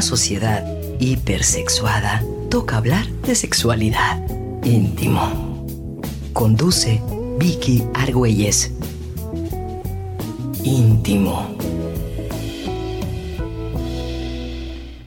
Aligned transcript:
una 0.00 0.06
sociedad 0.06 0.64
hipersexuada, 0.98 2.24
toca 2.48 2.78
hablar 2.78 3.06
de 3.26 3.34
sexualidad 3.34 4.18
íntimo. 4.64 5.66
Conduce 6.32 7.02
Vicky 7.38 7.84
Argüelles. 7.92 8.70
Íntimo. 10.64 11.59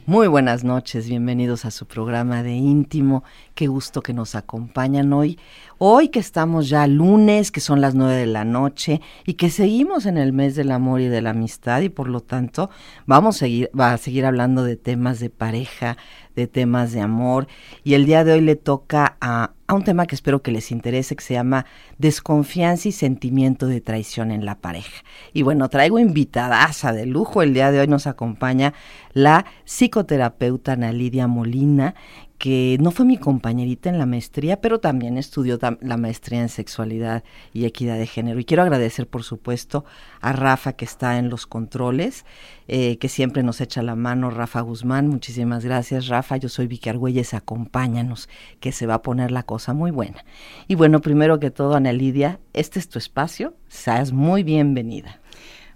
Muy 0.05 0.27
buenas 0.27 0.65
noches, 0.65 1.07
bienvenidos 1.07 1.63
a 1.63 1.71
su 1.71 1.85
programa 1.85 2.43
de 2.43 2.51
íntimo. 2.51 3.23
Qué 3.55 3.67
gusto 3.67 4.01
que 4.01 4.11
nos 4.11 4.35
acompañan 4.35 5.13
hoy. 5.13 5.39
Hoy 5.77 6.09
que 6.09 6.19
estamos 6.19 6.67
ya 6.67 6.85
lunes, 6.87 7.53
que 7.53 7.61
son 7.61 7.79
las 7.79 7.95
nueve 7.95 8.15
de 8.15 8.25
la 8.25 8.43
noche 8.43 8.99
y 9.25 9.35
que 9.35 9.49
seguimos 9.49 10.05
en 10.05 10.17
el 10.17 10.33
mes 10.33 10.57
del 10.57 10.71
amor 10.71 10.99
y 10.99 11.07
de 11.07 11.21
la 11.21 11.29
amistad 11.29 11.79
y 11.79 11.87
por 11.87 12.09
lo 12.09 12.19
tanto 12.19 12.69
vamos 13.05 13.37
a 13.37 13.39
seguir, 13.39 13.71
va 13.79 13.93
a 13.93 13.97
seguir 13.97 14.25
hablando 14.25 14.65
de 14.65 14.75
temas 14.75 15.21
de 15.21 15.29
pareja, 15.29 15.95
de 16.35 16.47
temas 16.47 16.91
de 16.91 16.99
amor 16.99 17.47
y 17.85 17.93
el 17.93 18.05
día 18.05 18.25
de 18.25 18.33
hoy 18.33 18.41
le 18.41 18.57
toca 18.57 19.15
a, 19.21 19.53
un 19.75 19.83
tema 19.83 20.05
que 20.05 20.15
espero 20.15 20.41
que 20.41 20.51
les 20.51 20.71
interese 20.71 21.15
que 21.15 21.23
se 21.23 21.33
llama 21.33 21.65
desconfianza 21.97 22.87
y 22.87 22.91
sentimiento 22.91 23.67
de 23.67 23.81
traición 23.81 24.31
en 24.31 24.45
la 24.45 24.59
pareja. 24.59 25.03
Y 25.33 25.41
bueno, 25.41 25.69
traigo 25.69 25.99
invitadaza 25.99 26.93
de 26.93 27.05
lujo. 27.05 27.41
El 27.41 27.53
día 27.53 27.71
de 27.71 27.79
hoy 27.79 27.87
nos 27.87 28.07
acompaña 28.07 28.73
la 29.13 29.45
psicoterapeuta 29.65 30.73
Ana 30.73 30.91
Lidia 30.91 31.27
Molina, 31.27 31.95
que 32.43 32.75
no 32.81 32.91
fue 32.91 33.05
mi 33.05 33.15
compañerita 33.15 33.89
en 33.89 33.97
la 33.97 34.05
maestría, 34.05 34.59
pero 34.59 34.81
también 34.81 35.17
estudió 35.17 35.57
la 35.79 35.95
maestría 35.95 36.41
en 36.41 36.49
sexualidad 36.49 37.23
y 37.53 37.63
equidad 37.63 37.97
de 37.97 38.05
género. 38.05 38.37
Y 38.37 38.43
quiero 38.43 38.63
agradecer, 38.63 39.07
por 39.07 39.23
supuesto, 39.23 39.85
a 40.19 40.33
Rafa, 40.33 40.73
que 40.73 40.83
está 40.83 41.17
en 41.19 41.29
los 41.29 41.47
controles, 41.47 42.25
eh, 42.67 42.97
que 42.97 43.07
siempre 43.07 43.43
nos 43.43 43.61
echa 43.61 43.81
la 43.81 43.95
mano, 43.95 44.29
Rafa 44.29 44.59
Guzmán. 44.59 45.07
Muchísimas 45.07 45.63
gracias, 45.63 46.09
Rafa. 46.09 46.35
Yo 46.35 46.49
soy 46.49 46.67
Vicky 46.67 46.89
Argüelles, 46.89 47.33
acompáñanos, 47.33 48.27
que 48.59 48.73
se 48.73 48.87
va 48.87 48.95
a 48.95 49.01
poner 49.03 49.31
la 49.31 49.43
cosa 49.43 49.73
muy 49.73 49.91
buena. 49.91 50.25
Y 50.67 50.75
bueno, 50.75 50.99
primero 50.99 51.39
que 51.39 51.49
todo, 51.49 51.75
Ana 51.75 51.93
Lidia, 51.93 52.41
este 52.51 52.77
es 52.77 52.89
tu 52.89 52.99
espacio, 52.99 53.53
seas 53.69 54.11
muy 54.11 54.43
bienvenida. 54.43 55.21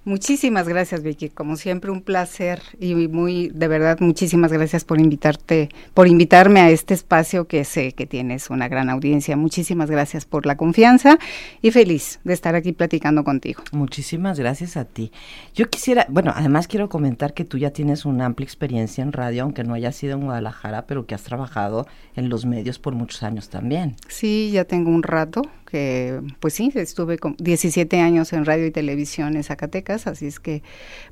Muchísimas 0.08 0.70
gracias, 0.70 1.04
Vicky. 1.04 1.28
Como 1.28 1.58
siempre, 1.58 1.92
un 1.92 2.00
placer 2.02 2.62
y 2.80 2.96
muy, 3.10 3.50
de 3.50 3.68
verdad, 3.68 4.00
muchísimas 4.00 4.54
gracias 4.54 4.86
por 4.86 5.02
invitarte, 5.02 5.68
por 5.94 6.08
invitarme 6.08 6.62
a 6.62 6.70
este 6.70 6.94
espacio 6.94 7.46
que 7.50 7.66
sé 7.66 7.92
que 7.92 8.06
tienes 8.06 8.50
una 8.50 8.70
gran 8.70 8.90
audiencia. 8.90 9.36
Muchísimas 9.36 9.92
gracias 9.92 10.24
por 10.24 10.46
la 10.46 10.56
confianza 10.56 11.20
y 11.62 11.72
feliz 11.72 12.22
de 12.24 12.32
estar 12.32 12.56
aquí 12.56 12.72
platicando 12.72 13.26
contigo. 13.26 13.64
Muchísimas 13.74 14.40
gracias 14.40 14.78
a 14.78 14.86
ti. 14.86 15.12
Yo 15.54 15.70
quisiera, 15.70 16.06
bueno, 16.08 16.32
además 16.34 16.70
quiero 16.70 16.88
comentar 16.88 17.34
que 17.34 17.44
tú 17.44 17.58
ya 17.58 17.72
tienes 17.72 18.06
una 18.06 18.28
amplia 18.28 18.46
experiencia 18.46 19.04
en 19.04 19.12
radio, 19.12 19.44
aunque 19.44 19.66
no 19.66 19.74
haya 19.74 19.92
sido 19.92 20.14
en 20.14 20.24
Guadalajara, 20.24 20.86
pero 20.86 21.06
que 21.06 21.16
has 21.16 21.24
trabajado 21.24 21.86
en 22.16 22.30
los 22.30 22.46
medios 22.46 22.80
por 22.80 22.96
muchos 22.96 23.24
años 23.24 23.50
también. 23.50 23.98
Sí, 24.08 24.52
ya 24.54 24.64
tengo 24.64 24.90
un 24.90 25.04
rato 25.04 25.42
que, 25.70 26.22
pues 26.40 26.54
sí, 26.54 26.72
estuve 26.74 27.18
con 27.18 27.36
17 27.38 28.00
años 28.00 28.34
en 28.34 28.46
radio 28.46 28.66
y 28.66 28.72
televisión 28.72 29.36
en 29.36 29.44
Zacatecas 29.44 30.08
así 30.08 30.28
es 30.28 30.40
que, 30.40 30.64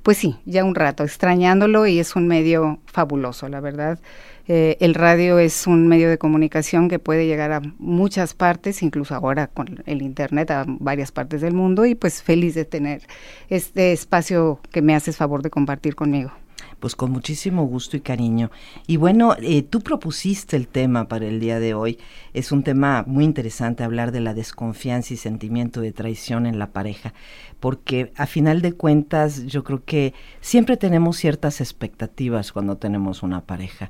pues 0.02 0.18
sí, 0.18 0.38
ya 0.46 0.64
un 0.64 0.76
rato 0.76 1.04
extrañándolo 1.04 1.86
y 1.88 2.00
es 2.00 2.16
un 2.16 2.28
medio 2.28 2.80
fabuloso, 2.86 3.50
la 3.50 3.60
verdad. 3.60 4.00
Eh, 4.48 4.78
el 4.80 4.94
radio 4.94 5.40
es 5.40 5.68
un 5.68 5.88
medio 5.88 6.10
de 6.10 6.18
comunicación 6.18 6.88
que 6.88 7.00
puede 7.00 7.26
llegar 7.26 7.52
a 7.52 7.62
muchas 7.80 8.34
partes, 8.34 8.84
incluso 8.84 9.16
ahora 9.16 9.48
con 9.48 9.84
el 9.86 10.02
Internet, 10.02 10.52
a 10.52 10.66
varias 10.68 11.12
partes 11.12 11.42
del 11.42 11.54
mundo 11.54 11.86
y 11.86 11.96
pues 11.96 12.22
feliz 12.24 12.56
de 12.56 12.66
tener 12.66 13.02
este 13.50 13.92
espacio 13.92 14.60
que 14.72 14.82
me 14.82 14.96
haces 14.96 15.18
favor 15.18 15.42
de 15.42 15.50
compartir 15.50 15.96
conmigo 15.96 16.32
pues 16.86 16.96
con 16.96 17.10
muchísimo 17.10 17.66
gusto 17.66 17.98
y 17.98 18.02
cariño. 18.02 18.52
Y 18.86 18.98
bueno, 18.98 19.36
eh, 19.42 19.64
tú 19.64 19.82
propusiste 19.82 20.56
el 20.56 20.68
tema 20.68 21.08
para 21.08 21.26
el 21.26 21.40
día 21.40 21.60
de 21.60 21.74
hoy. 21.74 21.98
Es 22.36 22.52
un 22.52 22.62
tema 22.62 23.04
muy 23.08 23.24
interesante 23.24 23.84
hablar 23.84 24.12
de 24.12 24.22
la 24.22 24.36
desconfianza 24.36 25.16
y 25.16 25.18
sentimiento 25.18 25.82
de 25.82 25.94
traición 25.94 26.46
en 26.46 26.60
la 26.60 26.74
pareja, 26.74 27.16
porque 27.60 28.14
a 28.18 28.28
final 28.28 28.62
de 28.62 28.74
cuentas 28.74 29.48
yo 29.48 29.64
creo 29.64 29.84
que 29.84 30.14
siempre 30.42 30.78
tenemos 30.78 31.18
ciertas 31.18 31.60
expectativas 31.60 32.52
cuando 32.52 32.78
tenemos 32.78 33.24
una 33.24 33.42
pareja. 33.42 33.90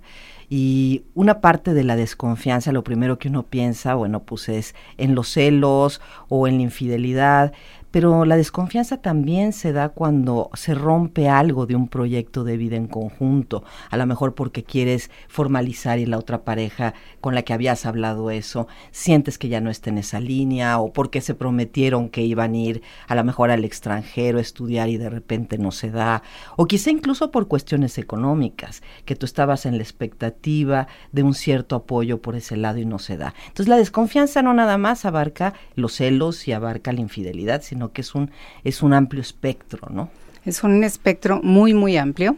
Y 0.50 1.04
una 1.16 1.42
parte 1.42 1.74
de 1.74 1.84
la 1.84 1.98
desconfianza, 1.98 2.72
lo 2.72 2.86
primero 2.86 3.18
que 3.20 3.28
uno 3.28 3.44
piensa, 3.44 3.96
bueno, 3.96 4.24
pues 4.24 4.48
es 4.48 4.74
en 4.98 5.16
los 5.16 5.28
celos 5.28 6.00
o 6.30 6.48
en 6.48 6.58
la 6.58 6.64
infidelidad, 6.64 7.52
pero 7.96 8.26
la 8.26 8.36
desconfianza 8.36 8.98
también 8.98 9.54
se 9.54 9.72
da 9.72 9.88
cuando 9.88 10.50
se 10.54 10.76
rompe 10.76 11.30
algo 11.30 11.66
de 11.66 11.78
un 11.78 11.88
proyecto 11.88 12.44
de 12.44 12.58
vida 12.58 12.76
en 12.76 12.88
conjunto, 12.88 13.64
a 13.90 13.96
lo 13.96 14.06
mejor 14.06 14.36
porque 14.36 14.66
quieres 14.66 15.10
formalizar 15.30 15.98
y 15.98 16.06
la 16.06 16.18
otra 16.18 16.44
pareja 16.44 16.94
con 17.22 17.36
la 17.36 17.44
que 17.44 17.54
habías 17.54 17.86
hablado 17.86 18.32
eso, 18.32 18.68
sientes 18.92 19.38
que 19.38 19.48
ya 19.48 19.62
no 19.62 19.70
está 19.70 19.92
en 19.92 20.00
esa 20.00 20.20
línea 20.20 20.78
o 20.80 20.92
porque 20.92 21.22
se 21.22 21.36
prometieron 21.36 22.10
que 22.10 22.22
iban 22.22 22.52
a 22.52 22.58
ir 22.58 22.82
a 23.08 23.16
lo 23.16 23.24
mejor 23.24 23.50
al 23.50 23.64
extranjero 23.64 24.40
a 24.40 24.42
estudiar 24.42 24.90
y 24.90 24.98
de 24.98 25.10
repente 25.10 25.58
no 25.58 25.72
se 25.72 25.90
da, 25.90 26.22
o 26.58 26.66
quizá 26.66 26.90
incluso 26.90 27.32
por 27.32 27.48
cuestiones 27.48 27.98
económicas, 27.98 28.84
que 29.06 29.16
tú 29.16 29.26
estabas 29.26 29.66
en 29.66 29.78
la 29.78 29.84
expectativa 29.84 30.90
de 31.14 31.24
un 31.24 31.34
cierto 31.34 31.78
apoyo 31.78 32.22
por 32.22 32.36
ese 32.36 32.58
lado 32.58 32.78
y 32.78 32.86
no 32.86 33.00
se 33.00 33.16
da. 33.16 33.34
Entonces 33.48 33.70
la 33.70 33.78
desconfianza 33.78 34.42
no 34.42 34.54
nada 34.54 34.78
más 34.78 35.06
abarca 35.06 35.54
los 35.76 35.94
celos 35.94 36.46
y 36.50 36.52
abarca 36.52 36.92
la 36.92 37.00
infidelidad, 37.00 37.62
sino 37.62 37.85
que 37.92 38.02
es 38.02 38.16
un, 38.16 38.32
es 38.64 38.82
un 38.82 38.94
amplio 38.94 39.22
espectro, 39.22 39.90
¿no? 39.90 40.10
Es 40.46 40.64
un 40.64 40.84
espectro 40.84 41.42
muy, 41.42 41.74
muy 41.74 41.98
amplio 41.98 42.38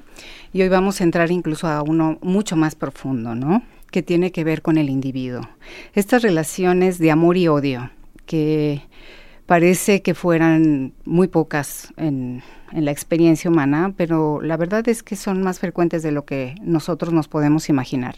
y 0.53 0.61
hoy 0.61 0.69
vamos 0.69 1.01
a 1.01 1.03
entrar 1.03 1.29
incluso 1.29 1.67
a 1.67 1.81
uno 1.81 2.17
mucho 2.21 2.55
más 2.55 2.75
profundo, 2.75 3.35
¿no? 3.35 3.63
Que 3.91 4.01
tiene 4.01 4.31
que 4.31 4.43
ver 4.43 4.61
con 4.61 4.77
el 4.77 4.89
individuo. 4.89 5.41
Estas 5.93 6.21
relaciones 6.21 6.99
de 6.99 7.11
amor 7.11 7.35
y 7.35 7.47
odio 7.49 7.89
que 8.25 8.81
parece 9.45 10.01
que 10.01 10.13
fueran 10.13 10.93
muy 11.05 11.27
pocas 11.27 11.93
en, 11.97 12.43
en, 12.71 12.85
la 12.85 12.91
experiencia 12.91 13.49
humana, 13.49 13.93
pero 13.97 14.41
la 14.41 14.57
verdad 14.57 14.87
es 14.87 15.03
que 15.03 15.15
son 15.15 15.41
más 15.41 15.59
frecuentes 15.59 16.03
de 16.03 16.11
lo 16.11 16.25
que 16.25 16.55
nosotros 16.61 17.13
nos 17.13 17.27
podemos 17.27 17.69
imaginar. 17.69 18.15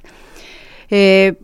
Eh, 0.89 1.35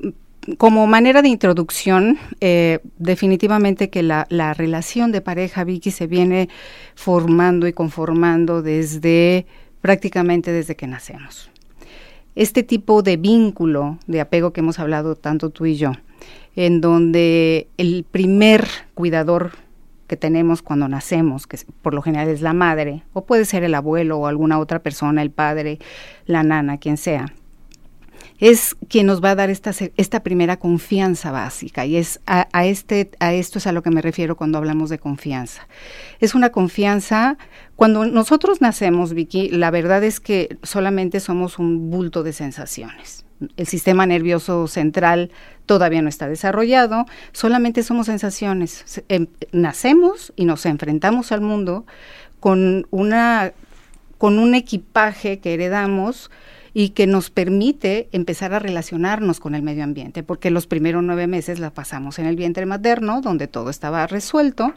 como 0.57 0.87
manera 0.87 1.21
de 1.21 1.29
introducción, 1.29 2.17
eh, 2.39 2.79
definitivamente 2.97 3.89
que 3.89 4.03
la, 4.03 4.25
relación 4.53 5.11
de 5.11 5.21
pareja, 5.21 5.63
Vicky, 5.63 5.91
se 5.91 6.07
viene 6.07 6.49
formando 6.95 7.67
y 7.67 7.73
conformando 7.73 8.61
desde 8.61 9.45
prácticamente 9.81 10.51
desde 10.51 10.75
que 10.75 10.87
nacemos. 10.87 11.49
Este 12.35 12.63
tipo 12.63 13.01
de 13.01 13.17
vínculo, 13.17 13.97
de 14.07 14.21
apego 14.21 14.51
que 14.51 14.61
hemos 14.61 14.79
hablado 14.79 15.15
tanto 15.15 15.49
tú 15.49 15.65
y 15.65 15.75
yo, 15.75 15.93
en 16.55 16.81
donde 16.81 17.67
el 17.77 18.05
primer 18.09 18.67
cuidador 18.93 19.51
que 20.07 20.17
tenemos 20.17 20.61
cuando 20.61 20.87
nacemos, 20.87 21.47
que 21.47 21.57
por 21.81 21.93
lo 21.93 22.01
general 22.01 22.29
es 22.29 22.41
la 22.41 22.53
madre, 22.53 23.03
o 23.13 23.25
puede 23.25 23.45
ser 23.45 23.63
el 23.63 23.73
abuelo 23.73 24.17
o 24.19 24.27
alguna 24.27 24.59
otra 24.59 24.79
persona, 24.79 25.21
el 25.21 25.31
padre, 25.31 25.79
la 26.25 26.43
nana, 26.43 26.77
quien 26.77 26.97
sea, 26.97 27.33
es 28.45 28.77
quien 28.89 29.07
nos 29.07 29.23
va 29.23 29.31
a 29.31 29.35
dar 29.35 29.49
esta, 29.49 29.71
esta 29.97 30.21
primera 30.21 30.57
confianza 30.57 31.31
básica 31.31 31.87
y 31.87 31.95
es 31.95 32.19
a, 32.27 32.45
este, 32.67 33.09
a 33.19 33.33
esto 33.33 33.57
es 33.57 33.65
a 33.65 33.71
lo 33.71 33.81
que 33.81 33.89
me 33.89 34.03
refiero 34.03 34.37
cuando 34.37 34.59
hablamos 34.59 34.91
de 34.91 34.99
confianza. 34.99 35.67
Es 36.19 36.35
una 36.35 36.51
confianza, 36.51 37.39
cuando 37.75 38.05
nosotros 38.05 38.61
nacemos, 38.61 39.15
Vicky, 39.15 39.49
la 39.49 39.71
verdad 39.71 40.03
es 40.03 40.19
que 40.19 40.59
solamente 40.61 41.21
somos 41.21 41.57
un 41.57 41.89
bulto 41.89 42.21
de 42.21 42.33
sensaciones. 42.33 43.25
El 43.57 43.65
sistema 43.65 44.05
nervioso 44.05 44.67
central 44.67 45.31
todavía 45.65 46.03
no 46.03 46.09
está 46.09 46.27
desarrollado, 46.27 47.07
solamente 47.31 47.81
somos 47.81 48.05
sensaciones. 48.05 49.03
Em, 49.09 49.25
nacemos 49.53 50.33
y 50.35 50.45
nos 50.45 50.67
enfrentamos 50.67 51.31
al 51.31 51.41
mundo 51.41 51.87
con 52.39 52.85
una 52.91 53.53
con 54.19 54.37
un 54.37 54.53
equipaje 54.53 55.39
que 55.39 55.55
heredamos 55.55 56.29
y 56.77 56.89
que 56.89 57.07
nos 57.07 57.29
permite 57.29 58.09
empezar 58.11 58.53
a 58.53 58.59
relacionarnos 58.59 59.39
con 59.39 59.55
el 59.55 59.61
medio 59.61 59.85
ambiente, 59.85 60.23
porque 60.23 60.51
los 60.51 60.67
primeros 60.67 61.01
nueve 61.03 61.25
meses 61.25 61.57
la 61.57 61.69
pasamos 61.69 62.19
en 62.19 62.25
el 62.25 62.35
vientre 62.35 62.65
materno, 62.65 63.21
donde 63.21 63.47
todo 63.47 63.69
estaba 63.69 64.05
resuelto, 64.07 64.73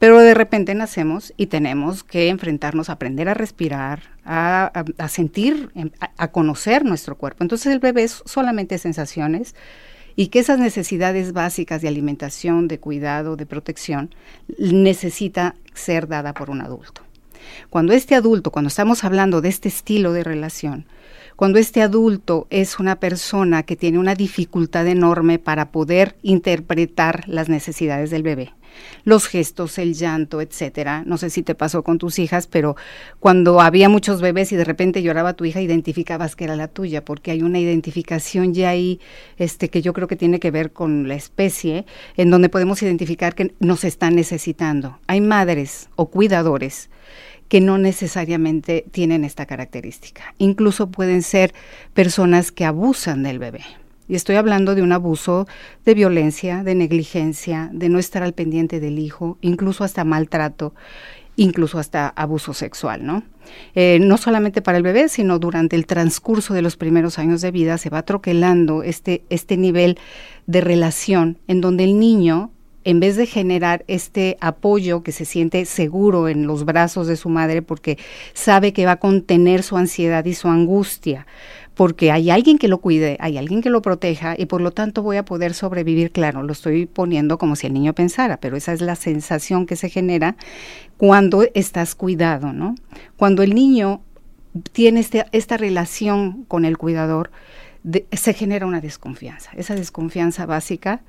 pero 0.00 0.18
de 0.18 0.34
repente 0.34 0.74
nacemos 0.74 1.32
y 1.36 1.46
tenemos 1.46 2.02
que 2.02 2.30
enfrentarnos 2.30 2.90
a 2.90 2.94
aprender 2.94 3.28
a 3.28 3.34
respirar, 3.34 4.02
a, 4.24 4.72
sentir, 5.08 5.70
em, 5.76 5.92
a, 6.00 6.10
a 6.16 6.32
conocer 6.32 6.84
nuestro 6.84 7.16
cuerpo. 7.16 7.44
Entonces 7.44 7.72
el 7.72 7.78
bebé 7.78 8.02
es 8.02 8.24
solamente 8.26 8.76
sensaciones 8.78 9.54
y 10.16 10.28
que 10.28 10.40
esas 10.40 10.58
necesidades 10.58 11.32
básicas 11.32 11.80
de 11.80 11.86
alimentación, 11.86 12.66
de 12.66 12.80
cuidado, 12.80 13.36
de 13.36 13.46
protección, 13.46 14.12
necesita 14.58 15.54
ser 15.74 16.08
dada 16.08 16.34
por 16.34 16.50
un 16.50 16.60
adulto. 16.60 17.02
Cuando 17.70 17.92
este 17.92 18.16
adulto, 18.16 18.50
cuando 18.50 18.66
estamos 18.66 19.04
hablando 19.04 19.40
de 19.40 19.48
este 19.48 19.68
estilo 19.68 20.12
de 20.12 20.24
relación, 20.24 20.86
cuando 21.36 21.58
este 21.58 21.82
adulto 21.82 22.46
es 22.48 22.78
una 22.78 22.98
persona 22.98 23.62
que 23.62 23.76
tiene 23.76 23.98
una 23.98 24.14
dificultad 24.14 24.86
enorme 24.86 25.38
para 25.38 25.70
poder 25.70 26.16
interpretar 26.22 27.28
las 27.28 27.50
necesidades 27.50 28.10
del 28.10 28.22
bebé, 28.22 28.54
Los 29.04 29.26
gestos, 29.26 29.78
el 29.78 29.94
llanto, 29.94 30.40
etcétera. 30.40 31.02
No 31.06 31.18
sé 31.18 31.30
si 31.30 31.42
te 31.42 31.54
pasó 31.54 31.82
con 31.82 31.98
tus 31.98 32.18
hijas, 32.18 32.46
pero 32.46 32.76
cuando 33.20 33.60
había 33.60 33.88
muchos 33.88 34.20
bebés 34.20 34.50
y 34.52 34.56
de 34.56 34.64
repente 34.64 35.02
lloraba 35.02 35.34
tu 35.34 35.44
hija, 35.44 35.60
identificabas 35.60 36.36
que 36.36 36.44
era 36.44 36.56
la 36.56 36.68
tuya, 36.68 37.04
porque 37.04 37.30
hay 37.30 37.42
una 37.42 37.58
identificación 37.58 38.54
ya 38.54 38.70
ahí, 38.70 39.00
este, 39.36 39.68
que 39.68 39.82
yo 39.82 39.92
creo 39.92 40.08
que 40.08 40.16
tiene 40.16 40.40
que 40.40 40.50
ver 40.50 40.72
con 40.72 41.06
la 41.06 41.14
especie, 41.14 41.86
en 42.16 42.30
donde 42.30 42.48
podemos 42.48 42.82
identificar 42.82 43.34
que 43.34 43.54
nos 43.60 43.84
están 43.84 44.14
necesitando. 44.14 44.98
Hay 45.06 45.20
madres 45.20 45.88
o 45.96 46.06
cuidadores 46.06 46.88
que 47.48 47.60
no 47.60 47.78
necesariamente 47.78 48.84
tienen 48.90 49.24
esta 49.24 49.46
característica. 49.46 50.34
Incluso 50.38 50.90
pueden 50.90 51.22
ser 51.22 51.54
personas 51.94 52.52
que 52.52 52.64
abusan 52.64 53.22
del 53.22 53.38
bebé. 53.38 53.62
Y 54.08 54.14
estoy 54.14 54.36
hablando 54.36 54.74
de 54.74 54.82
un 54.82 54.92
abuso 54.92 55.48
de 55.84 55.94
violencia, 55.94 56.62
de 56.62 56.74
negligencia, 56.74 57.70
de 57.72 57.88
no 57.88 57.98
estar 57.98 58.22
al 58.22 58.34
pendiente 58.34 58.78
del 58.78 58.98
hijo, 58.98 59.36
incluso 59.40 59.82
hasta 59.82 60.04
maltrato, 60.04 60.74
incluso 61.34 61.78
hasta 61.78 62.08
abuso 62.08 62.54
sexual, 62.54 63.04
¿no? 63.04 63.22
Eh, 63.74 63.98
no 64.00 64.16
solamente 64.16 64.62
para 64.62 64.78
el 64.78 64.84
bebé, 64.84 65.08
sino 65.08 65.38
durante 65.38 65.76
el 65.76 65.86
transcurso 65.86 66.54
de 66.54 66.62
los 66.62 66.76
primeros 66.76 67.18
años 67.18 67.40
de 67.40 67.50
vida 67.50 67.78
se 67.78 67.90
va 67.90 68.02
troquelando 68.02 68.82
este, 68.82 69.22
este 69.28 69.56
nivel 69.56 69.98
de 70.46 70.60
relación 70.60 71.38
en 71.46 71.60
donde 71.60 71.84
el 71.84 71.98
niño 71.98 72.50
en 72.86 73.00
vez 73.00 73.16
de 73.16 73.26
generar 73.26 73.84
este 73.88 74.38
apoyo 74.40 75.02
que 75.02 75.10
se 75.10 75.24
siente 75.24 75.64
seguro 75.64 76.28
en 76.28 76.46
los 76.46 76.64
brazos 76.64 77.08
de 77.08 77.16
su 77.16 77.28
madre 77.28 77.60
porque 77.60 77.98
sabe 78.32 78.72
que 78.72 78.86
va 78.86 78.92
a 78.92 79.00
contener 79.00 79.64
su 79.64 79.76
ansiedad 79.76 80.24
y 80.24 80.34
su 80.34 80.46
angustia, 80.46 81.26
porque 81.74 82.12
hay 82.12 82.30
alguien 82.30 82.58
que 82.58 82.68
lo 82.68 82.78
cuide, 82.78 83.16
hay 83.18 83.38
alguien 83.38 83.60
que 83.60 83.70
lo 83.70 83.82
proteja 83.82 84.36
y 84.38 84.46
por 84.46 84.60
lo 84.60 84.70
tanto 84.70 85.02
voy 85.02 85.16
a 85.16 85.24
poder 85.24 85.52
sobrevivir, 85.52 86.12
claro, 86.12 86.44
lo 86.44 86.52
estoy 86.52 86.86
poniendo 86.86 87.38
como 87.38 87.56
si 87.56 87.66
el 87.66 87.74
niño 87.74 87.92
pensara, 87.92 88.36
pero 88.36 88.56
esa 88.56 88.72
es 88.72 88.80
la 88.80 88.94
sensación 88.94 89.66
que 89.66 89.74
se 89.74 89.90
genera 89.90 90.36
cuando 90.96 91.42
estás 91.54 91.96
cuidado, 91.96 92.52
¿no? 92.52 92.76
Cuando 93.16 93.42
el 93.42 93.52
niño 93.52 94.00
tiene 94.70 95.00
este, 95.00 95.26
esta 95.32 95.56
relación 95.56 96.44
con 96.44 96.64
el 96.64 96.78
cuidador, 96.78 97.32
se 98.12 98.32
genera 98.32 98.64
una 98.64 98.80
desconfianza, 98.80 99.50
esa 99.56 99.74
desconfianza 99.74 100.46
básica 100.46 101.02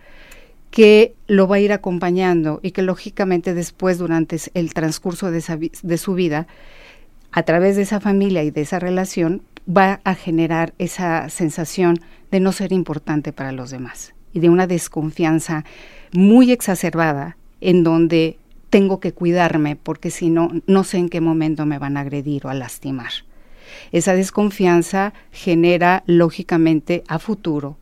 que 0.71 1.15
lo 1.27 1.47
va 1.47 1.57
a 1.57 1.59
ir 1.59 1.71
acompañando 1.73 2.59
y 2.61 2.71
que 2.71 2.81
lógicamente 2.81 3.53
después 3.53 3.97
durante 3.97 4.37
el 4.53 4.73
transcurso 4.73 5.31
de, 5.31 5.97
su 5.97 6.13
vida, 6.13 6.47
a 7.31 7.43
través 7.43 7.75
de 7.75 7.83
esa 7.83 7.99
familia 7.99 8.43
y 8.43 8.51
de 8.51 8.61
esa 8.61 8.79
relación, 8.79 9.41
va 9.67 9.99
a 10.03 10.15
generar 10.15 10.73
esa 10.77 11.29
sensación 11.29 11.99
de 12.31 12.39
no 12.39 12.51
ser 12.51 12.71
importante 12.71 13.33
para 13.33 13.51
los 13.51 13.71
demás 13.71 14.13
y 14.33 14.39
de 14.39 14.49
una 14.49 14.67
desconfianza 14.67 15.65
muy 16.13 16.51
exacerbada 16.51 17.37
en 17.61 17.83
donde 17.83 18.37
tengo 18.69 18.99
que 18.99 19.13
cuidarme 19.13 19.75
porque 19.75 20.11
si 20.11 20.29
no, 20.29 20.49
no 20.67 20.83
sé 20.83 20.97
en 20.97 21.09
qué 21.09 21.21
momento 21.21 21.65
me 21.65 21.79
van 21.79 21.97
a 21.97 22.01
agredir 22.01 22.45
o 22.45 22.49
a 22.49 22.53
lastimar. 22.53 23.11
Esa 23.91 24.13
desconfianza 24.13 25.13
genera 25.31 26.03
lógicamente 26.05 27.03
a 27.07 27.19
futuro 27.19 27.77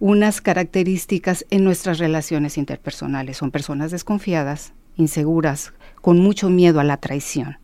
unas 0.00 0.40
características 0.40 1.44
en 1.50 1.64
nuestras 1.64 1.98
relaciones 1.98 2.58
interpersonales. 2.58 3.36
Son 3.36 3.50
personas 3.50 3.90
desconfiadas, 3.90 4.72
inseguras, 4.96 5.72
con 6.00 6.18
mucho 6.18 6.50
miedo 6.50 6.80
a 6.80 6.84
la 6.84 6.98
traición, 6.98 7.58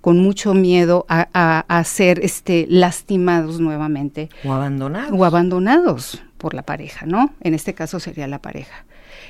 con 0.00 0.18
mucho 0.18 0.54
miedo 0.54 1.06
a, 1.08 1.82
ser 1.84 2.20
este, 2.24 2.66
lastimados 2.68 3.60
nuevamente. 3.60 4.28
O 4.44 4.52
abandonados. 4.52 5.12
O 5.12 5.24
abandonados 5.24 6.22
por 6.38 6.54
la 6.54 6.62
pareja, 6.62 7.06
¿no? 7.06 7.34
En 7.40 7.54
este 7.54 7.74
caso 7.74 8.00
sería 8.00 8.26
la 8.26 8.40
pareja. 8.40 8.84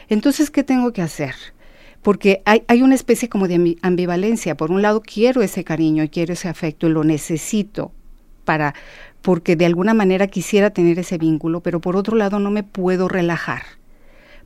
Entonces, 0.09 0.51
¿qué 0.51 0.63
tengo 0.63 0.93
que 0.93 1.03
hacer? 1.03 1.35
Porque 2.03 2.41
hay, 2.47 2.63
hay 2.69 2.83
una 2.83 2.95
especie 2.95 3.29
como 3.29 3.49
de 3.49 3.77
ambivalencia. 3.83 4.57
Por 4.57 4.71
un 4.71 4.81
lado, 4.81 5.03
quiero 5.03 5.43
ese 5.43 5.65
cariño 5.65 6.03
y 6.05 6.09
quiero 6.09 6.33
ese 6.33 6.49
afecto 6.49 6.87
y 6.87 6.91
lo 6.91 7.05
necesito 7.05 7.93
para, 8.45 8.75
porque 9.23 9.57
de 9.57 9.67
alguna 9.67 9.95
manera 9.95 10.27
quisiera 10.27 10.71
tener 10.71 10.99
ese 10.99 11.19
vínculo, 11.19 11.61
pero 11.61 11.81
por 11.81 11.97
otro 11.97 12.17
lado 12.17 12.39
no 12.39 12.51
me 12.51 12.63
puedo 12.63 13.09
relajar, 13.09 13.63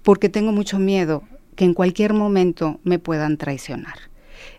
porque 0.02 0.28
tengo 0.28 0.52
mucho 0.52 0.78
miedo 0.78 1.22
que 1.56 1.64
en 1.64 1.74
cualquier 1.74 2.14
momento 2.14 2.80
me 2.82 2.98
puedan 2.98 3.36
traicionar. 3.36 3.94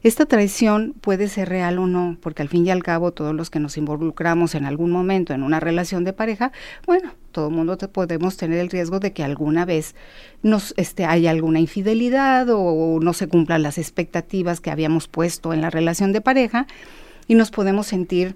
Esta 0.01 0.25
traición 0.25 0.94
puede 1.01 1.27
ser 1.27 1.50
real 1.50 1.79
o 1.79 1.88
no, 1.88 2.17
porque 2.21 2.41
al 2.41 2.50
fin 2.50 2.65
y 2.65 2.71
al 2.71 2.83
cabo 2.83 3.12
todos 3.12 3.33
los 3.33 3.50
que 3.50 3.59
nos 3.59 3.77
involucramos 3.77 4.56
en 4.56 4.65
algún 4.65 4.91
momento 4.91 5.33
en 5.33 5.44
una 5.44 5.59
relación 5.59 6.03
de 6.03 6.13
pareja, 6.13 6.51
bueno, 6.85 7.13
todo 7.31 7.50
el 7.50 7.56
mundo 7.56 7.77
podemos 7.77 8.38
tener 8.38 8.59
el 8.59 8.69
riesgo 8.69 9.00
de 9.00 9.13
que 9.13 9.23
alguna 9.23 9.65
vez 9.65 9.95
nos 10.41 10.73
este, 10.77 11.06
haya 11.06 11.31
alguna 11.31 11.59
infidelidad 11.59 12.47
o 12.50 13.00
no 13.01 13.13
se 13.13 13.27
cumplan 13.27 13.63
las 13.63 13.77
expectativas 13.77 14.62
que 14.62 14.71
habíamos 14.71 15.07
puesto 15.07 15.53
en 15.53 15.62
la 15.62 15.69
relación 15.69 16.13
de 16.13 16.21
pareja 16.21 16.67
y 17.27 17.35
nos 17.35 17.51
podemos 17.51 17.88
sentir 17.88 18.35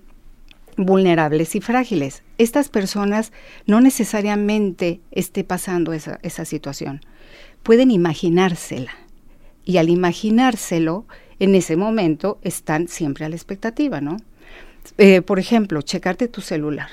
vulnerables 0.85 1.55
y 1.55 1.61
frágiles. 1.61 2.23
Estas 2.37 2.69
personas 2.69 3.31
no 3.65 3.81
necesariamente 3.81 5.01
esté 5.11 5.43
pasando 5.43 5.93
esa, 5.93 6.19
esa 6.23 6.45
situación. 6.45 7.01
Pueden 7.63 7.91
imaginársela. 7.91 8.91
Y 9.65 9.77
al 9.77 9.89
imaginárselo, 9.89 11.05
en 11.39 11.53
ese 11.55 11.75
momento 11.75 12.39
están 12.41 12.87
siempre 12.87 13.25
a 13.25 13.29
la 13.29 13.35
expectativa, 13.35 14.01
¿no? 14.01 14.17
Eh, 14.97 15.21
por 15.21 15.37
ejemplo, 15.37 15.81
checarte 15.81 16.27
tu 16.27 16.41
celular. 16.41 16.89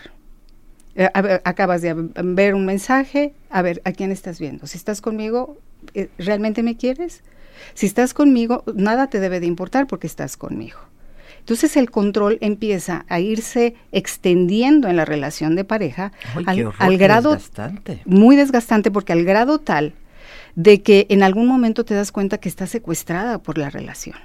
Eh, 0.96 1.08
acabas 1.44 1.82
de 1.82 1.94
ver 1.94 2.54
un 2.54 2.66
mensaje, 2.66 3.34
a 3.50 3.62
ver, 3.62 3.80
¿a 3.84 3.92
quién 3.92 4.10
estás 4.10 4.40
viendo? 4.40 4.66
Si 4.66 4.76
estás 4.76 5.00
conmigo, 5.00 5.58
eh, 5.94 6.08
¿realmente 6.18 6.62
me 6.62 6.76
quieres? 6.76 7.22
Si 7.74 7.86
estás 7.86 8.14
conmigo, 8.14 8.64
nada 8.74 9.08
te 9.08 9.20
debe 9.20 9.40
de 9.40 9.46
importar 9.46 9.86
porque 9.86 10.06
estás 10.06 10.36
conmigo. 10.36 10.78
Entonces 11.46 11.76
el 11.76 11.93
control 11.93 12.38
empieza 12.40 13.06
a 13.08 13.20
irse 13.20 13.76
extendiendo 13.93 14.88
en 14.88 14.96
la 14.96 15.04
relación 15.04 15.54
de 15.54 15.62
pareja 15.62 16.10
al, 16.44 16.98
grado 16.98 17.34
desgastante. 17.34 18.02
muy 18.04 18.34
desgastante 18.34 18.90
porque 18.90 19.12
al 19.12 19.22
grado 19.22 19.60
tal 19.60 19.94
de 20.56 20.82
que 20.82 21.06
en 21.08 21.22
algún 21.22 21.46
momento 21.46 21.84
te 21.84 21.94
das 21.94 22.10
cuenta 22.10 22.38
que 22.38 22.48
está 22.48 22.66
secuestrada 22.66 23.38
por 23.38 23.58
la 23.58 23.70
relación. 23.70 24.16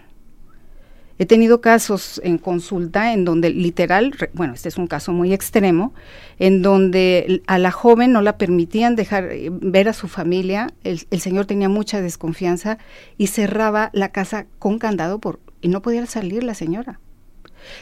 He 1.19 1.27
tenido 1.27 1.61
casos 1.61 2.19
en 2.23 2.39
consulta 2.39 3.13
en 3.13 3.23
donde 3.23 3.51
literal, 3.51 4.15
bueno, 4.33 4.55
este 4.55 4.69
es 4.69 4.77
un 4.77 4.87
caso 4.87 5.13
muy 5.13 5.31
extremo, 5.31 5.93
en 6.39 6.63
donde 6.63 7.43
a 7.45 7.59
la 7.59 7.69
joven 7.69 8.13
no 8.13 8.23
la 8.23 8.39
permitían 8.39 8.95
dejar 8.95 9.25
eh, 9.25 9.49
ver 9.51 9.87
a 9.89 9.93
su 9.93 10.07
familia, 10.07 10.73
el, 10.83 11.05
el 11.11 11.21
señor 11.21 11.45
tenía 11.45 11.69
mucha 11.69 12.01
desconfianza 12.01 12.79
y 13.19 13.27
cerraba 13.27 13.91
la 13.93 14.09
casa 14.09 14.47
con 14.57 14.79
candado 14.79 15.19
por, 15.19 15.39
y 15.61 15.67
no 15.67 15.83
podía 15.83 16.07
salir 16.07 16.43
la 16.43 16.55
señora. 16.55 16.99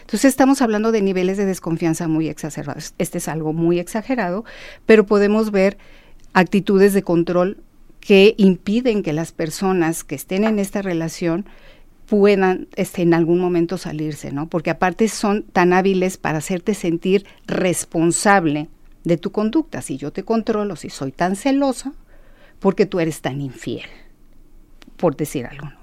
Entonces 0.02 0.26
estamos 0.26 0.62
hablando 0.62 0.92
de 0.92 1.02
niveles 1.02 1.38
de 1.38 1.46
desconfianza 1.46 2.08
muy 2.08 2.28
exacerbados. 2.28 2.94
Este 2.98 3.18
es 3.20 3.28
algo 3.28 3.54
muy 3.54 3.80
exagerado, 3.80 4.46
pero 4.86 5.06
podemos 5.06 5.52
ver 5.52 5.78
actitudes 6.34 6.94
de 6.94 7.04
control 7.04 7.58
que 8.00 8.36
impiden 8.38 9.04
que 9.04 9.14
las 9.14 9.32
personas 9.32 10.04
que 10.04 10.16
estén 10.16 10.44
en 10.44 10.60
esta 10.60 10.82
relación 10.82 11.46
puedan 12.06 12.68
este, 12.76 13.04
en 13.04 13.14
algún 13.14 13.40
momento 13.40 13.78
salirse, 13.78 14.32
¿no? 14.32 14.50
Porque 14.50 14.72
aparte 14.72 15.08
son 15.10 15.44
tan 15.44 15.74
hábiles 15.74 16.18
para 16.18 16.40
hacerte 16.40 16.74
sentir 16.74 17.26
responsable 17.46 18.68
de 19.04 19.18
tu 19.18 19.32
conducta. 19.32 19.82
Si 19.82 19.98
yo 19.98 20.12
te 20.12 20.24
controlo, 20.24 20.76
si 20.76 20.90
soy 20.90 21.12
tan 21.12 21.36
celosa, 21.36 21.94
porque 22.60 22.86
tú 22.86 23.00
eres 23.00 23.22
tan 23.22 23.42
infiel, 23.42 23.88
por 24.98 25.16
decir 25.16 25.46
algo 25.46 25.79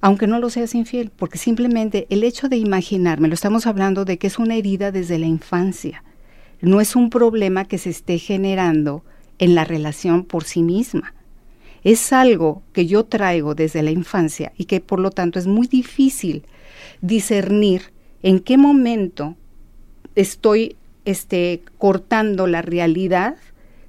aunque 0.00 0.26
no 0.26 0.38
lo 0.38 0.50
seas 0.50 0.74
infiel, 0.74 1.10
porque 1.14 1.38
simplemente 1.38 2.06
el 2.10 2.24
hecho 2.24 2.48
de 2.48 2.56
imaginarme, 2.56 3.28
lo 3.28 3.34
estamos 3.34 3.66
hablando 3.66 4.04
de 4.04 4.18
que 4.18 4.26
es 4.26 4.38
una 4.38 4.56
herida 4.56 4.92
desde 4.92 5.18
la 5.18 5.26
infancia, 5.26 6.02
no 6.60 6.80
es 6.80 6.96
un 6.96 7.10
problema 7.10 7.64
que 7.64 7.78
se 7.78 7.90
esté 7.90 8.18
generando 8.18 9.04
en 9.38 9.54
la 9.54 9.64
relación 9.64 10.24
por 10.24 10.44
sí 10.44 10.62
misma. 10.62 11.14
Es 11.82 12.12
algo 12.12 12.62
que 12.72 12.86
yo 12.86 13.04
traigo 13.04 13.54
desde 13.54 13.82
la 13.82 13.90
infancia 13.90 14.52
y 14.56 14.66
que 14.66 14.80
por 14.80 15.00
lo 15.00 15.10
tanto 15.10 15.38
es 15.38 15.46
muy 15.46 15.66
difícil 15.66 16.44
discernir 17.00 17.92
en 18.22 18.40
qué 18.40 18.58
momento 18.58 19.36
estoy 20.14 20.76
este, 21.06 21.62
cortando 21.78 22.46
la 22.46 22.60
realidad 22.60 23.36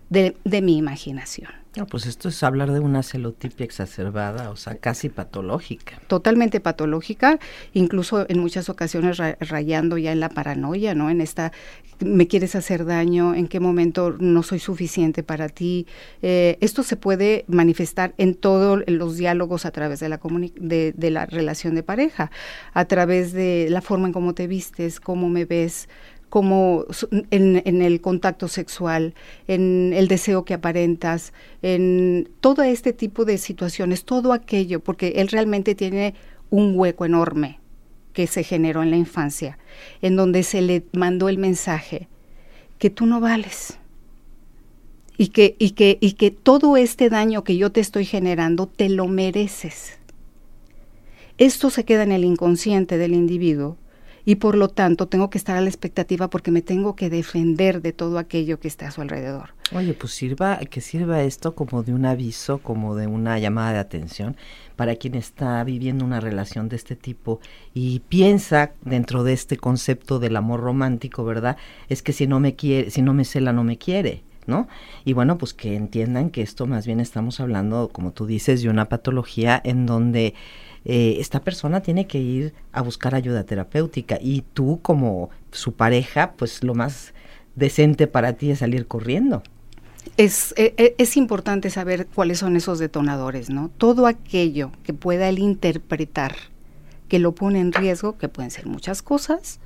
de 0.10 0.62
mi 0.62 0.78
imaginación. 0.78 1.61
No, 1.78 1.86
pues 1.86 2.06
esto 2.06 2.28
es 2.28 2.44
hablar 2.44 2.70
de 2.74 2.82
una 2.82 3.02
celotipia 3.02 3.64
exacerbada, 3.64 4.50
o 4.50 4.58
sea, 4.58 4.76
casi 4.76 5.08
patológica. 5.08 6.02
Totalmente 6.08 6.60
patológica, 6.60 7.40
incluso 7.72 8.26
en 8.28 8.40
muchas 8.40 8.68
ocasiones 8.68 9.20
rayando 9.40 9.98
ya 9.98 10.12
en 10.12 10.20
la 10.20 10.28
paranoia, 10.28 10.96
¿no? 10.96 11.10
En 11.10 11.22
esta, 11.22 11.54
me 12.02 12.28
quieres 12.28 12.56
hacer 12.56 12.84
daño, 12.84 13.36
en 13.36 13.48
qué 13.48 13.62
momento 13.62 14.18
no 14.20 14.44
soy 14.44 14.60
suficiente 14.60 15.24
para 15.24 15.48
ti. 15.48 15.88
Eh, 16.22 16.58
esto 16.60 16.84
se 16.84 16.98
puede 16.98 17.46
manifestar 17.48 18.14
en 18.18 18.36
todos 18.36 18.84
los 18.88 19.16
diálogos 19.16 19.66
a 19.66 19.72
través 19.72 20.02
de 20.02 20.10
la, 20.10 20.20
de, 20.58 20.92
de 20.92 21.10
la 21.10 21.26
relación 21.26 21.74
de 21.74 21.84
pareja, 21.84 22.32
a 22.74 22.84
través 22.84 23.32
de 23.32 23.68
la 23.70 23.82
forma 23.82 24.08
en 24.08 24.14
cómo 24.14 24.34
te 24.34 24.46
vistes, 24.46 25.00
cómo 25.00 25.30
me 25.30 25.46
ves, 25.46 25.88
como 26.32 26.86
en, 27.30 27.82
el 27.82 28.00
contacto 28.00 28.48
sexual, 28.48 29.16
en 29.50 29.92
el 29.94 30.08
deseo 30.08 30.46
que 30.46 30.54
aparentas, 30.54 31.34
en 31.62 32.30
todo 32.40 32.64
este 32.64 32.94
tipo 32.94 33.26
de 33.26 33.38
situaciones, 33.38 34.06
todo 34.06 34.32
aquello, 34.32 34.80
porque 34.80 35.16
él 35.18 35.28
realmente 35.28 35.76
tiene 35.76 36.14
un 36.50 36.80
hueco 36.80 37.04
enorme 37.04 37.60
que 38.14 38.28
se 38.28 38.46
generó 38.46 38.82
en 38.82 38.92
la 38.92 38.96
infancia, 38.96 39.58
en 40.02 40.16
donde 40.16 40.44
se 40.44 40.62
le 40.62 40.86
mandó 40.94 41.28
el 41.28 41.38
mensaje 41.38 42.08
que 42.78 42.90
tú 42.90 43.08
no 43.08 43.20
vales. 43.20 43.78
Y 45.18 45.28
que, 45.28 45.58
y, 45.60 45.72
que, 45.72 45.98
y 46.00 46.14
que 46.14 46.32
todo 46.32 46.78
este 46.78 47.10
daño 47.10 47.44
que 47.44 47.58
yo 47.58 47.74
te 47.74 47.82
estoy 47.82 48.06
generando 48.06 48.68
te 48.68 48.88
lo 48.88 49.10
mereces. 49.10 50.00
Esto 51.38 51.70
se 51.70 51.84
queda 51.84 52.04
en 52.04 52.14
el 52.14 52.24
inconsciente 52.24 52.98
del 52.98 53.14
individuo 53.14 53.76
y 54.26 54.36
por 54.36 54.56
lo 54.56 54.68
tanto 54.68 55.08
tengo 55.08 55.30
que 55.30 55.38
estar 55.38 55.58
a 55.58 55.62
la 55.62 55.70
expectativa 55.70 56.30
porque 56.30 56.52
me 56.52 56.62
tengo 56.62 56.96
que 56.96 57.10
defender 57.10 57.82
de 57.82 57.94
todo 57.94 58.18
aquello 58.18 58.60
que 58.60 58.68
está 58.68 58.88
a 58.88 58.92
su 58.92 59.02
alrededor. 59.02 59.54
Oye, 59.74 59.94
pues 59.94 60.14
sirva, 60.14 60.58
que 60.58 60.82
sirva 60.82 61.24
esto 61.24 61.56
como 61.56 61.82
de 61.84 61.94
un 61.94 62.06
aviso, 62.06 62.58
como 62.58 62.96
de 62.96 63.08
una 63.08 63.40
llamada 63.40 63.74
de 63.74 63.80
atención 63.80 64.36
para 64.76 64.96
quien 64.96 65.16
está 65.16 65.64
viviendo 65.64 66.04
una 66.04 66.20
relación 66.20 66.68
de 66.68 66.76
este 66.76 66.96
tipo 66.96 67.40
y 67.74 68.00
piensa 68.00 68.74
dentro 68.84 69.24
de 69.24 69.34
este 69.34 69.58
concepto 69.58 70.20
del 70.20 70.36
amor 70.36 70.60
romántico, 70.60 71.24
¿verdad? 71.24 71.56
Es 71.88 72.02
que 72.02 72.14
si 72.14 72.28
no 72.28 72.40
me 72.40 72.56
quiere, 72.56 72.90
si 72.90 73.02
no 73.02 73.14
me 73.14 73.24
cela, 73.24 73.54
no 73.54 73.64
me 73.64 73.78
quiere. 73.78 74.24
¿No? 74.48 74.68
Y 75.06 75.14
bueno, 75.14 75.38
pues 75.38 75.54
que 75.54 75.76
entiendan 75.76 76.32
que 76.32 76.42
esto 76.42 76.66
más 76.66 76.88
bien 76.88 77.00
estamos 77.00 77.40
hablando, 77.40 77.90
como 77.94 78.12
tú 78.12 78.26
dices, 78.26 78.64
de 78.64 78.70
una 78.70 78.90
patología 78.90 79.62
en 79.64 79.86
donde 79.86 80.34
eh, 80.84 81.18
esta 81.20 81.44
persona 81.44 81.82
tiene 81.82 82.08
que 82.08 82.18
ir 82.18 82.54
a 82.72 82.82
buscar 82.82 83.14
ayuda 83.14 83.44
terapéutica 83.44 84.18
y 84.20 84.44
tú 84.54 84.80
como 84.82 85.30
su 85.52 85.74
pareja, 85.74 86.34
pues 86.34 86.64
lo 86.64 86.74
más 86.74 87.14
decente 87.56 88.08
para 88.08 88.34
ti 88.34 88.52
es 88.52 88.60
salir 88.60 88.88
corriendo. 88.88 89.44
Es, 90.18 90.54
e, 90.58 90.74
e, 90.78 90.96
es, 90.98 91.16
importante 91.18 91.70
saber 91.70 92.08
cuáles 92.08 92.40
son 92.40 92.56
esos 92.56 92.80
detonadores, 92.80 93.50
¿no? 93.50 93.70
Todo 93.78 94.08
aquello 94.08 94.72
que 94.84 94.94
pueda 94.94 95.30
él 95.30 95.40
interpretar 95.40 96.36
que 97.08 97.20
lo 97.20 97.36
pone 97.36 97.60
en 97.60 97.72
riesgo, 97.72 98.18
que 98.18 98.28
pueden 98.28 98.50
ser 98.52 98.66
muchas 98.66 99.04
cosas, 99.04 99.60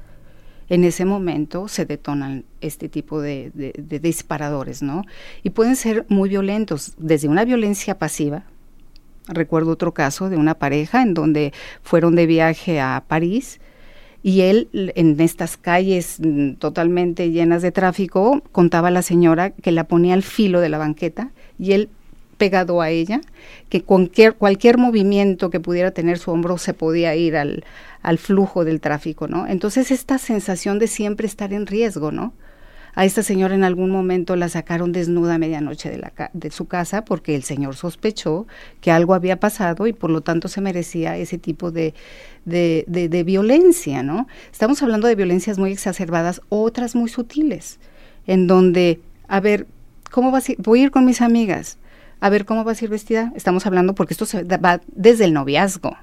en 0.68 0.84
ese 0.84 1.06
momento 1.06 1.68
se 1.68 1.86
detonan 1.86 2.44
este 2.60 2.90
tipo 2.90 3.22
de 3.22 3.52
disparadores, 4.02 4.82
¿no? 4.82 5.04
Y 5.44 5.52
pueden 5.52 5.76
ser 5.76 6.06
muy 6.10 6.28
violentos, 6.28 6.96
desde 6.98 7.28
una 7.28 7.46
violencia 7.46 8.00
pasiva, 8.00 8.46
Recuerdo 9.28 9.72
otro 9.72 9.94
caso 9.94 10.30
de 10.30 10.38
una 10.38 10.56
pareja 10.56 11.02
en 11.02 11.14
donde 11.14 11.54
fueron 11.82 12.16
de 12.16 12.28
viaje 12.28 12.80
a 12.80 13.04
París 13.08 13.60
y 14.22 14.42
él 14.42 14.70
en 14.74 15.20
estas 15.22 15.56
calles 15.56 16.20
mm, 16.20 16.54
totalmente 16.54 17.30
llenas 17.30 17.62
de 17.62 17.72
tráfico 17.72 18.42
contaba 18.52 18.88
a 18.88 18.92
la 18.92 19.02
señora 19.02 19.52
que 19.52 19.72
la 19.72 19.84
ponía 19.84 20.16
al 20.16 20.24
filo 20.24 20.62
de 20.62 20.70
la 20.70 20.80
banqueta 20.80 21.30
y 21.60 21.74
él 21.74 21.90
pegado 22.38 22.82
a 22.82 22.90
ella, 22.90 23.22
que 23.70 23.82
cualquier, 23.82 24.34
cualquier 24.34 24.78
movimiento 24.78 25.50
que 25.50 25.60
pudiera 25.60 25.92
tener 25.92 26.18
su 26.18 26.32
hombro 26.32 26.58
se 26.58 26.74
podía 26.74 27.16
ir 27.16 27.38
al, 27.38 27.64
al 28.02 28.18
flujo 28.18 28.66
del 28.66 28.82
tráfico, 28.82 29.28
¿no? 29.28 29.48
Entonces 29.48 29.92
esta 29.92 30.18
sensación 30.18 30.80
de 30.80 30.88
siempre 30.88 31.28
estar 31.28 31.54
en 31.54 31.66
riesgo, 31.66 32.12
¿no? 32.12 32.34
A 32.96 33.04
esta 33.04 33.24
señora 33.24 33.54
en 33.54 33.66
algún 33.66 33.92
momento 33.92 34.38
la 34.38 34.48
sacaron 34.48 34.94
desnuda 34.94 35.36
a 35.36 35.38
medianoche 35.38 35.90
de, 35.90 35.98
la 35.98 36.32
de 36.32 36.50
su 36.50 36.66
casa 36.66 37.04
porque 37.04 37.36
el 37.36 37.44
señor 37.44 37.76
sospechó 37.76 38.48
que 38.80 38.90
algo 38.90 39.14
había 39.14 39.38
pasado 39.38 39.86
y 39.86 39.92
por 39.92 40.10
lo 40.10 40.22
tanto 40.22 40.48
se 40.48 40.62
merecía 40.62 41.18
ese 41.18 41.38
tipo 41.38 41.72
de, 41.72 41.94
violencia, 43.26 44.02
¿no? 44.02 44.28
Estamos 44.50 44.82
hablando 44.82 45.10
de 45.10 45.16
violencias 45.16 45.58
muy 45.58 45.74
exacerbadas, 45.74 46.42
otras 46.48 46.96
muy 46.96 47.10
sutiles, 47.10 47.80
en 48.28 48.48
donde, 48.48 49.02
a 49.28 49.42
ver, 49.42 49.68
¿cómo 50.10 50.32
vas 50.32 50.48
a 50.48 50.54
ir? 50.54 50.58
Voy 50.62 50.80
a 50.80 50.84
ir 50.84 50.92
con 50.92 51.04
mis 51.04 51.22
amigas, 51.22 51.78
a 52.22 52.30
ver 52.30 52.46
cómo 52.46 52.64
vas 52.64 52.82
a 52.82 52.86
ir 52.86 52.92
vestida. 52.92 53.34
Estamos 53.36 53.66
hablando 53.66 53.94
porque 53.94 54.14
esto 54.14 54.26
se 54.26 54.44
va 54.44 54.80
desde 54.88 55.26
el 55.26 55.34
noviazgo, 55.34 55.98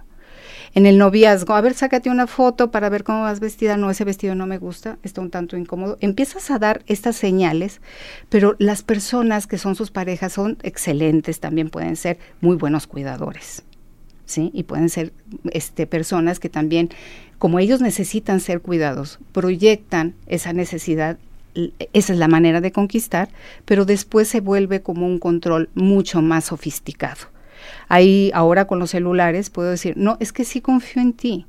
en 0.75 0.87
el 0.87 0.99
noviazgo, 0.99 1.55
a 1.55 1.61
ver, 1.61 1.75
sácate 1.75 2.09
una 2.09 2.27
foto 2.27 2.71
para 2.71 2.89
ver 2.89 3.05
cómo 3.05 3.23
vas 3.23 3.41
vestida, 3.41 3.77
no, 3.77 3.91
ese 3.91 4.05
vestido 4.05 4.35
no 4.35 4.47
me 4.47 4.59
gusta, 4.59 4.99
está 5.03 5.21
un 5.21 5.31
tanto 5.31 5.57
incómodo. 5.57 5.99
Empiezas 6.01 6.51
a 6.51 6.59
dar 6.59 6.83
estas 6.87 7.17
señales, 7.17 7.81
pero 8.29 8.57
las 8.59 8.83
personas 8.83 9.47
que 9.47 9.59
son 9.59 9.75
sus 9.75 9.91
parejas 9.91 10.33
son 10.33 10.59
excelentes, 10.63 11.41
también 11.41 11.69
pueden 11.69 11.97
ser 11.97 12.19
muy 12.41 12.57
buenos 12.57 12.87
cuidadores. 12.87 13.63
¿Sí? 14.25 14.51
Y 14.55 14.63
pueden 14.63 14.89
ser 14.89 15.13
este, 15.51 15.87
personas 15.87 16.41
que 16.41 16.49
también, 16.49 16.89
como 17.39 17.59
ellos 17.59 17.83
necesitan 17.83 18.41
ser 18.41 18.63
cuidados, 18.63 19.19
proyectan 19.33 20.15
esa 20.27 20.55
necesidad 20.55 21.19
esa 21.93 22.13
es 22.13 22.19
la 22.19 22.29
manera 22.29 22.63
de 22.63 22.73
conquistar, 22.73 23.29
pero 23.65 23.85
después 23.85 24.29
se 24.29 24.41
vuelve 24.41 24.81
como 24.81 25.07
un 25.07 25.19
control 25.19 25.69
mucho 25.75 26.23
más 26.23 26.47
sofisticado. 26.47 27.27
Ahí 27.89 28.31
ahora 28.35 28.67
con 28.67 28.79
los 28.79 28.91
celulares 28.91 29.51
puedo 29.51 29.71
decir, 29.71 29.95
no, 29.97 30.17
es 30.21 30.33
que 30.33 30.45
sí 30.45 30.61
confío 30.61 31.03
en 31.03 31.13
ti, 31.13 31.47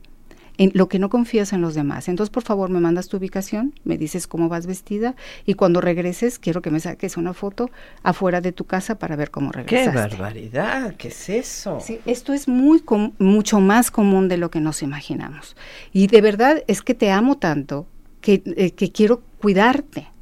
en 0.57 0.71
lo 0.73 0.87
que 0.87 0.99
no 0.99 1.09
confías 1.09 1.53
en 1.53 1.61
los 1.61 1.73
demás. 1.73 2.07
Entonces, 2.07 2.31
por 2.31 2.43
favor, 2.43 2.69
me 2.69 2.79
mandas 2.79 3.07
tu 3.07 3.17
ubicación, 3.17 3.73
me 3.83 3.97
dices 3.97 4.27
cómo 4.27 4.49
vas 4.49 4.67
vestida 4.67 5.15
y 5.45 5.55
cuando 5.55 5.81
regreses 5.81 6.39
quiero 6.39 6.61
que 6.61 6.69
me 6.69 6.79
saques 6.79 7.17
una 7.17 7.33
foto 7.33 7.69
afuera 8.03 8.41
de 8.41 8.51
tu 8.51 8.65
casa 8.65 8.99
para 8.99 9.15
ver 9.15 9.31
cómo 9.31 9.51
regresaste. 9.51 9.91
¡Qué 9.91 9.97
barbaridad! 9.97 10.95
¿Qué 10.97 11.07
es 11.09 11.29
eso? 11.29 11.79
Sí, 11.79 11.99
esto 12.05 12.33
es 12.33 12.47
muy 12.47 12.83
mucho 13.17 13.59
más 13.59 13.91
común 13.91 14.27
de 14.27 14.37
lo 14.37 14.51
que 14.51 14.59
nos 14.59 14.83
imaginamos. 14.83 15.55
Y 15.91 16.07
de 16.07 16.21
verdad 16.21 16.63
es 16.67 16.81
que 16.81 16.93
te 16.93 17.11
amo 17.11 17.37
tanto 17.37 17.87
que, 18.21 18.43
eh, 18.45 18.71
que 18.71 18.91
quiero 18.91 19.21
cuidarte 19.39 20.12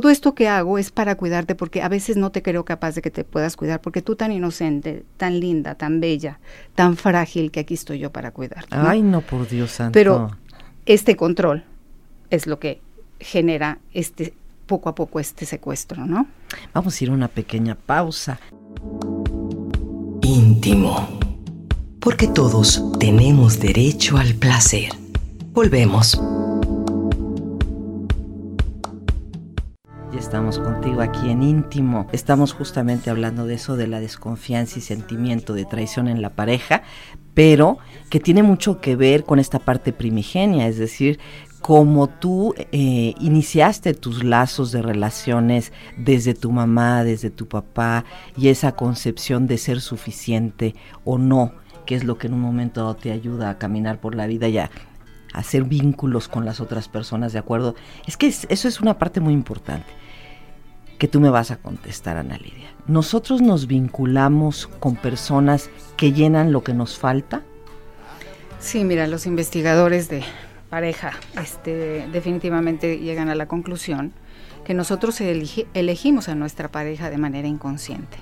todo 0.00 0.10
esto 0.10 0.34
que 0.34 0.48
hago 0.48 0.76
es 0.76 0.90
para 0.90 1.14
cuidarte 1.14 1.54
porque 1.54 1.80
a 1.80 1.88
veces 1.88 2.16
no 2.16 2.30
te 2.30 2.42
creo 2.42 2.64
capaz 2.64 2.96
de 2.96 3.00
que 3.00 3.12
te 3.12 3.22
puedas 3.22 3.54
cuidar 3.54 3.80
porque 3.80 4.02
tú 4.02 4.16
tan 4.16 4.32
inocente, 4.32 5.04
tan 5.16 5.38
linda, 5.38 5.76
tan 5.76 6.00
bella, 6.00 6.40
tan 6.74 6.96
frágil 6.96 7.52
que 7.52 7.60
aquí 7.60 7.74
estoy 7.74 8.00
yo 8.00 8.10
para 8.10 8.32
cuidarte. 8.32 8.74
Ay, 8.76 9.02
no, 9.02 9.20
por 9.20 9.48
Dios 9.48 9.70
santo. 9.70 9.92
Pero 9.92 10.36
este 10.84 11.14
control 11.14 11.62
es 12.30 12.48
lo 12.48 12.58
que 12.58 12.80
genera 13.20 13.78
este 13.92 14.34
poco 14.66 14.88
a 14.88 14.96
poco 14.96 15.20
este 15.20 15.46
secuestro, 15.46 16.04
¿no? 16.04 16.26
Vamos 16.72 17.00
a 17.00 17.04
ir 17.04 17.10
a 17.10 17.12
una 17.12 17.28
pequeña 17.28 17.76
pausa. 17.76 18.40
Íntimo. 20.22 21.20
Porque 22.00 22.26
todos 22.26 22.82
tenemos 22.98 23.60
derecho 23.60 24.16
al 24.16 24.34
placer. 24.34 24.90
Volvemos. 25.52 26.20
Estamos 30.18 30.58
contigo 30.58 31.00
aquí 31.00 31.30
en 31.30 31.42
íntimo. 31.42 32.06
Estamos 32.12 32.52
justamente 32.52 33.10
hablando 33.10 33.46
de 33.46 33.54
eso, 33.54 33.76
de 33.76 33.86
la 33.86 34.00
desconfianza 34.00 34.78
y 34.78 34.82
sentimiento 34.82 35.54
de 35.54 35.64
traición 35.64 36.08
en 36.08 36.22
la 36.22 36.30
pareja, 36.30 36.82
pero 37.34 37.78
que 38.10 38.20
tiene 38.20 38.42
mucho 38.42 38.80
que 38.80 38.96
ver 38.96 39.24
con 39.24 39.38
esta 39.38 39.58
parte 39.58 39.92
primigenia, 39.92 40.68
es 40.68 40.78
decir, 40.78 41.18
como 41.60 42.08
tú 42.08 42.54
eh, 42.72 43.14
iniciaste 43.18 43.94
tus 43.94 44.22
lazos 44.22 44.70
de 44.70 44.82
relaciones 44.82 45.72
desde 45.96 46.34
tu 46.34 46.52
mamá, 46.52 47.04
desde 47.04 47.30
tu 47.30 47.48
papá, 47.48 48.04
y 48.36 48.48
esa 48.48 48.72
concepción 48.72 49.46
de 49.46 49.58
ser 49.58 49.80
suficiente 49.80 50.74
o 51.04 51.18
no, 51.18 51.52
que 51.86 51.94
es 51.94 52.04
lo 52.04 52.18
que 52.18 52.26
en 52.26 52.34
un 52.34 52.40
momento 52.40 52.94
te 52.94 53.12
ayuda 53.12 53.50
a 53.50 53.58
caminar 53.58 54.00
por 54.00 54.14
la 54.14 54.26
vida 54.26 54.48
y 54.48 54.58
a 54.58 54.70
hacer 55.34 55.64
vínculos 55.64 56.28
con 56.28 56.44
las 56.44 56.60
otras 56.60 56.88
personas, 56.88 57.32
¿de 57.32 57.38
acuerdo? 57.38 57.74
Es 58.06 58.16
que 58.16 58.28
eso 58.28 58.68
es 58.68 58.80
una 58.80 58.98
parte 58.98 59.20
muy 59.20 59.34
importante 59.34 59.92
que 60.98 61.08
tú 61.08 61.20
me 61.20 61.28
vas 61.28 61.50
a 61.50 61.56
contestar, 61.56 62.16
Ana 62.16 62.38
Lidia. 62.38 62.72
¿Nosotros 62.86 63.42
nos 63.42 63.66
vinculamos 63.66 64.68
con 64.78 64.96
personas 64.96 65.68
que 65.96 66.12
llenan 66.12 66.52
lo 66.52 66.62
que 66.62 66.72
nos 66.72 66.96
falta? 66.96 67.42
Sí, 68.60 68.84
mira, 68.84 69.06
los 69.06 69.26
investigadores 69.26 70.08
de 70.08 70.22
pareja 70.70 71.12
este, 71.42 72.08
definitivamente 72.12 72.98
llegan 72.98 73.28
a 73.28 73.34
la 73.34 73.46
conclusión 73.46 74.12
que 74.64 74.72
nosotros 74.72 75.20
elegimos 75.20 76.28
a 76.28 76.34
nuestra 76.34 76.70
pareja 76.70 77.10
de 77.10 77.18
manera 77.18 77.48
inconsciente 77.48 78.16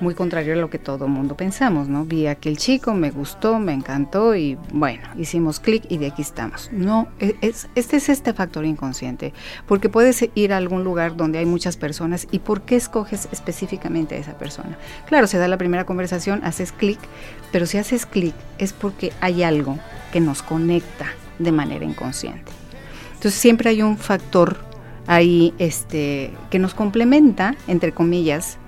muy 0.00 0.14
contrario 0.14 0.54
a 0.54 0.56
lo 0.56 0.70
que 0.70 0.78
todo 0.78 1.08
mundo 1.08 1.36
pensamos, 1.36 1.88
¿no? 1.88 2.04
Vi 2.04 2.26
a 2.26 2.32
aquel 2.32 2.56
chico, 2.56 2.94
me 2.94 3.10
gustó, 3.10 3.58
me 3.58 3.72
encantó 3.72 4.34
y 4.34 4.58
bueno, 4.72 5.08
hicimos 5.16 5.60
clic 5.60 5.84
y 5.88 5.98
de 5.98 6.08
aquí 6.08 6.22
estamos. 6.22 6.70
No, 6.72 7.08
e, 7.18 7.36
es, 7.40 7.68
este 7.74 7.96
es 7.96 8.08
este 8.08 8.32
factor 8.32 8.64
inconsciente, 8.64 9.32
porque 9.66 9.88
puedes 9.88 10.28
ir 10.34 10.52
a 10.52 10.56
algún 10.56 10.84
lugar 10.84 11.16
donde 11.16 11.38
hay 11.38 11.46
muchas 11.46 11.76
personas 11.76 12.28
y 12.30 12.38
¿por 12.38 12.62
qué 12.62 12.76
escoges 12.76 13.28
específicamente 13.32 14.14
a 14.14 14.18
esa 14.18 14.38
persona? 14.38 14.78
Claro, 15.06 15.26
se 15.26 15.38
da 15.38 15.48
la 15.48 15.58
primera 15.58 15.84
conversación, 15.84 16.40
haces 16.44 16.72
clic, 16.72 16.98
pero 17.52 17.66
si 17.66 17.78
haces 17.78 18.06
clic 18.06 18.34
es 18.58 18.72
porque 18.72 19.12
hay 19.20 19.42
algo 19.42 19.78
que 20.12 20.20
nos 20.20 20.42
conecta 20.42 21.06
de 21.38 21.52
manera 21.52 21.84
inconsciente. 21.84 22.52
Entonces 23.14 23.40
siempre 23.40 23.70
hay 23.70 23.82
un 23.82 23.96
factor 23.96 24.58
ahí 25.08 25.54
este, 25.58 26.32
que 26.50 26.58
nos 26.58 26.74
complementa, 26.74 27.56
entre 27.66 27.92
comillas, 27.92 28.58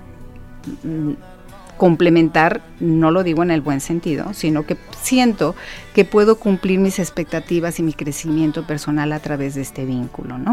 complementar, 1.77 2.61
no 2.79 3.09
lo 3.09 3.23
digo 3.23 3.41
en 3.41 3.49
el 3.49 3.61
buen 3.61 3.81
sentido, 3.81 4.33
sino 4.33 4.67
que 4.67 4.77
siento 5.01 5.55
que 5.95 6.05
puedo 6.05 6.37
cumplir 6.37 6.79
mis 6.79 6.99
expectativas 6.99 7.79
y 7.79 7.83
mi 7.83 7.93
crecimiento 7.93 8.67
personal 8.67 9.11
a 9.13 9.19
través 9.19 9.55
de 9.55 9.61
este 9.61 9.85
vínculo, 9.85 10.37
¿no? 10.37 10.51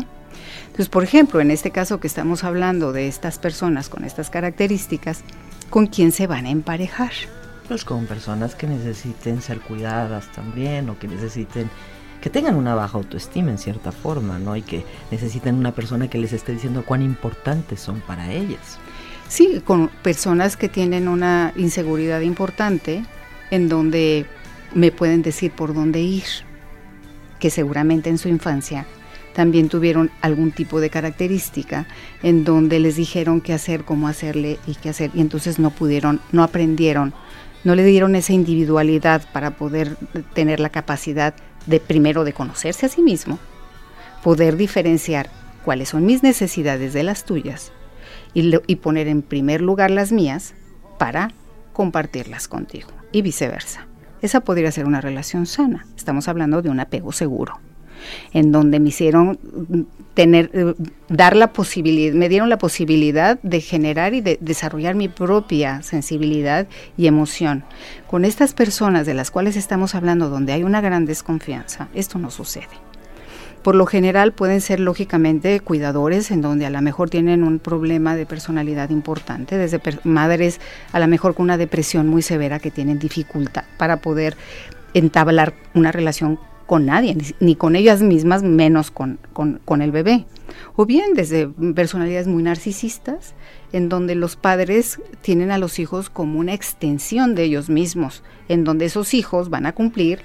Entonces, 0.62 0.88
por 0.88 1.04
ejemplo, 1.04 1.40
en 1.40 1.50
este 1.50 1.70
caso 1.70 2.00
que 2.00 2.06
estamos 2.06 2.44
hablando 2.44 2.92
de 2.92 3.08
estas 3.08 3.38
personas 3.38 3.88
con 3.88 4.04
estas 4.04 4.30
características, 4.30 5.22
¿con 5.68 5.86
quién 5.86 6.12
se 6.12 6.26
van 6.26 6.46
a 6.46 6.50
emparejar? 6.50 7.12
Pues 7.66 7.84
con 7.84 8.06
personas 8.06 8.54
que 8.54 8.66
necesiten 8.66 9.42
ser 9.42 9.60
cuidadas 9.60 10.32
también 10.32 10.88
o 10.88 10.98
que 10.98 11.08
necesiten 11.08 11.68
que 12.22 12.30
tengan 12.30 12.56
una 12.56 12.74
baja 12.74 12.96
autoestima 12.96 13.50
en 13.50 13.58
cierta 13.58 13.92
forma, 13.92 14.38
¿no? 14.38 14.56
Y 14.56 14.62
que 14.62 14.84
necesiten 15.10 15.56
una 15.56 15.72
persona 15.72 16.08
que 16.08 16.18
les 16.18 16.32
esté 16.32 16.52
diciendo 16.52 16.84
cuán 16.84 17.02
importantes 17.02 17.80
son 17.80 18.00
para 18.00 18.32
ellas. 18.32 18.78
Sí, 19.28 19.60
con 19.62 19.88
personas 19.88 20.56
que 20.56 20.70
tienen 20.70 21.06
una 21.06 21.52
inseguridad 21.54 22.22
importante 22.22 23.04
en 23.50 23.68
donde 23.68 24.24
me 24.74 24.90
pueden 24.90 25.20
decir 25.20 25.52
por 25.52 25.74
dónde 25.74 26.00
ir, 26.00 26.24
que 27.38 27.50
seguramente 27.50 28.08
en 28.08 28.16
su 28.16 28.28
infancia 28.28 28.86
también 29.34 29.68
tuvieron 29.68 30.10
algún 30.22 30.50
tipo 30.50 30.80
de 30.80 30.90
característica 30.90 31.86
en 32.22 32.44
donde 32.44 32.80
les 32.80 32.96
dijeron 32.96 33.42
qué 33.42 33.52
hacer, 33.52 33.84
cómo 33.84 34.08
hacerle 34.08 34.58
y 34.66 34.74
qué 34.74 34.88
hacer, 34.88 35.10
y 35.14 35.20
entonces 35.20 35.58
no 35.58 35.70
pudieron, 35.70 36.20
no 36.32 36.42
aprendieron, 36.42 37.12
no 37.64 37.74
le 37.74 37.84
dieron 37.84 38.16
esa 38.16 38.32
individualidad 38.32 39.30
para 39.32 39.52
poder 39.56 39.96
tener 40.34 40.58
la 40.58 40.70
capacidad 40.70 41.34
de 41.66 41.80
primero 41.80 42.24
de 42.24 42.32
conocerse 42.32 42.86
a 42.86 42.88
sí 42.88 43.02
mismo, 43.02 43.38
poder 44.24 44.56
diferenciar 44.56 45.28
cuáles 45.64 45.90
son 45.90 46.06
mis 46.06 46.22
necesidades 46.22 46.94
de 46.94 47.02
las 47.02 47.24
tuyas 47.24 47.72
y, 48.34 48.54
y 48.66 48.76
poner 48.76 49.08
en 49.08 49.22
primer 49.22 49.60
lugar 49.60 49.90
las 49.90 50.12
mías 50.12 50.54
para 50.98 51.32
compartirlas 51.72 52.48
contigo 52.48 52.90
y 53.12 53.22
viceversa. 53.22 53.86
Esa 54.20 54.40
podría 54.40 54.72
ser 54.72 54.86
una 54.86 55.00
relación 55.00 55.46
sana. 55.46 55.86
Estamos 55.96 56.28
hablando 56.28 56.60
de 56.60 56.70
un 56.70 56.80
apego 56.80 57.12
seguro 57.12 57.60
en 58.32 58.52
donde 58.52 58.80
me 58.80 58.88
hicieron 58.88 59.38
tener, 60.14 60.50
eh, 60.52 60.74
dar 61.08 61.36
la 61.36 61.52
posibilidad, 61.52 62.14
me 62.14 62.28
dieron 62.28 62.48
la 62.48 62.58
posibilidad 62.58 63.38
de 63.42 63.60
generar 63.60 64.14
y 64.14 64.20
de 64.20 64.38
desarrollar 64.40 64.94
mi 64.94 65.08
propia 65.08 65.82
sensibilidad 65.82 66.66
y 66.96 67.06
emoción. 67.06 67.64
Con 68.06 68.24
estas 68.24 68.54
personas 68.54 69.06
de 69.06 69.14
las 69.14 69.30
cuales 69.30 69.56
estamos 69.56 69.94
hablando, 69.94 70.28
donde 70.28 70.52
hay 70.52 70.62
una 70.62 70.80
gran 70.80 71.06
desconfianza, 71.06 71.88
esto 71.94 72.18
no 72.18 72.30
sucede. 72.30 72.87
Por 73.68 73.74
lo 73.74 73.84
general 73.84 74.32
pueden 74.32 74.62
ser 74.62 74.80
lógicamente 74.80 75.60
cuidadores 75.60 76.30
en 76.30 76.40
donde 76.40 76.64
a 76.64 76.70
lo 76.70 76.80
mejor 76.80 77.10
tienen 77.10 77.44
un 77.44 77.58
problema 77.58 78.16
de 78.16 78.24
personalidad 78.24 78.88
importante, 78.88 79.58
desde 79.58 79.78
madres 80.04 80.58
a 80.90 80.98
lo 80.98 81.06
mejor 81.06 81.34
con 81.34 81.44
una 81.44 81.58
depresión 81.58 82.08
muy 82.08 82.22
severa 82.22 82.60
que 82.60 82.70
tienen 82.70 82.98
dificultad 82.98 83.64
para 83.76 83.98
poder 83.98 84.38
entablar 84.94 85.52
una 85.74 85.92
relación 85.92 86.38
con 86.64 86.86
nadie, 86.86 87.14
ni, 87.40 87.56
con 87.56 87.76
ellas 87.76 88.00
mismas, 88.00 88.42
menos 88.42 88.90
con, 88.90 89.18
con, 89.34 89.82
el 89.82 89.90
bebé. 89.90 90.24
O 90.74 90.86
bien 90.86 91.12
desde 91.12 91.46
personalidades 91.74 92.26
muy 92.26 92.42
narcisistas, 92.42 93.34
en 93.74 93.90
donde 93.90 94.14
los 94.14 94.36
padres 94.36 94.98
tienen 95.20 95.50
a 95.50 95.58
los 95.58 95.78
hijos 95.78 96.08
como 96.08 96.38
una 96.38 96.54
extensión 96.54 97.34
de 97.34 97.42
ellos 97.42 97.68
mismos, 97.68 98.22
en 98.48 98.64
donde 98.64 98.86
esos 98.86 99.12
hijos 99.12 99.50
van 99.50 99.66
a 99.66 99.74
cumplir 99.74 100.20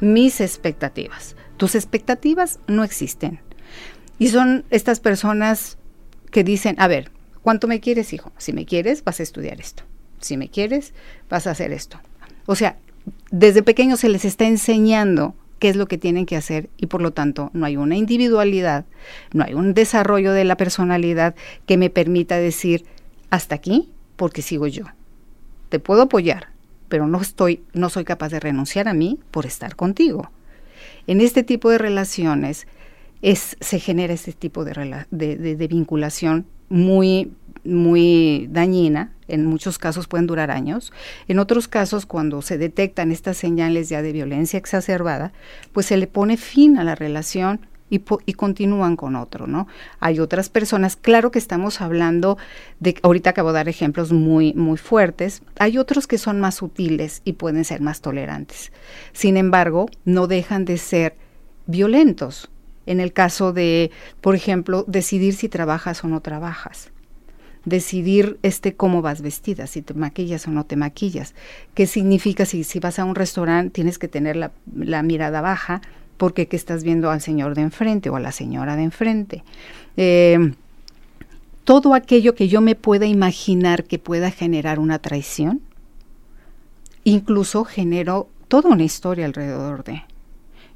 mis 0.00 0.42
expectativas. 0.42 1.36
Tus 1.62 1.76
expectativas 1.76 2.58
no 2.66 2.82
existen. 2.82 3.38
Y 4.18 4.30
son 4.30 4.64
estas 4.70 4.98
personas 4.98 5.78
que 6.32 6.42
dicen, 6.42 6.74
a 6.80 6.88
ver, 6.88 7.12
¿cuánto 7.40 7.68
me 7.68 7.78
quieres, 7.78 8.12
hijo? 8.12 8.32
Si 8.36 8.52
me 8.52 8.66
quieres, 8.66 9.04
vas 9.04 9.20
a 9.20 9.22
estudiar 9.22 9.60
esto. 9.60 9.84
Si 10.18 10.36
me 10.36 10.48
quieres, 10.48 10.92
vas 11.30 11.46
a 11.46 11.52
hacer 11.52 11.72
esto. 11.72 12.00
O 12.46 12.56
sea, 12.56 12.78
desde 13.30 13.62
pequeños 13.62 14.00
se 14.00 14.08
les 14.08 14.24
está 14.24 14.44
enseñando 14.44 15.36
qué 15.60 15.68
es 15.68 15.76
lo 15.76 15.86
que 15.86 15.98
tienen 15.98 16.26
que 16.26 16.34
hacer 16.34 16.68
y 16.78 16.86
por 16.86 17.00
lo 17.00 17.12
tanto 17.12 17.50
no 17.52 17.64
hay 17.64 17.76
una 17.76 17.94
individualidad, 17.94 18.84
no 19.32 19.44
hay 19.44 19.54
un 19.54 19.72
desarrollo 19.72 20.32
de 20.32 20.42
la 20.42 20.56
personalidad 20.56 21.36
que 21.64 21.76
me 21.76 21.90
permita 21.90 22.38
decir 22.38 22.86
hasta 23.30 23.54
aquí 23.54 23.88
porque 24.16 24.42
sigo 24.42 24.66
yo. 24.66 24.86
Te 25.68 25.78
puedo 25.78 26.02
apoyar, 26.02 26.48
pero 26.88 27.06
no 27.06 27.20
estoy 27.20 27.62
no 27.72 27.88
soy 27.88 28.02
capaz 28.02 28.30
de 28.30 28.40
renunciar 28.40 28.88
a 28.88 28.94
mí 28.94 29.20
por 29.30 29.46
estar 29.46 29.76
contigo. 29.76 30.28
En 31.06 31.20
este 31.20 31.42
tipo 31.42 31.70
de 31.70 31.78
relaciones 31.78 32.66
es, 33.22 33.56
se 33.60 33.78
genera 33.78 34.14
este 34.14 34.32
tipo 34.32 34.64
de, 34.64 35.06
de 35.10 35.68
vinculación 35.68 36.46
muy 36.68 37.32
muy 37.64 38.48
dañina, 38.50 39.12
en 39.28 39.46
muchos 39.46 39.78
casos 39.78 40.08
pueden 40.08 40.26
durar 40.26 40.50
años, 40.50 40.92
en 41.28 41.38
otros 41.38 41.68
casos 41.68 42.06
cuando 42.06 42.42
se 42.42 42.58
detectan 42.58 43.12
estas 43.12 43.36
señales 43.36 43.88
ya 43.88 44.02
de 44.02 44.12
violencia 44.12 44.58
exacerbada, 44.58 45.32
pues 45.72 45.86
se 45.86 45.96
le 45.96 46.06
pone 46.06 46.36
fin 46.36 46.76
a 46.76 46.84
la 46.84 46.94
relación 46.94 47.60
y, 47.92 48.32
continúan 48.32 48.96
con 48.96 49.16
otro, 49.16 49.46
¿no? 49.46 49.68
Hay 50.00 50.18
otras 50.18 50.48
personas, 50.48 50.96
claro 50.96 51.30
que 51.30 51.38
estamos 51.38 51.82
hablando 51.82 52.38
de, 52.80 52.96
ahorita 53.02 53.30
acabo 53.30 53.50
de 53.50 53.56
dar 53.56 53.68
ejemplos 53.68 54.12
muy, 54.12 54.54
muy 54.54 54.78
fuertes, 54.78 55.42
hay 55.58 55.76
otros 55.76 56.06
que 56.06 56.16
son 56.16 56.40
más 56.40 56.54
sutiles 56.54 57.20
y 57.26 57.34
pueden 57.34 57.64
ser 57.64 57.82
más 57.82 58.00
tolerantes. 58.00 58.72
Sin 59.12 59.36
embargo, 59.36 59.90
no 60.06 60.26
dejan 60.26 60.64
de 60.64 60.78
ser 60.78 61.16
violentos. 61.66 62.48
En 62.86 62.98
el 62.98 63.12
caso 63.12 63.52
de, 63.52 63.90
por 64.22 64.34
ejemplo, 64.34 64.84
decidir 64.88 65.34
si 65.34 65.48
trabajas 65.48 66.02
o 66.02 66.08
no 66.08 66.20
trabajas 66.20 66.90
decidir 67.64 68.40
este 68.42 68.74
cómo 68.74 69.02
vas 69.02 69.22
vestida, 69.22 69.68
si 69.68 69.82
te 69.82 69.94
maquillas 69.94 70.48
o 70.48 70.50
no 70.50 70.66
te 70.66 70.74
maquillas. 70.74 71.32
¿Qué 71.74 71.86
significa 71.86 72.44
si, 72.44 72.64
si 72.64 72.80
vas 72.80 72.98
a 72.98 73.04
un 73.04 73.14
restaurante 73.14 73.70
tienes 73.70 74.00
que 74.00 74.08
tener 74.08 74.34
la 74.34 75.02
mirada 75.04 75.40
baja 75.40 75.80
porque 76.22 76.46
que 76.46 76.54
estás 76.54 76.84
viendo 76.84 77.10
al 77.10 77.20
señor 77.20 77.56
de 77.56 77.62
enfrente 77.62 78.08
o 78.08 78.14
a 78.14 78.20
la 78.20 78.30
señora 78.30 78.76
de 78.76 78.84
enfrente? 78.84 79.42
Eh, 79.96 80.52
todo 81.64 81.94
aquello 81.94 82.36
que 82.36 82.46
yo 82.46 82.60
me 82.60 82.76
pueda 82.76 83.06
imaginar 83.06 83.82
que 83.82 83.98
pueda 83.98 84.30
generar 84.30 84.78
una 84.78 85.00
traición, 85.00 85.60
incluso 87.02 87.64
genero 87.64 88.28
toda 88.46 88.70
una 88.70 88.84
historia 88.84 89.26
alrededor 89.26 89.82
de. 89.82 90.04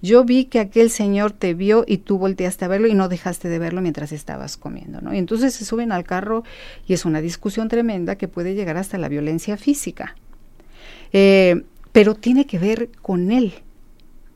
Yo 0.02 0.24
vi 0.24 0.46
que 0.46 0.58
aquel 0.58 0.90
señor 0.90 1.30
te 1.30 1.54
vio 1.54 1.84
y 1.86 1.98
tú 1.98 2.18
volteaste 2.18 2.64
a 2.64 2.68
verlo 2.68 2.88
y 2.88 2.94
no 2.94 3.08
dejaste 3.08 3.48
de 3.48 3.60
verlo 3.60 3.80
mientras 3.82 4.10
estabas 4.10 4.56
comiendo, 4.56 5.00
¿no? 5.00 5.14
Y 5.14 5.18
entonces 5.18 5.54
se 5.54 5.64
suben 5.64 5.92
al 5.92 6.02
carro 6.02 6.42
y 6.88 6.92
es 6.92 7.04
una 7.04 7.20
discusión 7.20 7.68
tremenda 7.68 8.16
que 8.16 8.26
puede 8.26 8.56
llegar 8.56 8.78
hasta 8.78 8.98
la 8.98 9.08
violencia 9.08 9.56
física. 9.56 10.16
Eh, 11.12 11.62
pero 11.92 12.16
tiene 12.16 12.46
que 12.46 12.58
ver 12.58 12.88
con 13.00 13.30
él, 13.30 13.54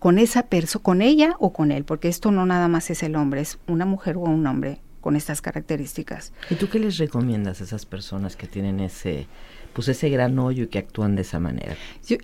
con 0.00 0.18
esa 0.18 0.46
persona, 0.46 0.82
con 0.82 1.02
ella 1.02 1.36
o 1.38 1.52
con 1.52 1.70
él, 1.70 1.84
porque 1.84 2.08
esto 2.08 2.32
no 2.32 2.46
nada 2.46 2.66
más 2.66 2.90
es 2.90 3.04
el 3.04 3.14
hombre, 3.14 3.42
es 3.42 3.58
una 3.68 3.86
mujer 3.86 4.16
o 4.16 4.22
un 4.22 4.44
hombre 4.46 4.80
con 5.00 5.14
estas 5.14 5.40
características. 5.40 6.32
¿Y 6.50 6.56
tú 6.56 6.68
qué 6.68 6.78
les 6.78 6.98
recomiendas 6.98 7.60
a 7.60 7.64
esas 7.64 7.86
personas 7.86 8.34
que 8.34 8.46
tienen 8.46 8.80
ese 8.80 9.28
pues 9.72 9.88
ese 9.88 10.08
gran 10.08 10.38
hoyo 10.38 10.64
y 10.64 10.66
que 10.66 10.78
actúan 10.78 11.14
de 11.14 11.22
esa 11.22 11.38
manera. 11.38 11.76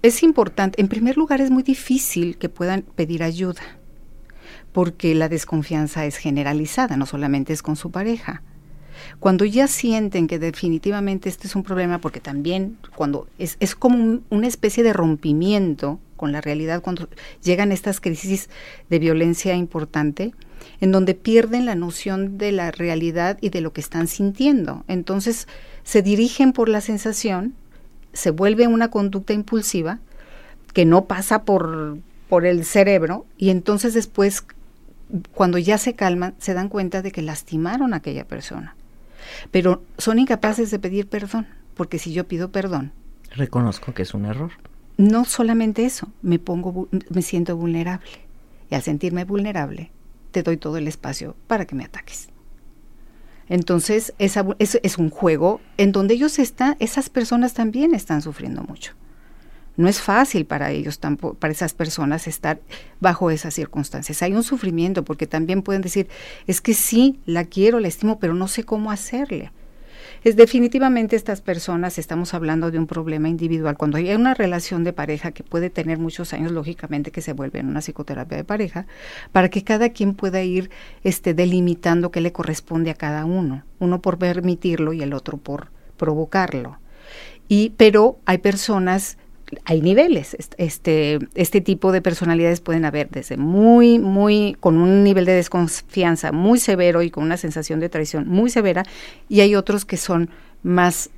Es 0.02 0.22
importante, 0.22 0.80
en 0.80 0.88
primer 0.88 1.16
lugar 1.16 1.40
es 1.40 1.50
muy 1.50 1.62
difícil 1.62 2.38
que 2.38 2.48
puedan 2.48 2.82
pedir 2.82 3.22
ayuda, 3.22 3.62
porque 4.72 5.14
la 5.14 5.28
desconfianza 5.28 6.06
es 6.06 6.16
generalizada, 6.16 6.96
no 6.96 7.06
solamente 7.06 7.52
es 7.52 7.62
con 7.62 7.76
su 7.76 7.90
pareja. 7.90 8.42
Cuando 9.20 9.44
ya 9.44 9.68
sienten 9.68 10.26
que 10.26 10.38
definitivamente 10.38 11.28
este 11.28 11.46
es 11.46 11.54
un 11.54 11.62
problema, 11.62 12.00
porque 12.00 12.20
también 12.20 12.78
cuando 12.96 13.28
es, 13.38 13.56
es 13.60 13.74
como 13.74 14.20
una 14.28 14.46
especie 14.46 14.82
de 14.82 14.92
rompimiento 14.92 16.00
con 16.16 16.32
la 16.32 16.40
realidad, 16.40 16.82
cuando 16.82 17.08
llegan 17.42 17.72
estas 17.72 18.00
crisis 18.00 18.48
de 18.90 18.98
violencia 18.98 19.54
importante, 19.54 20.32
en 20.80 20.92
donde 20.92 21.14
pierden 21.14 21.66
la 21.66 21.74
noción 21.74 22.38
de 22.38 22.52
la 22.52 22.70
realidad 22.70 23.38
y 23.40 23.50
de 23.50 23.60
lo 23.60 23.72
que 23.72 23.80
están 23.80 24.08
sintiendo. 24.08 24.84
Entonces, 24.88 25.46
se 25.84 26.02
dirigen 26.02 26.52
por 26.52 26.68
la 26.68 26.80
sensación, 26.80 27.54
se 28.12 28.30
vuelve 28.30 28.66
una 28.66 28.88
conducta 28.88 29.32
impulsiva 29.32 30.00
que 30.72 30.84
no 30.84 31.04
pasa 31.04 31.44
por, 31.44 31.98
por 32.28 32.44
el 32.44 32.64
cerebro 32.64 33.26
y 33.38 33.50
entonces 33.50 33.94
después, 33.94 34.44
cuando 35.32 35.58
ya 35.58 35.78
se 35.78 35.94
calman, 35.94 36.34
se 36.38 36.54
dan 36.54 36.68
cuenta 36.68 37.02
de 37.02 37.12
que 37.12 37.22
lastimaron 37.22 37.94
a 37.94 37.98
aquella 37.98 38.26
persona. 38.26 38.74
Pero 39.50 39.82
son 39.98 40.18
incapaces 40.18 40.70
de 40.70 40.78
pedir 40.78 41.08
perdón, 41.08 41.46
porque 41.74 41.98
si 41.98 42.12
yo 42.12 42.26
pido 42.26 42.50
perdón... 42.50 42.92
Reconozco 43.30 43.92
que 43.92 44.02
es 44.02 44.14
un 44.14 44.24
error. 44.24 44.52
No 44.96 45.24
solamente 45.24 45.84
eso, 45.84 46.10
me 46.22 46.38
pongo, 46.38 46.88
me 47.10 47.22
siento 47.22 47.56
vulnerable. 47.56 48.10
Y 48.70 48.74
al 48.74 48.82
sentirme 48.82 49.24
vulnerable, 49.24 49.90
te 50.30 50.42
doy 50.42 50.56
todo 50.56 50.78
el 50.78 50.88
espacio 50.88 51.36
para 51.46 51.66
que 51.66 51.74
me 51.74 51.84
ataques. 51.84 52.28
Entonces, 53.48 54.12
esa, 54.18 54.44
es, 54.58 54.80
es, 54.82 54.98
un 54.98 55.10
juego 55.10 55.60
en 55.76 55.92
donde 55.92 56.14
ellos 56.14 56.38
están, 56.38 56.76
esas 56.80 57.10
personas 57.10 57.54
también 57.54 57.94
están 57.94 58.22
sufriendo 58.22 58.62
mucho. 58.62 58.94
No 59.76 59.88
es 59.88 60.00
fácil 60.00 60.46
para 60.46 60.70
ellos, 60.70 60.98
para 61.38 61.52
esas 61.52 61.74
personas 61.74 62.26
estar 62.26 62.60
bajo 62.98 63.30
esas 63.30 63.54
circunstancias. 63.54 64.22
Hay 64.22 64.32
un 64.32 64.42
sufrimiento 64.42 65.04
porque 65.04 65.26
también 65.26 65.62
pueden 65.62 65.82
decir, 65.82 66.08
es 66.46 66.60
que 66.60 66.72
sí, 66.72 67.20
la 67.26 67.44
quiero, 67.44 67.78
la 67.78 67.88
estimo, 67.88 68.18
pero 68.18 68.34
no 68.34 68.48
sé 68.48 68.64
cómo 68.64 68.90
hacerle. 68.90 69.52
Es 70.24 70.36
definitivamente 70.36 71.14
estas 71.14 71.40
personas, 71.40 71.98
estamos 71.98 72.34
hablando 72.34 72.70
de 72.70 72.78
un 72.78 72.86
problema 72.86 73.28
individual. 73.28 73.76
Cuando 73.76 73.98
hay 73.98 74.12
una 74.14 74.34
relación 74.34 74.82
de 74.84 74.92
pareja 74.92 75.32
que 75.32 75.44
puede 75.44 75.70
tener 75.70 75.98
muchos 75.98 76.32
años, 76.32 76.52
lógicamente 76.52 77.10
que 77.10 77.20
se 77.20 77.32
vuelve 77.32 77.60
en 77.60 77.68
una 77.68 77.80
psicoterapia 77.80 78.36
de 78.36 78.44
pareja, 78.44 78.86
para 79.32 79.48
que 79.50 79.62
cada 79.62 79.90
quien 79.90 80.14
pueda 80.14 80.42
ir 80.42 80.70
este, 81.04 81.34
delimitando 81.34 82.10
qué 82.10 82.20
le 82.20 82.32
corresponde 82.32 82.90
a 82.90 82.94
cada 82.94 83.24
uno, 83.24 83.64
uno 83.78 84.02
por 84.02 84.18
permitirlo 84.18 84.92
y 84.92 85.02
el 85.02 85.12
otro 85.12 85.36
por 85.36 85.68
provocarlo. 85.96 86.78
Y, 87.48 87.70
pero 87.76 88.18
hay 88.24 88.38
personas 88.38 89.18
hay 89.64 89.80
niveles. 89.80 90.36
Este, 90.58 91.18
este 91.34 91.60
tipo 91.60 91.92
de 91.92 92.02
personalidades 92.02 92.60
pueden 92.60 92.84
haber 92.84 93.08
desde 93.10 93.36
muy, 93.36 93.98
muy, 93.98 94.56
con 94.60 94.76
un 94.76 95.04
nivel 95.04 95.24
de 95.24 95.32
desconfianza 95.32 96.32
muy 96.32 96.58
severo 96.58 97.02
y 97.02 97.10
con 97.10 97.24
una 97.24 97.36
sensación 97.36 97.80
de 97.80 97.88
traición 97.88 98.28
muy 98.28 98.50
severa, 98.50 98.84
y 99.28 99.40
hay 99.40 99.54
otros 99.54 99.84
que 99.84 99.96
son 99.96 100.30
más 100.62 101.10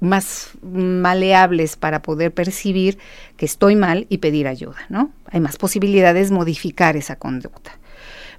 más 0.00 0.50
maleables 0.62 1.76
para 1.76 2.02
poder 2.02 2.32
percibir 2.32 2.98
que 3.36 3.46
estoy 3.46 3.76
mal 3.76 4.06
y 4.08 4.18
pedir 4.18 4.48
ayuda, 4.48 4.78
¿no? 4.88 5.12
Hay 5.26 5.40
más 5.40 5.56
posibilidades 5.56 6.30
de 6.30 6.34
modificar 6.34 6.96
esa 6.96 7.16
conducta. 7.16 7.78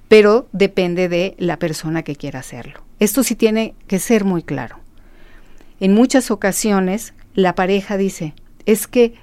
Pero 0.08 0.48
depende 0.52 1.08
de 1.08 1.34
la 1.38 1.58
persona 1.58 2.02
que 2.02 2.14
quiera 2.14 2.40
hacerlo. 2.40 2.82
Esto 3.00 3.22
sí 3.24 3.34
tiene 3.34 3.74
que 3.86 3.98
ser 3.98 4.24
muy 4.24 4.42
claro. 4.42 4.78
En 5.80 5.94
muchas 5.94 6.30
ocasiones 6.30 7.14
la 7.34 7.54
pareja 7.54 7.96
dice, 7.96 8.34
es 8.66 8.86
que 8.86 9.14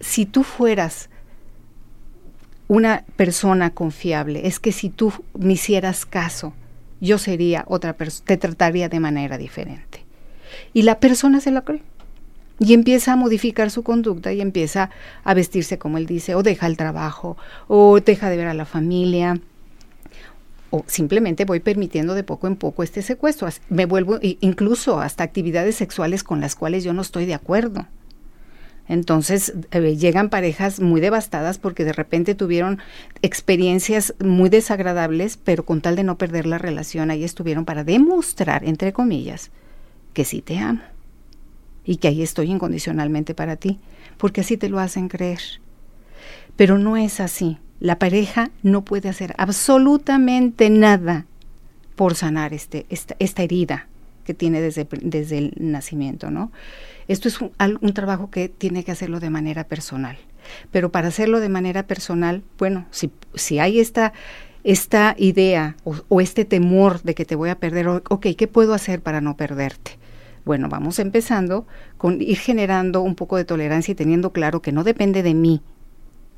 si 0.00 0.26
tú 0.26 0.42
fueras 0.42 1.08
una 2.68 3.04
persona 3.16 3.70
confiable, 3.70 4.46
es 4.46 4.58
que 4.58 4.72
si 4.72 4.90
tú 4.90 5.12
me 5.38 5.54
hicieras 5.54 6.04
caso, 6.04 6.52
yo 7.00 7.18
sería 7.18 7.64
otra 7.68 7.92
persona, 7.92 8.26
te 8.26 8.36
trataría 8.36 8.88
de 8.88 9.00
manera 9.00 9.38
diferente. 9.38 10.04
Y 10.72 10.82
la 10.82 10.98
persona 10.98 11.40
se 11.40 11.50
la 11.50 11.62
cree. 11.62 11.82
Y 12.58 12.72
empieza 12.72 13.12
a 13.12 13.16
modificar 13.16 13.70
su 13.70 13.82
conducta 13.82 14.32
y 14.32 14.40
empieza 14.40 14.90
a 15.24 15.34
vestirse 15.34 15.78
como 15.78 15.98
él 15.98 16.06
dice, 16.06 16.34
o 16.34 16.42
deja 16.42 16.66
el 16.66 16.76
trabajo, 16.76 17.36
o 17.68 18.00
deja 18.00 18.30
de 18.30 18.38
ver 18.38 18.48
a 18.48 18.54
la 18.54 18.64
familia, 18.64 19.38
o 20.70 20.82
simplemente 20.86 21.44
voy 21.44 21.60
permitiendo 21.60 22.14
de 22.14 22.24
poco 22.24 22.46
en 22.46 22.56
poco 22.56 22.82
este 22.82 23.02
secuestro. 23.02 23.48
Me 23.68 23.84
vuelvo 23.84 24.18
incluso 24.22 25.00
hasta 25.00 25.22
actividades 25.22 25.76
sexuales 25.76 26.24
con 26.24 26.40
las 26.40 26.56
cuales 26.56 26.82
yo 26.82 26.94
no 26.94 27.02
estoy 27.02 27.26
de 27.26 27.34
acuerdo. 27.34 27.86
Entonces 28.88 29.54
eh, 29.72 29.96
llegan 29.96 30.30
parejas 30.30 30.80
muy 30.80 31.00
devastadas 31.00 31.58
porque 31.58 31.84
de 31.84 31.92
repente 31.92 32.34
tuvieron 32.34 32.78
experiencias 33.22 34.14
muy 34.20 34.48
desagradables, 34.48 35.36
pero 35.36 35.64
con 35.64 35.80
tal 35.80 35.96
de 35.96 36.04
no 36.04 36.18
perder 36.18 36.46
la 36.46 36.58
relación, 36.58 37.10
ahí 37.10 37.24
estuvieron 37.24 37.64
para 37.64 37.84
demostrar, 37.84 38.64
entre 38.64 38.92
comillas, 38.92 39.50
que 40.12 40.24
sí 40.24 40.40
te 40.40 40.58
amo 40.58 40.82
y 41.84 41.96
que 41.96 42.08
ahí 42.08 42.22
estoy 42.22 42.50
incondicionalmente 42.50 43.34
para 43.34 43.56
ti, 43.56 43.78
porque 44.18 44.40
así 44.40 44.56
te 44.56 44.68
lo 44.68 44.78
hacen 44.78 45.08
creer. 45.08 45.40
Pero 46.56 46.78
no 46.78 46.96
es 46.96 47.20
así. 47.20 47.58
La 47.80 47.98
pareja 47.98 48.50
no 48.62 48.82
puede 48.82 49.08
hacer 49.08 49.34
absolutamente 49.36 50.70
nada 50.70 51.26
por 51.94 52.14
sanar 52.14 52.54
este, 52.54 52.86
esta, 52.88 53.14
esta 53.18 53.42
herida 53.42 53.86
que 54.24 54.34
tiene 54.34 54.60
desde, 54.60 54.86
desde 55.02 55.38
el 55.38 55.52
nacimiento, 55.56 56.30
¿no? 56.30 56.50
Esto 57.08 57.28
es 57.28 57.40
un, 57.40 57.52
trabajo 57.94 58.30
que 58.30 58.48
tiene 58.48 58.84
que 58.84 58.92
hacerlo 58.92 59.20
de 59.20 59.30
manera 59.30 59.64
personal. 59.64 60.16
Pero 60.70 60.90
para 60.90 61.08
hacerlo 61.08 61.40
de 61.40 61.48
manera 61.48 61.86
personal, 61.86 62.42
bueno, 62.58 62.86
si, 62.90 63.10
si 63.34 63.58
hay 63.58 63.80
esta, 63.80 64.12
esta 64.64 65.14
idea 65.18 65.76
o, 65.84 66.20
este 66.20 66.44
temor 66.44 67.02
de 67.02 67.14
que 67.14 67.24
te 67.24 67.34
voy 67.34 67.50
a 67.50 67.58
perder, 67.58 67.88
ok, 67.88 68.26
¿qué 68.36 68.48
puedo 68.48 68.74
hacer 68.74 69.00
para 69.00 69.20
no 69.20 69.36
perderte? 69.36 69.98
Bueno, 70.44 70.68
vamos 70.68 70.98
empezando 71.00 71.66
con 71.98 72.22
ir 72.22 72.38
generando 72.38 73.00
un 73.02 73.16
poco 73.16 73.36
de 73.36 73.44
tolerancia 73.44 73.92
y 73.92 73.96
teniendo 73.96 74.32
claro 74.32 74.62
que 74.62 74.72
no 74.72 74.84
depende 74.84 75.22
de 75.22 75.34
mí 75.34 75.62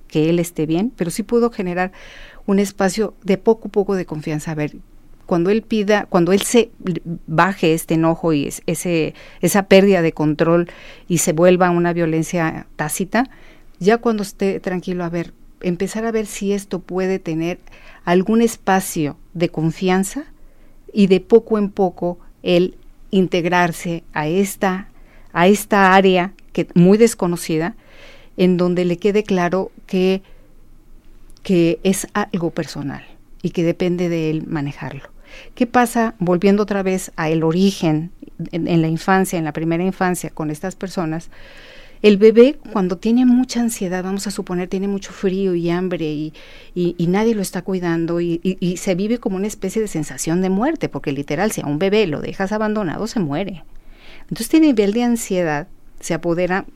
que 0.08 0.30
él 0.30 0.38
esté 0.38 0.64
bien, 0.64 0.90
pero 0.96 1.10
sí 1.10 1.22
puedo 1.22 1.50
generar 1.50 1.92
un 2.46 2.58
espacio 2.58 3.14
de 3.22 3.36
poco 3.36 3.68
a 3.68 3.70
poco 3.70 3.94
de 3.94 4.06
confianza. 4.06 4.52
A 4.52 4.54
ver, 4.54 4.76
cuando 5.28 5.50
él 5.50 5.60
pida, 5.60 6.06
cuando 6.08 6.32
él 6.32 6.40
se 6.40 6.70
baje 7.26 7.74
este 7.74 7.94
enojo 7.94 8.32
y 8.32 8.48
ese, 8.64 9.14
esa 9.42 9.64
pérdida 9.64 10.00
de 10.00 10.12
control 10.12 10.70
y 11.06 11.18
se 11.18 11.34
vuelva 11.34 11.68
una 11.68 11.92
violencia 11.92 12.66
tácita, 12.76 13.28
ya 13.78 13.98
cuando 13.98 14.22
esté 14.22 14.58
tranquilo, 14.58 15.04
a 15.04 15.10
ver, 15.10 15.34
empezar 15.60 16.06
a 16.06 16.12
ver 16.12 16.24
si 16.24 16.54
esto 16.54 16.78
puede 16.78 17.18
tener 17.18 17.58
algún 18.06 18.40
espacio 18.40 19.18
de 19.34 19.50
confianza 19.50 20.24
y 20.94 21.08
de 21.08 21.20
poco 21.20 21.58
en 21.58 21.68
poco 21.72 22.18
el 22.42 22.76
integrarse 23.10 24.04
a 24.14 24.28
esta, 24.28 24.88
a 25.34 25.46
esta 25.46 25.94
área 25.94 26.32
que, 26.54 26.68
muy 26.72 26.96
desconocida, 26.96 27.76
en 28.38 28.56
donde 28.56 28.86
le 28.86 28.96
quede 28.96 29.24
claro 29.24 29.72
que, 29.86 30.22
que 31.42 31.80
es 31.82 32.06
algo 32.14 32.50
personal 32.50 33.04
y 33.42 33.50
que 33.50 33.62
depende 33.62 34.08
de 34.08 34.30
él 34.30 34.46
manejarlo. 34.46 35.17
¿Qué 35.54 35.66
pasa, 35.66 36.14
volviendo 36.18 36.62
otra 36.62 36.82
vez 36.82 37.12
a 37.16 37.28
el 37.28 37.42
origen 37.42 38.10
en, 38.52 38.82
la 38.82 38.88
infancia, 38.88 39.38
en 39.38 39.44
la 39.44 39.52
primera 39.52 39.84
infancia 39.84 40.30
con 40.30 40.50
estas 40.50 40.76
personas? 40.76 41.30
El 42.00 42.16
bebé 42.16 42.58
cuando 42.72 42.96
tiene 42.96 43.26
mucha 43.26 43.60
ansiedad, 43.60 44.04
vamos 44.04 44.26
a 44.28 44.30
suponer, 44.30 44.68
tiene 44.68 44.86
mucho 44.86 45.10
frío 45.12 45.54
y 45.54 45.68
hambre 45.70 46.06
y, 46.06 46.32
y, 46.74 47.06
nadie 47.08 47.34
lo 47.34 47.42
está 47.42 47.62
cuidando 47.62 48.20
y, 48.20 48.40
y, 48.42 48.76
se 48.76 48.94
vive 48.94 49.18
como 49.18 49.36
una 49.36 49.48
especie 49.48 49.82
de 49.82 49.88
sensación 49.88 50.40
de 50.40 50.48
muerte, 50.48 50.88
porque 50.88 51.10
literal, 51.10 51.50
si 51.50 51.60
a 51.60 51.66
un 51.66 51.80
bebé 51.80 52.06
lo 52.06 52.20
dejas 52.20 52.52
abandonado, 52.52 53.08
se 53.08 53.18
muere. 53.18 53.64
Entonces, 54.22 54.46
este 54.46 54.60
nivel 54.60 54.92
de 54.92 55.02
ansiedad 55.02 55.66
se 55.98 56.14
apodera 56.14 56.66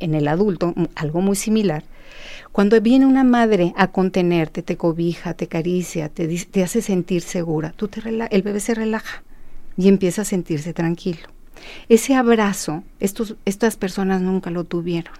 en 0.00 0.14
el 0.14 0.26
adulto, 0.26 0.74
algo 0.94 1.20
muy 1.20 1.36
similar, 1.36 1.84
cuando 2.52 2.78
viene 2.80 3.06
una 3.06 3.24
madre 3.24 3.72
a 3.76 3.88
contenerte, 3.88 4.62
te 4.62 4.76
cobija, 4.76 5.34
te 5.34 5.48
caricia, 5.48 6.10
te, 6.10 6.62
hace 6.62 6.82
sentir 6.82 7.22
segura, 7.22 7.72
tú 7.74 7.88
te 7.88 8.02
el 8.06 8.42
bebé 8.42 8.60
se 8.60 8.74
relaja 8.74 9.22
y 9.76 9.88
empieza 9.88 10.22
a 10.22 10.26
sentirse 10.26 10.74
tranquilo. 10.74 11.28
Ese 11.88 12.14
abrazo, 12.14 12.84
estos, 13.00 13.36
estas 13.46 13.76
personas 13.76 14.20
nunca 14.20 14.50
lo 14.50 14.64
tuvieron. 14.64 15.14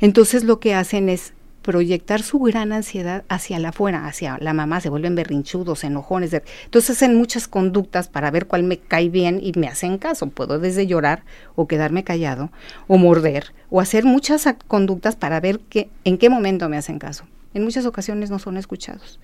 Entonces 0.00 0.42
lo 0.42 0.58
que 0.58 0.74
hacen 0.74 1.08
es 1.08 1.34
proyectar 1.64 2.22
su 2.22 2.38
gran 2.40 2.72
ansiedad 2.72 3.24
hacia 3.28 3.58
la 3.58 3.70
afuera, 3.70 4.06
hacia 4.06 4.36
la 4.38 4.52
mamá, 4.52 4.82
se 4.82 4.90
vuelven 4.90 5.14
berrinchudos, 5.14 5.82
enojones. 5.82 6.34
Entonces 6.66 6.90
hacen 6.90 7.16
muchas 7.16 7.48
conductas 7.48 8.08
para 8.08 8.30
ver 8.30 8.46
cuál 8.46 8.64
me 8.64 8.76
cae 8.78 9.08
bien 9.08 9.40
y 9.42 9.52
me 9.58 9.66
hacen 9.66 9.96
caso. 9.96 10.28
Puedo 10.28 10.58
desde 10.58 10.86
llorar 10.86 11.24
o 11.56 11.66
quedarme 11.66 12.04
callado 12.04 12.50
o 12.86 12.98
morder 12.98 13.54
o 13.70 13.80
hacer 13.80 14.04
muchas 14.04 14.46
conductas 14.68 15.16
para 15.16 15.40
ver 15.40 15.58
que, 15.58 15.88
en 16.04 16.18
qué 16.18 16.28
momento 16.28 16.68
me 16.68 16.76
hacen 16.76 16.98
caso. 16.98 17.24
En 17.54 17.64
muchas 17.64 17.86
ocasiones 17.86 18.30
no 18.30 18.38
son 18.38 18.58
escuchados. 18.58 19.18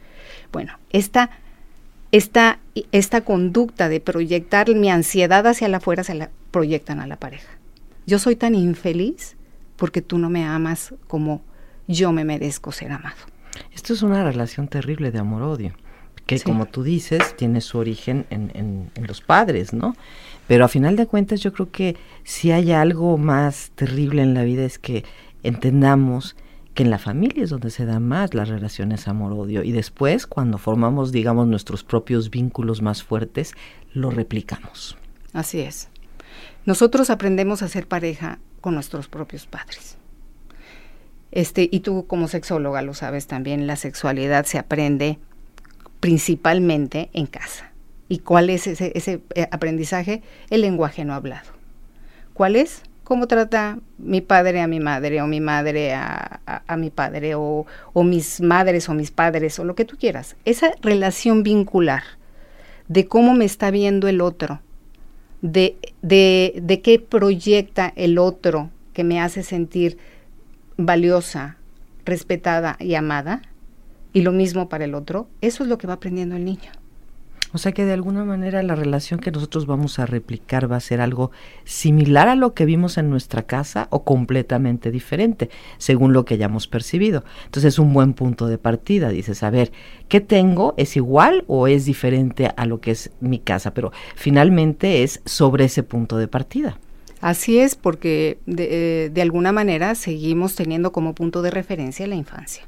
Bueno, 0.50 0.78
esta, 0.88 1.28
esta, 2.10 2.58
esta 2.90 3.20
conducta 3.20 3.90
de 3.90 4.00
proyectar 4.00 4.74
mi 4.74 4.90
ansiedad 4.90 5.46
hacia 5.46 5.68
la 5.68 5.76
afuera 5.76 6.04
se 6.04 6.14
la 6.14 6.30
proyectan 6.50 7.00
a 7.00 7.06
la 7.06 7.16
pareja. 7.16 7.50
Yo 8.06 8.18
soy 8.18 8.34
tan 8.34 8.54
infeliz 8.54 9.36
porque 9.76 10.00
tú 10.00 10.16
no 10.16 10.30
me 10.30 10.46
amas 10.46 10.94
como 11.06 11.42
yo 11.90 12.12
me 12.12 12.24
merezco 12.24 12.72
ser 12.72 12.92
amado. 12.92 13.16
Esto 13.74 13.92
es 13.92 14.02
una 14.02 14.24
relación 14.24 14.68
terrible 14.68 15.10
de 15.10 15.18
amor-odio, 15.18 15.72
que 16.26 16.40
como 16.40 16.66
tú 16.66 16.82
dices, 16.82 17.36
tiene 17.36 17.60
su 17.60 17.78
origen 17.78 18.26
en, 18.30 18.90
los 19.06 19.20
padres, 19.20 19.72
¿no? 19.72 19.96
Pero 20.46 20.64
a 20.64 20.68
final 20.68 20.96
de 20.96 21.06
cuentas 21.06 21.40
yo 21.40 21.52
creo 21.52 21.70
que 21.70 21.96
si 22.24 22.52
hay 22.52 22.72
algo 22.72 23.18
más 23.18 23.72
terrible 23.74 24.22
en 24.22 24.34
la 24.34 24.44
vida 24.44 24.64
es 24.64 24.78
que 24.78 25.04
entendamos 25.42 26.36
que 26.74 26.84
en 26.84 26.90
la 26.90 26.98
familia 26.98 27.42
es 27.42 27.50
donde 27.50 27.70
se 27.70 27.84
dan 27.84 28.06
más 28.06 28.34
las 28.34 28.48
relaciones 28.48 29.08
amor-odio 29.08 29.64
y 29.64 29.72
después 29.72 30.26
cuando 30.26 30.58
formamos, 30.58 31.10
digamos, 31.10 31.48
nuestros 31.48 31.82
propios 31.82 32.30
vínculos 32.30 32.80
más 32.80 33.02
fuertes, 33.02 33.54
lo 33.92 34.10
replicamos. 34.10 34.96
Así 35.32 35.60
es. 35.60 35.88
Nosotros 36.64 37.10
aprendemos 37.10 37.62
a 37.62 37.68
ser 37.68 37.88
pareja 37.88 38.38
con 38.60 38.74
nuestros 38.74 39.08
propios 39.08 39.46
padres. 39.46 39.99
Este, 41.32 41.68
y 41.70 41.80
tú 41.80 42.06
como 42.06 42.28
sexóloga 42.28 42.82
lo 42.82 42.94
sabes 42.94 43.26
también, 43.26 43.66
la 43.66 43.76
sexualidad 43.76 44.44
se 44.46 44.58
aprende 44.58 45.18
principalmente 46.00 47.10
en 47.12 47.26
casa. 47.26 47.70
¿Y 48.08 48.18
cuál 48.18 48.50
es 48.50 48.66
ese, 48.66 48.92
ese 48.96 49.20
eh, 49.34 49.46
aprendizaje? 49.52 50.22
El 50.50 50.62
lenguaje 50.62 51.04
no 51.04 51.14
hablado. 51.14 51.50
¿Cuál 52.34 52.56
es? 52.56 52.82
¿Cómo 53.04 53.26
trata 53.26 53.78
mi 53.98 54.20
padre 54.20 54.60
a 54.60 54.66
mi 54.66 54.80
madre 54.80 55.20
o 55.20 55.26
mi 55.26 55.40
madre 55.40 55.94
a, 55.94 56.40
a, 56.66 56.76
mi 56.76 56.90
padre 56.90 57.34
o, 57.34 57.66
o, 57.92 58.04
mis 58.04 58.40
madres 58.40 58.88
o 58.88 58.94
mis 58.94 59.10
padres 59.10 59.58
o 59.58 59.64
lo 59.64 59.74
que 59.74 59.84
tú 59.84 59.96
quieras? 59.96 60.36
Esa 60.44 60.72
relación 60.80 61.42
vincular 61.42 62.02
de 62.88 63.06
cómo 63.06 63.34
me 63.34 63.44
está 63.44 63.70
viendo 63.70 64.08
el 64.08 64.20
otro, 64.20 64.60
de, 65.42 65.76
de, 66.02 66.54
de 66.62 66.80
qué 66.82 66.98
proyecta 66.98 67.92
el 67.96 68.18
otro 68.18 68.70
que 68.92 69.04
me 69.04 69.20
hace 69.20 69.42
sentir 69.42 69.98
valiosa, 70.86 71.56
respetada 72.04 72.76
y 72.78 72.94
amada, 72.94 73.42
y 74.12 74.22
lo 74.22 74.32
mismo 74.32 74.68
para 74.68 74.84
el 74.84 74.94
otro, 74.94 75.28
eso 75.40 75.62
es 75.62 75.68
lo 75.68 75.78
que 75.78 75.86
va 75.86 75.94
aprendiendo 75.94 76.36
el 76.36 76.44
niño. 76.44 76.72
O 77.52 77.58
sea 77.58 77.72
que 77.72 77.84
de 77.84 77.92
alguna 77.92 78.24
manera 78.24 78.62
la 78.62 78.76
relación 78.76 79.18
que 79.18 79.32
nosotros 79.32 79.66
vamos 79.66 79.98
a 79.98 80.06
replicar 80.06 80.70
va 80.70 80.76
a 80.76 80.80
ser 80.80 81.00
algo 81.00 81.32
similar 81.64 82.28
a 82.28 82.36
lo 82.36 82.54
que 82.54 82.64
vimos 82.64 82.96
en 82.96 83.10
nuestra 83.10 83.42
casa 83.42 83.88
o 83.90 84.04
completamente 84.04 84.92
diferente, 84.92 85.50
según 85.76 86.12
lo 86.12 86.24
que 86.24 86.34
hayamos 86.34 86.68
percibido. 86.68 87.24
Entonces 87.46 87.74
es 87.74 87.78
un 87.80 87.92
buen 87.92 88.12
punto 88.12 88.46
de 88.46 88.58
partida. 88.58 89.08
Dices, 89.08 89.42
a 89.42 89.50
ver, 89.50 89.72
¿qué 90.08 90.20
tengo? 90.20 90.74
¿Es 90.76 90.96
igual 90.96 91.44
o 91.48 91.66
es 91.66 91.86
diferente 91.86 92.52
a 92.56 92.66
lo 92.66 92.80
que 92.80 92.92
es 92.92 93.10
mi 93.18 93.40
casa? 93.40 93.74
Pero 93.74 93.90
finalmente 94.14 95.02
es 95.02 95.20
sobre 95.24 95.64
ese 95.64 95.82
punto 95.82 96.18
de 96.18 96.28
partida. 96.28 96.78
Así 97.20 97.58
es, 97.58 97.74
porque 97.74 98.38
de, 98.46 99.04
eh, 99.04 99.10
de 99.10 99.22
alguna 99.22 99.52
manera 99.52 99.94
seguimos 99.94 100.54
teniendo 100.54 100.92
como 100.92 101.14
punto 101.14 101.42
de 101.42 101.50
referencia 101.50 102.06
la 102.06 102.14
infancia. 102.14 102.66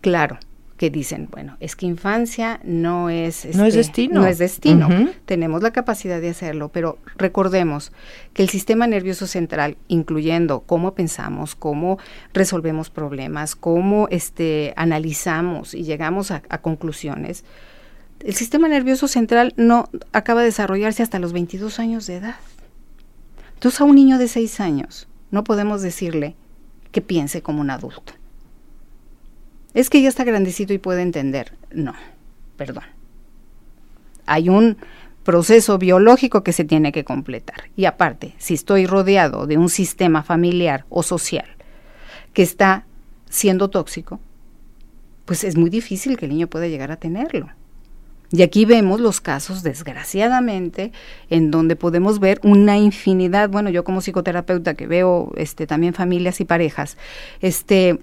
Claro, 0.00 0.38
que 0.80 0.88
dicen, 0.88 1.28
bueno, 1.30 1.58
es 1.60 1.76
que 1.76 1.84
infancia 1.84 2.58
no 2.64 3.10
es... 3.10 3.44
no 3.54 3.66
es 3.66 3.74
este, 3.74 3.76
destino. 3.76 4.20
No 4.22 4.26
es 4.26 4.38
destino. 4.38 4.88
Tenemos 5.26 5.62
la 5.62 5.72
capacidad 5.72 6.22
de 6.22 6.30
hacerlo, 6.30 6.70
pero 6.70 6.96
recordemos 7.18 7.92
que 8.32 8.42
el 8.42 8.48
sistema 8.48 8.86
nervioso 8.86 9.26
central, 9.26 9.76
incluyendo 9.88 10.60
cómo 10.60 10.94
pensamos, 10.94 11.54
cómo 11.54 11.98
resolvemos 12.32 12.88
problemas, 12.88 13.56
cómo 13.56 14.08
este, 14.10 14.72
analizamos 14.74 15.74
y 15.74 15.82
llegamos 15.82 16.30
a, 16.30 16.40
a 16.48 16.62
conclusiones, 16.62 17.44
el 18.20 18.34
sistema 18.34 18.66
nervioso 18.66 19.06
central 19.06 19.52
no 19.58 19.90
acaba 20.12 20.40
de 20.40 20.46
desarrollarse 20.46 21.02
hasta 21.02 21.18
los 21.18 21.34
22 21.34 21.78
años 21.78 22.06
de 22.06 22.16
edad. 22.16 22.36
Entonces 23.60 23.80
a 23.80 23.84
un 23.84 23.94
niño 23.94 24.18
de 24.18 24.26
6 24.26 24.60
años 24.60 25.08
no 25.30 25.44
podemos 25.44 25.82
decirle 25.82 26.34
que 26.92 27.00
piense 27.00 27.42
como 27.42 27.60
un 27.60 27.70
adulto 27.70 28.14
es 29.74 29.90
que 29.90 30.02
ya 30.02 30.08
está 30.08 30.24
grandecito 30.24 30.72
y 30.72 30.78
puede 30.78 31.02
entender. 31.02 31.52
No, 31.72 31.94
perdón. 32.56 32.84
Hay 34.26 34.48
un 34.48 34.76
proceso 35.22 35.78
biológico 35.78 36.42
que 36.42 36.52
se 36.52 36.64
tiene 36.64 36.92
que 36.92 37.04
completar. 37.04 37.70
Y 37.76 37.84
aparte, 37.84 38.34
si 38.38 38.54
estoy 38.54 38.86
rodeado 38.86 39.46
de 39.46 39.58
un 39.58 39.68
sistema 39.68 40.22
familiar 40.22 40.86
o 40.88 41.02
social 41.02 41.46
que 42.32 42.42
está 42.42 42.86
siendo 43.28 43.70
tóxico, 43.70 44.20
pues 45.24 45.44
es 45.44 45.56
muy 45.56 45.70
difícil 45.70 46.16
que 46.16 46.26
el 46.26 46.32
niño 46.32 46.48
pueda 46.48 46.66
llegar 46.66 46.90
a 46.90 46.96
tenerlo. 46.96 47.50
Y 48.32 48.42
aquí 48.42 48.64
vemos 48.64 49.00
los 49.00 49.20
casos, 49.20 49.62
desgraciadamente, 49.62 50.92
en 51.30 51.50
donde 51.50 51.74
podemos 51.74 52.20
ver 52.20 52.40
una 52.44 52.78
infinidad, 52.78 53.48
bueno, 53.48 53.70
yo 53.70 53.82
como 53.82 54.00
psicoterapeuta 54.00 54.74
que 54.74 54.86
veo 54.86 55.32
este 55.36 55.66
también 55.66 55.94
familias 55.94 56.40
y 56.40 56.44
parejas, 56.44 56.96
este 57.40 57.98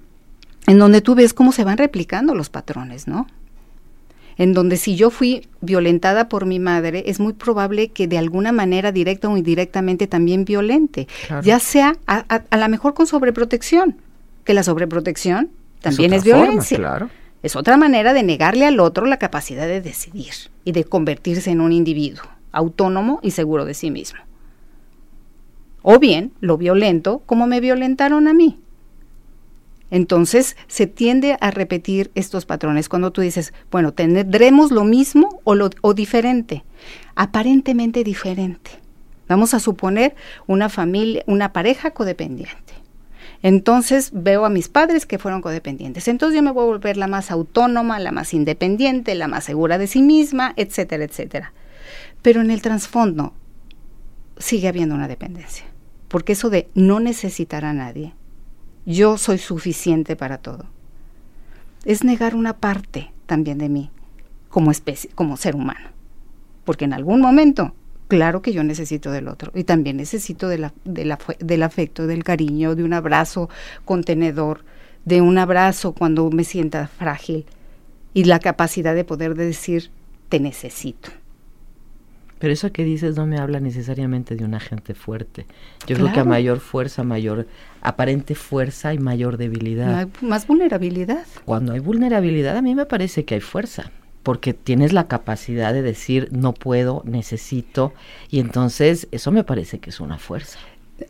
en 0.67 0.79
donde 0.79 1.01
tú 1.01 1.15
ves 1.15 1.33
cómo 1.33 1.53
se 1.53 1.63
van 1.63 1.77
replicando 1.77 2.35
los 2.35 2.49
patrones, 2.49 3.07
¿no? 3.07 3.27
En 4.37 4.53
donde 4.53 4.75
si 4.75 4.97
yo 4.97 5.09
fui 5.09 5.47
violentada 5.61 6.27
por 6.27 6.45
mi 6.45 6.59
madre, 6.59 7.05
es 7.07 7.19
muy 7.19 7.33
probable 7.33 7.87
que 7.87 8.07
de 8.07 8.17
alguna 8.17 8.51
manera, 8.51 8.91
directa 8.91 9.29
o 9.29 9.37
indirectamente, 9.37 10.07
también 10.07 10.43
violente, 10.43 11.07
ya 11.41 11.59
sea 11.59 11.95
a, 12.05 12.17
a, 12.49 12.57
lo 12.57 12.69
mejor 12.69 12.93
con 12.93 13.07
sobreprotección, 13.07 13.95
que 14.43 14.53
la 14.53 14.61
sobreprotección 14.61 15.49
también 15.81 16.13
es, 16.13 16.23
violencia. 16.23 16.77
claro. 16.77 17.09
Es 17.47 17.55
otra 17.55 17.77
manera 17.77 18.13
de 18.13 18.23
negarle 18.23 18.65
al 18.65 18.81
otro 18.81 19.05
la 19.05 19.19
capacidad 19.19 19.67
de 19.67 19.79
decidir 19.79 20.33
y 20.65 20.73
de 20.73 20.83
convertirse 20.83 21.49
en 21.49 21.61
un 21.61 21.71
individuo 21.71 22.25
autónomo 22.51 23.21
y 23.23 23.31
seguro 23.31 23.63
de 23.63 23.73
sí 23.73 23.89
mismo. 23.89 24.19
O 25.81 25.97
bien 25.97 26.33
lo 26.41 26.57
violento 26.57 27.21
como 27.25 27.47
me 27.47 27.61
violentaron 27.61 28.27
a 28.27 28.33
mí. 28.33 28.59
Entonces 29.91 30.57
se 30.67 30.87
tiende 30.87 31.37
a 31.39 31.49
repetir 31.49 32.11
estos 32.15 32.45
patrones 32.45 32.89
cuando 32.89 33.11
tú 33.11 33.21
dices, 33.21 33.53
bueno, 33.71 33.93
tendremos 33.93 34.71
lo 34.71 34.83
mismo 34.83 35.39
o, 35.45 35.55
lo, 35.55 35.69
diferente, 35.95 36.65
aparentemente 37.15 38.03
diferente. 38.03 38.71
Vamos 39.29 39.53
a 39.53 39.61
suponer 39.61 40.15
una 40.47 40.67
familia, 40.67 41.23
una 41.27 41.53
pareja 41.53 41.91
codependiente. 41.91 42.73
Entonces 43.43 44.11
veo 44.13 44.45
a 44.45 44.49
mis 44.49 44.67
padres 44.67 45.05
que 45.05 45.19
fueron 45.19 45.41
codependientes. 45.41 46.07
Entonces 46.07 46.35
yo 46.35 46.43
me 46.43 46.51
voy 46.51 46.63
a 46.63 46.67
volver 46.67 46.97
la 46.97 47.07
más 47.07 47.31
autónoma, 47.31 47.99
la 47.99 48.11
más 48.11 48.33
independiente, 48.33 49.15
la 49.15 49.27
más 49.27 49.43
segura 49.43 49.77
de 49.77 49.87
sí 49.87 50.01
misma, 50.01 50.53
etcétera, 50.55 51.03
etcétera. 51.03 51.53
Pero 52.21 52.41
en 52.41 52.51
el 52.51 52.61
trasfondo 52.61 53.33
sigue 54.37 54.67
habiendo 54.67 54.95
una 54.95 55.07
dependencia. 55.07 55.65
Porque 56.07 56.33
eso 56.33 56.49
de 56.49 56.69
no 56.73 56.99
necesitar 56.99 57.65
a 57.65 57.73
nadie 57.73 58.13
yo 58.87 59.17
soy 59.17 59.37
suficiente 59.37 60.15
para 60.15 60.37
todo. 60.37 60.65
Es 61.83 62.05
negar 62.05 62.35
una 62.35 62.53
parte 62.57 63.11
también 63.25 63.57
de 63.57 63.67
mí 63.67 63.91
como 64.47 64.71
especie, 64.71 65.09
como 65.13 65.35
ser 65.35 65.55
humano. 65.55 65.89
Porque 66.63 66.85
en 66.85 66.93
algún 66.93 67.19
momento, 67.19 67.73
claro 68.07 68.41
que 68.41 68.53
yo 68.53 68.63
necesito 68.63 69.11
del 69.11 69.27
otro 69.27 69.51
y 69.53 69.63
también 69.63 69.97
necesito 69.97 70.47
de 70.47 70.57
la, 70.57 70.73
del 70.85 71.63
afecto, 71.63 72.07
del 72.07 72.23
cariño, 72.23 72.75
de 72.75 72.83
un 72.83 72.93
abrazo 72.93 73.49
contenedor, 73.85 74.63
de 75.05 75.21
un 75.21 75.37
abrazo 75.37 75.93
cuando 75.93 76.29
me 76.31 76.43
sienta 76.43 76.87
frágil 76.87 77.45
y 78.13 78.23
la 78.23 78.39
capacidad 78.39 78.95
de 78.95 79.03
poder 79.03 79.35
decir, 79.35 79.91
te 80.29 80.39
necesito. 80.39 81.09
Pero 82.39 82.53
eso 82.53 82.71
que 82.71 82.83
dices 82.83 83.15
no 83.15 83.25
me 83.25 83.37
habla 83.37 83.59
necesariamente 83.59 84.35
de 84.35 84.45
una 84.45 84.59
gente 84.59 84.93
fuerte. 84.93 85.47
Yo 85.87 85.95
creo 85.95 86.11
que 86.13 86.19
a 86.19 86.23
mayor 86.23 86.59
fuerza, 86.59 87.03
mayor 87.03 87.47
aparente 87.81 88.35
fuerza 88.35 88.93
y 88.93 88.99
mayor 88.99 89.37
debilidad. 89.37 89.97
hay 89.97 90.07
más 90.21 90.45
vulnerabilidad. 90.45 91.25
Cuando 91.45 91.73
hay 91.73 91.79
vulnerabilidad 91.79 92.57
a 92.57 92.61
mí 92.61 92.75
me 92.75 92.85
parece 92.85 93.25
que 93.25 93.35
hay 93.35 93.41
fuerza, 93.41 93.91
porque 94.27 94.53
tienes 94.53 94.91
la 94.91 95.07
capacidad 95.07 95.71
de 95.71 95.81
decir 95.81 96.27
no 96.33 96.53
puedo, 96.53 97.01
necesito, 97.05 97.93
y 98.29 98.41
entonces 98.41 99.07
eso 99.11 99.31
me 99.31 99.45
parece 99.45 99.79
que 99.79 99.89
es 99.89 100.01
una 100.01 100.17
fuerza. 100.17 100.59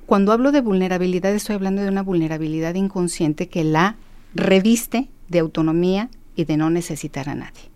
Cuando 0.06 0.32
hablo 0.32 0.52
de 0.52 0.62
vulnerabilidad 0.62 1.34
estoy 1.34 1.56
hablando 1.56 1.82
de 1.82 1.90
una 1.90 2.04
vulnerabilidad 2.04 2.76
inconsciente 2.76 3.50
que 3.50 3.64
la 3.64 3.96
reviste 4.36 5.08
de 5.30 5.40
autonomía 5.40 6.12
y 6.36 6.46
de 6.46 6.58
no 6.58 6.70
necesitar 6.70 7.28
a 7.28 7.34
nadie. 7.34 7.72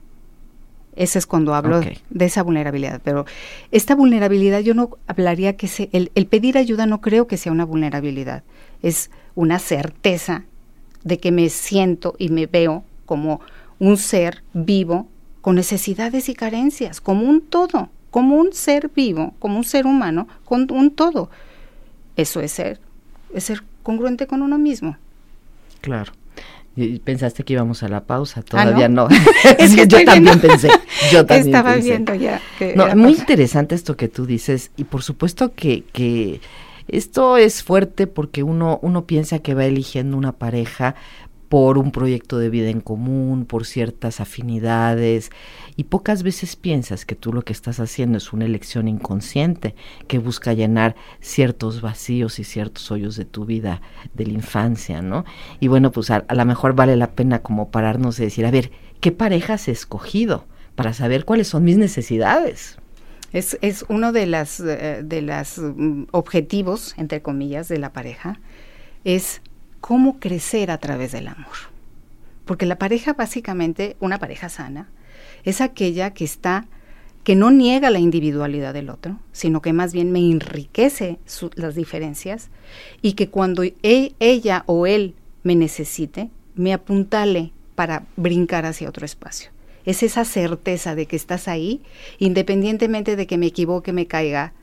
Ese 0.95 1.17
es 1.17 1.25
cuando 1.25 1.55
hablo 1.55 1.81
de 1.81 2.25
esa 2.25 2.43
vulnerabilidad. 2.43 3.01
Pero 3.03 3.25
esta 3.71 3.95
vulnerabilidad 3.95 4.59
yo 4.59 4.75
no 4.75 4.91
hablaría 5.07 5.57
que 5.57 5.67
se, 5.67 5.89
el, 5.91 6.11
el, 6.13 6.27
pedir 6.27 6.55
ayuda 6.55 6.85
no 6.85 7.01
creo 7.01 7.25
que 7.25 7.37
sea 7.37 7.51
una 7.51 7.65
vulnerabilidad. 7.65 8.43
Es 8.83 9.09
una 9.33 9.57
certeza 9.57 10.45
de 11.03 11.17
que 11.17 11.31
me 11.31 11.49
siento 11.49 12.13
y 12.19 12.29
me 12.29 12.45
veo 12.45 12.83
como 13.07 13.41
un 13.79 13.97
ser 13.97 14.43
vivo 14.53 15.07
con 15.41 15.55
necesidades 15.55 16.29
y 16.29 16.35
carencias, 16.35 17.01
como 17.01 17.27
un 17.27 17.41
todo, 17.41 17.89
como 18.11 18.35
un 18.35 18.53
ser 18.53 18.89
vivo, 18.95 19.33
como 19.39 19.57
un 19.57 19.63
ser 19.63 19.85
humano, 19.85 20.27
con 20.45 20.71
un 20.71 20.91
todo. 20.91 21.29
Eso 22.15 22.41
es 22.41 22.51
ser, 22.51 22.79
es 23.33 23.45
ser 23.45 23.63
congruente 23.83 24.27
con 24.27 24.41
uno 24.41 24.57
mismo. 24.57 24.97
Claro. 25.81 26.13
Y 26.75 26.99
pensaste 26.99 27.43
que 27.43 27.53
íbamos 27.53 27.83
a 27.83 27.89
la 27.89 28.05
pausa, 28.05 28.39
ah, 28.39 28.43
todavía 28.43 28.87
no. 28.87 29.09
yo 29.87 30.05
también 30.05 30.39
pensé, 30.39 30.69
yo 31.11 31.25
también 31.25 31.47
Estaba 31.47 31.75
viendo 31.75 32.13
ya. 32.13 32.41
no, 32.75 32.95
muy 32.95 33.13
interesante 33.13 33.75
esto 33.75 33.97
que 33.97 34.07
tú 34.07 34.25
dices 34.25 34.71
y 34.77 34.85
por 34.85 35.03
supuesto 35.03 35.53
que, 35.53 35.83
que 35.91 36.39
esto 36.87 37.37
es 37.37 37.63
fuerte 37.63 38.07
porque 38.07 38.43
uno, 38.43 38.79
uno 38.81 39.05
piensa 39.05 39.39
que 39.39 39.53
va 39.53 39.65
eligiendo 39.65 40.15
una 40.15 40.31
pareja 40.31 40.95
por 41.51 41.77
un 41.77 41.91
proyecto 41.91 42.37
de 42.37 42.49
vida 42.49 42.69
en 42.69 42.79
común, 42.79 43.45
por 43.45 43.65
ciertas 43.65 44.21
afinidades, 44.21 45.31
y 45.75 45.83
pocas 45.83 46.23
veces 46.23 46.55
piensas 46.55 47.03
que 47.03 47.13
tú 47.13 47.33
lo 47.33 47.41
que 47.41 47.51
estás 47.51 47.81
haciendo 47.81 48.19
es 48.19 48.31
una 48.31 48.45
elección 48.45 48.87
inconsciente 48.87 49.75
que 50.07 50.17
busca 50.17 50.53
llenar 50.53 50.95
ciertos 51.19 51.81
vacíos 51.81 52.39
y 52.39 52.45
ciertos 52.45 52.89
hoyos 52.89 53.17
de 53.17 53.25
tu 53.25 53.43
vida 53.43 53.81
de 54.13 54.27
la 54.27 54.31
infancia, 54.31 55.01
¿no? 55.01 55.25
Y 55.59 55.67
bueno, 55.67 55.91
pues 55.91 56.09
a, 56.09 56.23
lo 56.33 56.45
mejor 56.45 56.73
vale 56.73 56.95
la 56.95 57.11
pena 57.11 57.39
como 57.39 57.69
pararnos 57.69 58.17
y 58.19 58.23
decir, 58.23 58.45
a 58.45 58.51
ver, 58.51 58.71
¿qué 59.01 59.11
parejas 59.11 59.67
he 59.67 59.71
escogido? 59.71 60.45
Para 60.75 60.93
saber 60.93 61.25
cuáles 61.25 61.49
son 61.49 61.65
mis 61.65 61.75
necesidades. 61.75 62.77
Es, 63.33 63.57
es 63.61 63.83
uno 63.89 64.13
de 64.13 64.25
las 64.25 64.61
eh, 64.61 65.01
de 65.03 65.21
los 65.21 65.57
mm, 65.57 66.03
objetivos, 66.11 66.95
entre 66.95 67.21
comillas, 67.21 67.67
de 67.67 67.77
la 67.77 67.91
pareja, 67.91 68.39
es 69.03 69.41
cómo 69.81 70.19
crecer 70.19 70.71
a 70.71 70.77
través 70.77 71.11
del 71.11 71.27
amor. 71.27 71.71
Porque 72.45 72.65
la 72.65 72.77
pareja, 72.77 73.13
básicamente, 73.13 73.97
una 73.99 74.19
pareja 74.19 74.47
sana, 74.47 74.87
es 75.43 75.59
aquella 75.59 76.13
que 76.13 76.23
está, 76.23 76.67
que 77.23 77.35
no 77.35 77.51
niega 77.51 77.89
la 77.89 77.99
individualidad 77.99 78.73
del 78.73 78.89
otro, 78.89 79.19
sino 79.31 79.61
que 79.61 79.73
más 79.73 79.91
bien 79.93 80.11
me 80.11 80.19
enriquece 80.19 81.19
las 81.55 81.75
diferencias 81.75 82.49
y 83.01 83.13
que 83.13 83.29
cuando 83.29 83.63
e, 83.63 84.13
ella 84.19 84.63
o 84.67 84.85
él 84.87 85.15
me 85.43 85.55
necesite, 85.55 86.29
me 86.55 86.73
apuntale 86.73 87.51
para 87.75 88.05
brincar 88.15 88.65
hacia 88.65 88.89
otro 88.89 89.05
espacio. 89.05 89.51
Es 89.83 90.03
esa 90.03 90.25
certeza 90.25 90.93
de 90.93 91.07
que 91.07 91.15
estás 91.15 91.47
ahí, 91.47 91.81
independientemente 92.19 93.15
de 93.15 93.25
que 93.25 93.39
me 93.39 93.47
equivoque, 93.47 93.93
me 93.93 94.05
caiga 94.05 94.53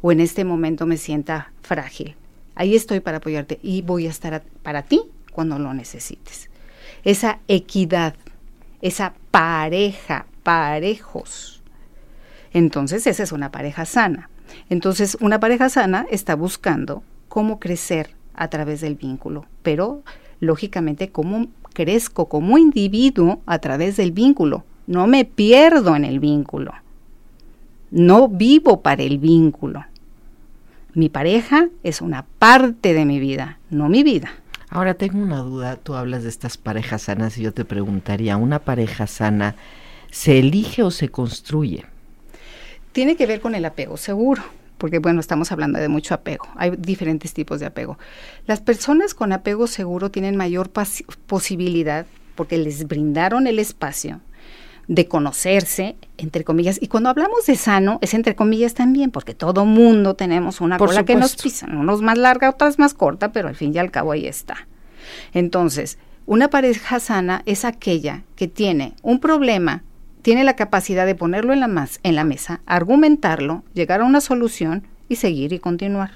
o 0.00 0.12
en 0.12 0.20
este 0.20 0.44
momento 0.44 0.86
me 0.86 0.96
sienta 0.96 1.52
frágil 1.62 2.14
ahí 2.58 2.74
estoy 2.74 3.00
para 3.00 3.18
apoyarte 3.18 3.58
y 3.62 3.82
voy 3.82 4.06
a 4.06 4.10
estar 4.10 4.42
para 4.62 4.82
ti 4.82 5.02
cuando 5.32 5.58
lo 5.58 5.72
necesites. 5.72 6.50
Esa 7.04 7.38
equidad, 7.48 8.14
esa 8.82 9.14
pareja, 9.30 10.26
parejos. 10.42 11.62
Entonces, 12.52 13.06
esa 13.06 13.22
es 13.22 13.32
una 13.32 13.50
pareja 13.50 13.86
sana. 13.86 14.28
Entonces, 14.68 15.16
una 15.20 15.38
pareja 15.40 15.68
sana 15.68 16.06
está 16.10 16.34
buscando 16.34 17.02
cómo 17.28 17.60
crecer 17.60 18.10
a 18.34 18.48
través 18.48 18.80
del 18.80 18.96
vínculo, 18.96 19.46
pero 19.62 20.02
lógicamente 20.40 21.10
cómo 21.10 21.46
crezco 21.74 22.28
como 22.28 22.58
individuo 22.58 23.40
a 23.46 23.60
través 23.60 23.96
del 23.96 24.10
vínculo. 24.10 24.64
No 24.86 25.06
me 25.06 25.24
pierdo 25.24 25.94
en 25.94 26.04
el 26.04 26.18
vínculo. 26.18 26.72
No 27.90 28.28
vivo 28.28 28.82
para 28.82 29.02
el 29.02 29.18
vínculo. 29.18 29.84
Mi 30.98 31.08
pareja 31.08 31.68
es 31.84 32.00
una 32.00 32.26
parte 32.40 32.92
de 32.92 33.04
mi 33.04 33.20
vida, 33.20 33.60
no 33.70 33.88
mi 33.88 34.02
vida. 34.02 34.32
Ahora 34.68 34.94
tengo 34.94 35.22
una 35.22 35.38
duda, 35.38 35.76
tú 35.76 35.94
hablas 35.94 36.24
de 36.24 36.28
estas 36.28 36.56
parejas 36.56 37.02
sanas 37.02 37.38
y 37.38 37.42
yo 37.42 37.54
te 37.54 37.64
preguntaría, 37.64 38.36
¿una 38.36 38.58
pareja 38.58 39.06
sana 39.06 39.54
se 40.10 40.40
elige 40.40 40.82
o 40.82 40.90
se 40.90 41.08
construye? 41.08 41.84
Tiene 42.90 43.14
que 43.14 43.26
ver 43.26 43.40
con 43.40 43.54
el 43.54 43.64
apego 43.64 43.96
seguro, 43.96 44.42
porque 44.76 44.98
bueno, 44.98 45.20
estamos 45.20 45.52
hablando 45.52 45.78
de 45.78 45.86
mucho 45.86 46.14
apego, 46.14 46.48
hay 46.56 46.72
diferentes 46.76 47.32
tipos 47.32 47.60
de 47.60 47.66
apego. 47.66 47.96
Las 48.48 48.60
personas 48.60 49.14
con 49.14 49.32
apego 49.32 49.68
seguro 49.68 50.10
tienen 50.10 50.34
mayor 50.34 50.68
posibilidad, 51.28 52.06
porque 52.34 52.58
les 52.58 52.88
brindaron 52.88 53.46
el 53.46 53.60
espacio, 53.60 54.20
de 54.88 55.06
conocerse, 55.06 55.96
entre 56.16 56.44
comillas. 56.44 56.78
Y 56.80 56.88
cuando 56.88 57.10
hablamos 57.10 57.46
de 57.46 57.56
sano, 57.56 57.98
es 58.00 58.14
entre 58.14 58.34
comillas 58.34 58.74
también, 58.74 59.10
porque 59.10 59.34
todo 59.34 59.66
mundo 59.66 60.14
tenemos 60.14 60.60
una 60.62 60.78
cola 60.78 61.04
que 61.04 61.14
nos 61.14 61.36
pisan, 61.36 61.76
unos 61.76 62.00
más 62.00 62.16
larga, 62.16 62.50
otras 62.50 62.78
más 62.78 62.94
corta, 62.94 63.30
pero 63.30 63.48
al 63.48 63.54
fin 63.54 63.74
y 63.74 63.78
al 63.78 63.90
cabo 63.90 64.12
ahí 64.12 64.26
está. 64.26 64.66
Entonces, 65.34 65.98
una 66.24 66.48
pareja 66.48 67.00
sana 67.00 67.42
es 67.44 67.66
aquella 67.66 68.24
que 68.34 68.48
tiene 68.48 68.94
un 69.02 69.20
problema, 69.20 69.84
tiene 70.22 70.42
la 70.42 70.56
capacidad 70.56 71.04
de 71.04 71.14
ponerlo 71.14 71.52
en 71.52 71.60
la, 71.60 71.88
en 72.02 72.14
la 72.14 72.24
mesa, 72.24 72.62
argumentarlo, 72.64 73.64
llegar 73.74 74.00
a 74.00 74.04
una 74.04 74.22
solución 74.22 74.86
y 75.08 75.16
seguir 75.16 75.52
y 75.52 75.58
continuar. 75.58 76.10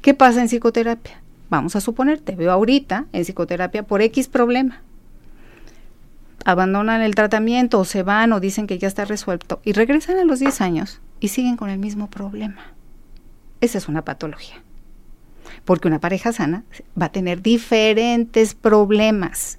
¿Qué 0.00 0.14
pasa 0.14 0.40
en 0.40 0.48
psicoterapia? 0.48 1.22
Vamos 1.50 1.76
a 1.76 1.82
suponer, 1.82 2.20
te 2.20 2.34
veo 2.34 2.50
ahorita 2.50 3.04
en 3.12 3.24
psicoterapia 3.24 3.82
por 3.82 4.00
X 4.00 4.28
problema 4.28 4.82
abandonan 6.44 7.02
el 7.02 7.14
tratamiento 7.14 7.80
o 7.80 7.84
se 7.84 8.02
van 8.02 8.32
o 8.32 8.40
dicen 8.40 8.66
que 8.66 8.78
ya 8.78 8.88
está 8.88 9.04
resuelto 9.04 9.60
y 9.64 9.72
regresan 9.72 10.18
a 10.18 10.24
los 10.24 10.40
10 10.40 10.60
años 10.60 11.00
y 11.20 11.28
siguen 11.28 11.56
con 11.56 11.70
el 11.70 11.78
mismo 11.78 12.10
problema. 12.10 12.72
Esa 13.60 13.78
es 13.78 13.88
una 13.88 14.04
patología. 14.04 14.62
Porque 15.64 15.86
una 15.86 16.00
pareja 16.00 16.32
sana 16.32 16.64
va 17.00 17.06
a 17.06 17.12
tener 17.12 17.40
diferentes 17.40 18.54
problemas, 18.54 19.58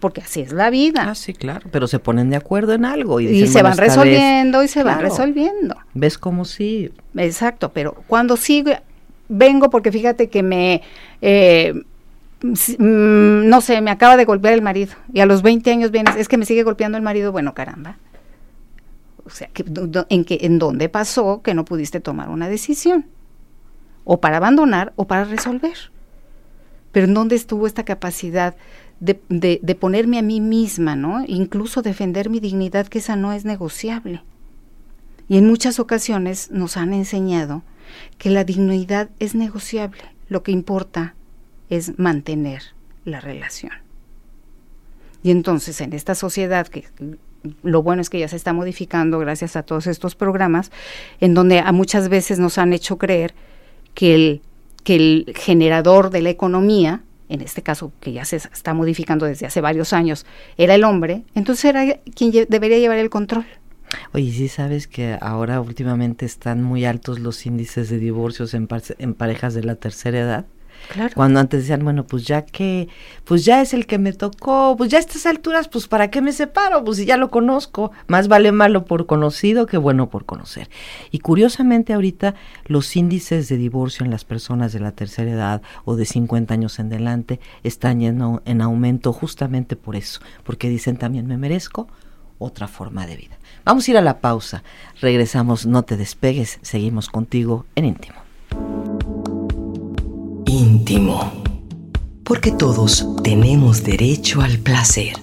porque 0.00 0.20
así 0.20 0.40
es 0.40 0.52
la 0.52 0.70
vida. 0.70 1.08
Ah, 1.08 1.14
sí, 1.14 1.32
claro, 1.32 1.68
pero 1.70 1.86
se 1.86 2.00
ponen 2.00 2.30
de 2.30 2.36
acuerdo 2.36 2.72
en 2.72 2.84
algo 2.84 3.20
y, 3.20 3.46
se 3.46 3.62
van 3.62 3.76
resolviendo 3.76 4.64
y 4.64 4.68
se 4.68 4.82
van 4.82 5.00
resolviendo. 5.00 5.76
¿Ves 5.92 6.18
cómo 6.18 6.44
sí? 6.44 6.90
Exacto, 7.16 7.72
pero 7.72 7.94
cuando 8.08 8.36
sigue, 8.36 8.82
vengo 9.28 9.70
porque 9.70 9.92
fíjate 9.92 10.28
que 10.28 10.42
me... 10.42 10.82
Eh, 11.22 11.74
no 12.78 13.60
sé, 13.62 13.80
me 13.80 13.90
acaba 13.90 14.16
de 14.16 14.26
golpear 14.26 14.52
el 14.52 14.60
marido 14.60 14.94
y 15.12 15.20
a 15.20 15.26
los 15.26 15.42
20 15.42 15.70
años 15.70 15.90
vienes, 15.90 16.16
es 16.16 16.28
que 16.28 16.36
me 16.36 16.44
sigue 16.44 16.62
golpeando 16.62 16.98
el 16.98 17.02
marido, 17.02 17.32
bueno, 17.32 17.54
caramba. 17.54 17.96
O 19.24 19.30
sea, 19.30 19.48
¿en, 20.10 20.24
que, 20.24 20.38
¿en 20.42 20.58
dónde 20.58 20.90
pasó 20.90 21.40
que 21.40 21.54
no 21.54 21.64
pudiste 21.64 22.00
tomar 22.00 22.28
una 22.28 22.48
decisión? 22.48 23.06
O 24.04 24.20
para 24.20 24.36
abandonar 24.36 24.92
o 24.96 25.06
para 25.06 25.24
resolver. 25.24 25.90
Pero 26.92 27.06
¿en 27.06 27.14
dónde 27.14 27.34
estuvo 27.34 27.66
esta 27.66 27.84
capacidad 27.84 28.54
de, 29.00 29.18
de 29.30 29.74
ponerme 29.74 30.18
a 30.18 30.22
mí 30.22 30.42
misma, 30.42 30.94
¿no? 30.94 31.24
Incluso 31.26 31.80
defender 31.80 32.28
mi 32.28 32.40
dignidad, 32.40 32.86
que 32.88 32.98
esa 32.98 33.16
no 33.16 33.32
es 33.32 33.46
negociable. 33.46 34.22
Y 35.26 35.38
en 35.38 35.46
muchas 35.46 35.80
ocasiones 35.80 36.50
nos 36.50 36.76
han 36.76 36.92
enseñado 36.92 37.62
que 38.18 38.28
la 38.28 38.44
dignidad 38.44 39.08
es 39.18 39.34
negociable. 39.34 40.02
Lo 40.28 40.42
que 40.42 40.52
importa 40.52 41.14
es 41.70 41.98
mantener 41.98 42.62
la 43.04 43.20
relación. 43.20 43.72
Y 45.22 45.30
entonces 45.30 45.80
en 45.80 45.92
esta 45.92 46.14
sociedad 46.14 46.68
que 46.68 46.84
lo 47.62 47.82
bueno 47.82 48.02
es 48.02 48.10
que 48.10 48.18
ya 48.18 48.28
se 48.28 48.36
está 48.36 48.52
modificando 48.52 49.18
gracias 49.18 49.56
a 49.56 49.62
todos 49.62 49.86
estos 49.86 50.14
programas, 50.14 50.70
en 51.20 51.34
donde 51.34 51.58
a 51.60 51.72
muchas 51.72 52.08
veces 52.08 52.38
nos 52.38 52.58
han 52.58 52.72
hecho 52.72 52.98
creer 52.98 53.34
que 53.94 54.14
el, 54.14 54.42
que 54.82 54.96
el 54.96 55.34
generador 55.36 56.10
de 56.10 56.22
la 56.22 56.30
economía, 56.30 57.02
en 57.28 57.40
este 57.40 57.62
caso 57.62 57.92
que 58.00 58.12
ya 58.12 58.24
se 58.24 58.36
está 58.36 58.74
modificando 58.74 59.26
desde 59.26 59.46
hace 59.46 59.60
varios 59.60 59.92
años, 59.92 60.26
era 60.56 60.74
el 60.74 60.84
hombre, 60.84 61.24
entonces 61.34 61.64
era 61.66 61.98
quien 62.14 62.46
debería 62.48 62.78
llevar 62.78 62.98
el 62.98 63.10
control. 63.10 63.46
Oye, 64.12 64.32
sí 64.32 64.48
sabes 64.48 64.88
que 64.88 65.16
ahora 65.20 65.60
últimamente 65.60 66.26
están 66.26 66.62
muy 66.62 66.84
altos 66.84 67.20
los 67.20 67.46
índices 67.46 67.90
de 67.90 67.98
divorcios 67.98 68.54
en, 68.54 68.68
en 68.98 69.14
parejas 69.14 69.54
de 69.54 69.62
la 69.62 69.76
tercera 69.76 70.18
edad. 70.18 70.46
Cuando 71.14 71.40
antes 71.40 71.60
decían, 71.62 71.84
bueno, 71.84 72.06
pues 72.06 72.24
ya 72.24 72.44
que, 72.44 72.88
pues 73.24 73.44
ya 73.44 73.60
es 73.60 73.74
el 73.74 73.86
que 73.86 73.98
me 73.98 74.12
tocó, 74.12 74.74
pues 74.76 74.90
ya 74.90 74.98
a 74.98 75.00
estas 75.00 75.26
alturas, 75.26 75.68
pues 75.68 75.88
para 75.88 76.10
qué 76.10 76.20
me 76.20 76.32
separo, 76.32 76.84
pues 76.84 76.98
si 76.98 77.06
ya 77.06 77.16
lo 77.16 77.30
conozco, 77.30 77.92
más 78.06 78.28
vale 78.28 78.52
malo 78.52 78.84
por 78.84 79.06
conocido 79.06 79.66
que 79.66 79.76
bueno 79.76 80.08
por 80.08 80.24
conocer. 80.24 80.70
Y 81.10 81.18
curiosamente 81.18 81.92
ahorita 81.92 82.34
los 82.66 82.96
índices 82.96 83.48
de 83.48 83.56
divorcio 83.56 84.04
en 84.04 84.10
las 84.10 84.24
personas 84.24 84.72
de 84.72 84.80
la 84.80 84.92
tercera 84.92 85.30
edad 85.30 85.62
o 85.84 85.96
de 85.96 86.04
50 86.04 86.54
años 86.54 86.78
en 86.78 86.86
adelante 86.86 87.40
están 87.62 88.02
en, 88.02 88.40
en 88.44 88.60
aumento 88.60 89.12
justamente 89.12 89.76
por 89.76 89.96
eso, 89.96 90.20
porque 90.44 90.68
dicen 90.68 90.96
también 90.96 91.26
me 91.26 91.38
merezco 91.38 91.88
otra 92.38 92.68
forma 92.68 93.06
de 93.06 93.16
vida. 93.16 93.38
Vamos 93.64 93.86
a 93.86 93.90
ir 93.92 93.96
a 93.96 94.02
la 94.02 94.20
pausa, 94.20 94.62
regresamos, 95.00 95.66
no 95.66 95.82
te 95.82 95.96
despegues, 95.96 96.58
seguimos 96.62 97.08
contigo 97.08 97.64
en 97.74 97.86
íntimo 97.86 98.23
íntimo. 100.54 101.32
Porque 102.22 102.52
todos 102.52 103.04
tenemos 103.24 103.82
derecho 103.82 104.40
al 104.40 104.58
placer. 104.58 105.14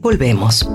Volvemos. 0.00 0.68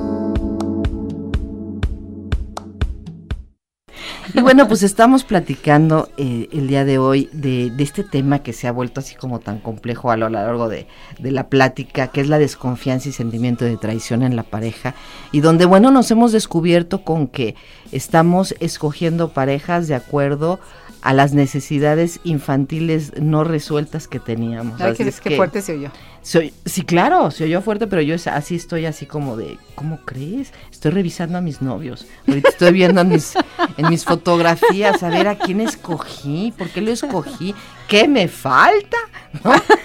Y 4.36 4.42
bueno, 4.42 4.68
pues 4.68 4.84
estamos 4.84 5.24
platicando 5.24 6.10
eh, 6.18 6.50
el 6.52 6.68
día 6.68 6.86
de 6.86 6.98
hoy 6.98 7.30
de, 7.32 7.72
este 7.78 8.04
tema 8.04 8.40
que 8.40 8.52
se 8.52 8.68
ha 8.68 8.72
vuelto 8.72 9.00
así 9.00 9.16
como 9.16 9.40
tan 9.40 9.60
complejo 9.60 10.12
a 10.12 10.18
lo 10.18 10.28
largo 10.28 10.68
de, 10.70 10.88
de, 11.20 11.32
la 11.32 11.48
plática, 11.48 12.08
que 12.08 12.20
es 12.20 12.28
la 12.28 12.40
desconfianza 12.40 13.10
y 13.10 13.12
sentimiento 13.12 13.64
de 13.64 13.78
traición 13.78 14.24
en 14.24 14.36
la 14.36 14.44
pareja, 14.44 14.96
y 15.32 15.42
donde, 15.42 15.66
bueno, 15.66 15.92
nos 15.92 16.10
hemos 16.12 16.32
descubierto 16.32 17.04
con 17.04 17.28
que 17.28 17.56
estamos 17.92 18.56
escogiendo 18.60 19.30
parejas 19.30 19.88
de 19.88 19.96
acuerdo 19.96 20.54
a 20.54 20.83
las 21.12 21.34
necesidades 21.34 22.22
infantiles 22.24 23.12
no 23.22 23.44
resueltas 23.44 24.08
que 24.08 24.22
teníamos. 24.22 24.80
Ay, 24.80 24.94
que, 24.94 25.12
que, 25.12 25.36
fuerte 25.36 25.62
se 25.62 25.74
oyó. 25.74 25.92
Soy, 26.22 26.54
sí, 26.64 26.84
claro, 26.84 27.30
se 27.30 27.44
oyó 27.44 27.62
fuerte, 27.62 27.88
pero 27.88 28.02
yo 28.02 28.16
así 28.32 28.56
estoy 28.56 28.86
así 28.86 29.06
como 29.06 29.36
de, 29.36 29.58
¿cómo 29.76 30.00
crees? 30.06 30.54
Estoy 30.72 30.92
revisando 30.92 31.38
a 31.38 31.42
mis 31.42 31.62
novios. 31.62 32.08
Ahorita 32.26 32.48
estoy 32.48 32.72
viendo 32.72 33.02
en 33.02 33.10
mis, 33.10 33.34
en 33.78 33.90
mis 33.90 34.06
fotografías 34.06 35.04
a 35.04 35.10
ver 35.10 35.28
a 35.28 35.36
quién 35.38 35.60
escogí, 35.60 36.54
por 36.58 36.70
qué 36.70 36.80
lo 36.80 36.92
escogí, 36.92 37.54
qué 37.90 38.08
me 38.08 38.30
falta. 38.30 38.98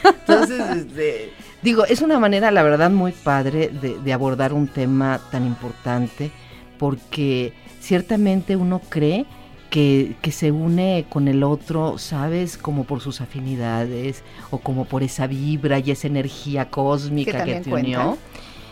Entonces, 0.04 0.61
este, 0.76 1.33
digo, 1.62 1.85
es 1.85 2.00
una 2.00 2.20
manera, 2.20 2.52
la 2.52 2.62
verdad, 2.62 2.90
muy 2.90 3.11
padre 3.11 3.70
de, 3.70 3.98
de 3.98 4.12
abordar 4.12 4.52
un 4.52 4.68
tema 4.68 5.20
tan 5.33 5.44
importante, 5.44 6.31
porque 6.78 7.52
ciertamente 7.81 8.54
uno 8.54 8.81
cree 8.88 9.26
que, 9.70 10.16
que, 10.22 10.33
se 10.33 10.50
une 10.50 11.07
con 11.09 11.28
el 11.28 11.42
otro, 11.42 11.98
¿sabes? 11.98 12.57
Como 12.57 12.85
por 12.85 13.00
sus 13.00 13.20
afinidades 13.20 14.22
o 14.50 14.59
como 14.59 14.85
por 14.85 15.02
esa 15.02 15.26
vibra 15.26 15.78
y 15.78 15.90
esa 15.90 16.07
energía 16.07 16.70
cósmica 16.70 17.44
que, 17.44 17.61
te 17.61 17.72
unió. 17.72 18.16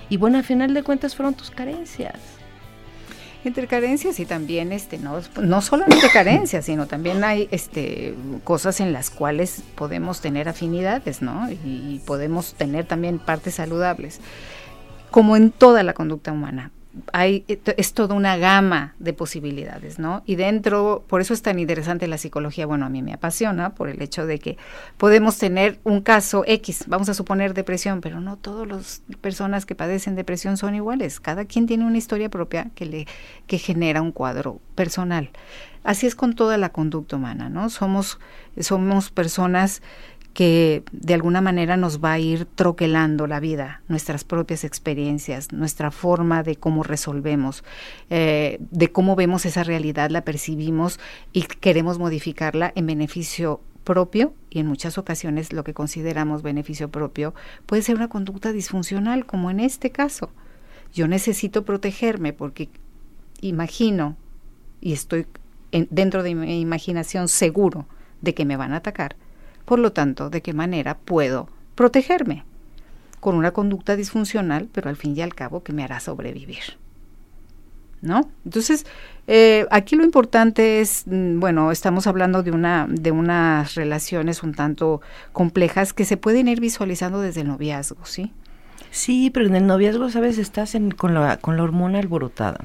Y 0.09 0.17
bueno, 0.17 0.39
al 0.39 0.45
final 0.45 0.75
de 0.75 0.83
cuentas 0.83 1.15
fueron 1.15 1.35
tus 1.35 1.51
carencias. 1.51 2.15
Entre 3.45 3.67
carencias 3.69 4.19
y 4.19 4.27
también, 4.27 4.73
este, 4.73 4.99
no, 4.99 5.21
no 5.41 5.61
solamente 5.63 6.09
carencias, 6.13 6.65
sino 6.65 6.87
también 6.87 7.23
hay 7.23 7.49
este, 7.53 8.15
cosas 8.43 8.81
en 8.81 8.93
las 8.93 9.11
cuales 9.11 9.63
podemos 9.77 10.21
tener 10.21 10.49
afinidades, 10.49 11.23
¿no? 11.23 11.49
y 11.51 12.01
podemos 12.05 12.55
tener 12.55 12.87
también 12.87 13.19
partes 13.19 13.55
saludables 13.55 14.21
como 15.11 15.37
en 15.37 15.51
toda 15.51 15.83
la 15.83 15.95
conducta 15.95 16.31
humana 16.33 16.71
hay, 17.13 17.45
es 17.77 17.93
toda 17.95 18.15
una 18.15 18.37
gama 18.37 18.95
de 18.99 19.13
posibilidades, 19.13 19.99
¿no? 19.99 20.23
Y 20.27 20.37
dentro, 20.37 21.05
por 21.07 21.21
eso 21.21 21.35
es 21.35 21.43
tan 21.43 21.59
interesante 21.59 22.07
la 22.07 22.19
psicología, 22.19 22.67
bueno, 22.67 22.87
a 22.87 22.89
mí 22.89 23.03
me 23.03 23.13
apasiona 23.13 23.75
por 23.75 23.89
el 23.89 24.01
hecho 24.03 24.27
de 24.27 24.39
que 24.39 24.57
podemos 24.97 25.39
tener 25.39 25.79
un 25.85 26.01
caso 26.01 26.45
X, 26.47 26.85
vamos 26.87 27.09
a 27.09 27.15
suponer 27.15 27.55
depresión, 27.55 28.01
pero 28.01 28.21
no 28.21 28.37
todas 28.37 28.67
las 28.67 29.03
personas 29.21 29.67
que 29.67 29.75
padecen 29.75 30.15
depresión 30.15 30.57
son 30.57 30.75
iguales, 30.75 31.21
cada 31.21 31.45
quien 31.45 31.67
tiene 31.67 31.85
una 31.85 31.99
historia 31.99 32.29
propia 32.29 32.71
que 32.75 32.87
le 32.87 33.07
que 33.47 33.59
genera 33.59 34.03
un 34.03 34.13
cuadro 34.13 34.61
personal. 34.75 35.31
Así 35.85 36.07
es 36.07 36.17
con 36.17 36.35
toda 36.35 36.59
la 36.59 36.71
conducta 36.71 37.17
humana, 37.17 37.49
¿no? 37.49 37.71
Somos 37.71 38.19
somos 38.61 39.11
personas 39.11 39.83
que 40.37 40.83
de 40.93 41.15
alguna 41.15 41.41
manera 41.41 41.79
nos 41.79 42.05
va 42.05 42.13
a 42.13 42.19
ir 42.19 42.45
troquelando 42.45 43.27
la 43.27 43.41
vida, 43.41 43.81
nuestras 43.89 44.23
propias 44.23 44.65
experiencias, 44.65 45.51
nuestra 45.51 45.91
forma 45.91 46.43
de 46.43 46.57
cómo 46.57 46.83
resolvemos, 46.83 47.65
eh, 48.11 48.59
de 48.61 48.93
cómo 48.93 49.17
vemos 49.17 49.47
esa 49.47 49.65
realidad, 49.65 50.11
la 50.11 50.27
percibimos 50.27 51.01
y 51.33 51.45
queremos 51.45 51.99
modificarla 51.99 52.71
en 52.75 52.85
beneficio 52.85 53.63
propio 53.83 54.35
y 54.51 54.59
en 54.59 54.67
muchas 54.67 54.99
ocasiones 54.99 55.55
lo 55.55 55.65
que 55.65 55.73
consideramos 55.73 56.43
beneficio 56.43 56.91
propio 56.91 57.35
puede 57.65 57.81
ser 57.81 57.97
una 57.97 58.09
conducta 58.09 58.53
disfuncional, 58.53 59.25
como 59.25 59.51
en 59.51 59.59
este 59.59 59.91
caso. 59.91 60.29
Yo 60.93 61.09
necesito 61.09 61.65
protegerme 61.65 62.35
porque 62.35 62.69
imagino 63.41 64.19
y 64.83 64.93
estoy 64.93 65.27
dentro 65.73 66.23
de 66.23 66.35
mi 66.35 66.61
imaginación 66.61 67.29
seguro 67.29 67.87
de 68.21 68.35
que 68.35 68.45
me 68.45 68.59
van 68.59 68.75
a 68.75 68.77
atacar 68.77 69.17
por 69.67 69.79
lo 69.79 69.93
tanto, 69.93 70.31
¿de 70.31 70.41
qué 70.41 70.55
manera 70.55 70.97
puedo 70.97 71.49
protegerme? 71.75 72.45
Con 73.21 73.35
una 73.35 73.51
conducta 73.51 73.97
disfuncional, 73.97 74.69
pero 74.73 74.89
al 74.89 74.97
fin 74.97 75.15
y 75.15 75.21
al 75.21 75.35
cabo 75.35 75.63
que 75.63 75.75
me 75.75 75.85
hará 75.85 76.01
sobrevivir. 76.01 76.79
¿No? 78.01 78.31
Entonces, 78.45 78.87
eh, 79.27 79.67
aquí 79.71 79.97
lo 79.97 80.05
importante 80.05 80.81
es, 80.81 81.05
mm, 81.07 81.41
bueno, 81.41 81.73
estamos 81.73 82.07
hablando 82.07 82.43
de 82.43 82.53
una, 82.53 82.87
de 82.89 83.11
unas 83.11 83.75
relaciones 83.75 84.43
un 84.43 84.55
tanto 84.55 85.01
complejas 85.33 85.93
que 85.93 86.05
se 86.05 86.17
pueden 86.17 86.47
ir 86.47 86.61
visualizando 86.61 87.21
desde 87.21 87.41
el 87.41 87.49
noviazgo, 87.49 88.05
¿sí? 88.07 88.33
Sí, 88.91 89.31
pero 89.31 89.47
en 89.47 89.57
el 89.57 89.67
noviazgo, 89.67 90.09
sabes, 90.11 90.39
estás 90.39 90.77
con 90.97 91.15
la, 91.15 91.39
con 91.39 91.57
la 91.57 91.65
hormona 91.65 91.99
alborotada 91.99 92.61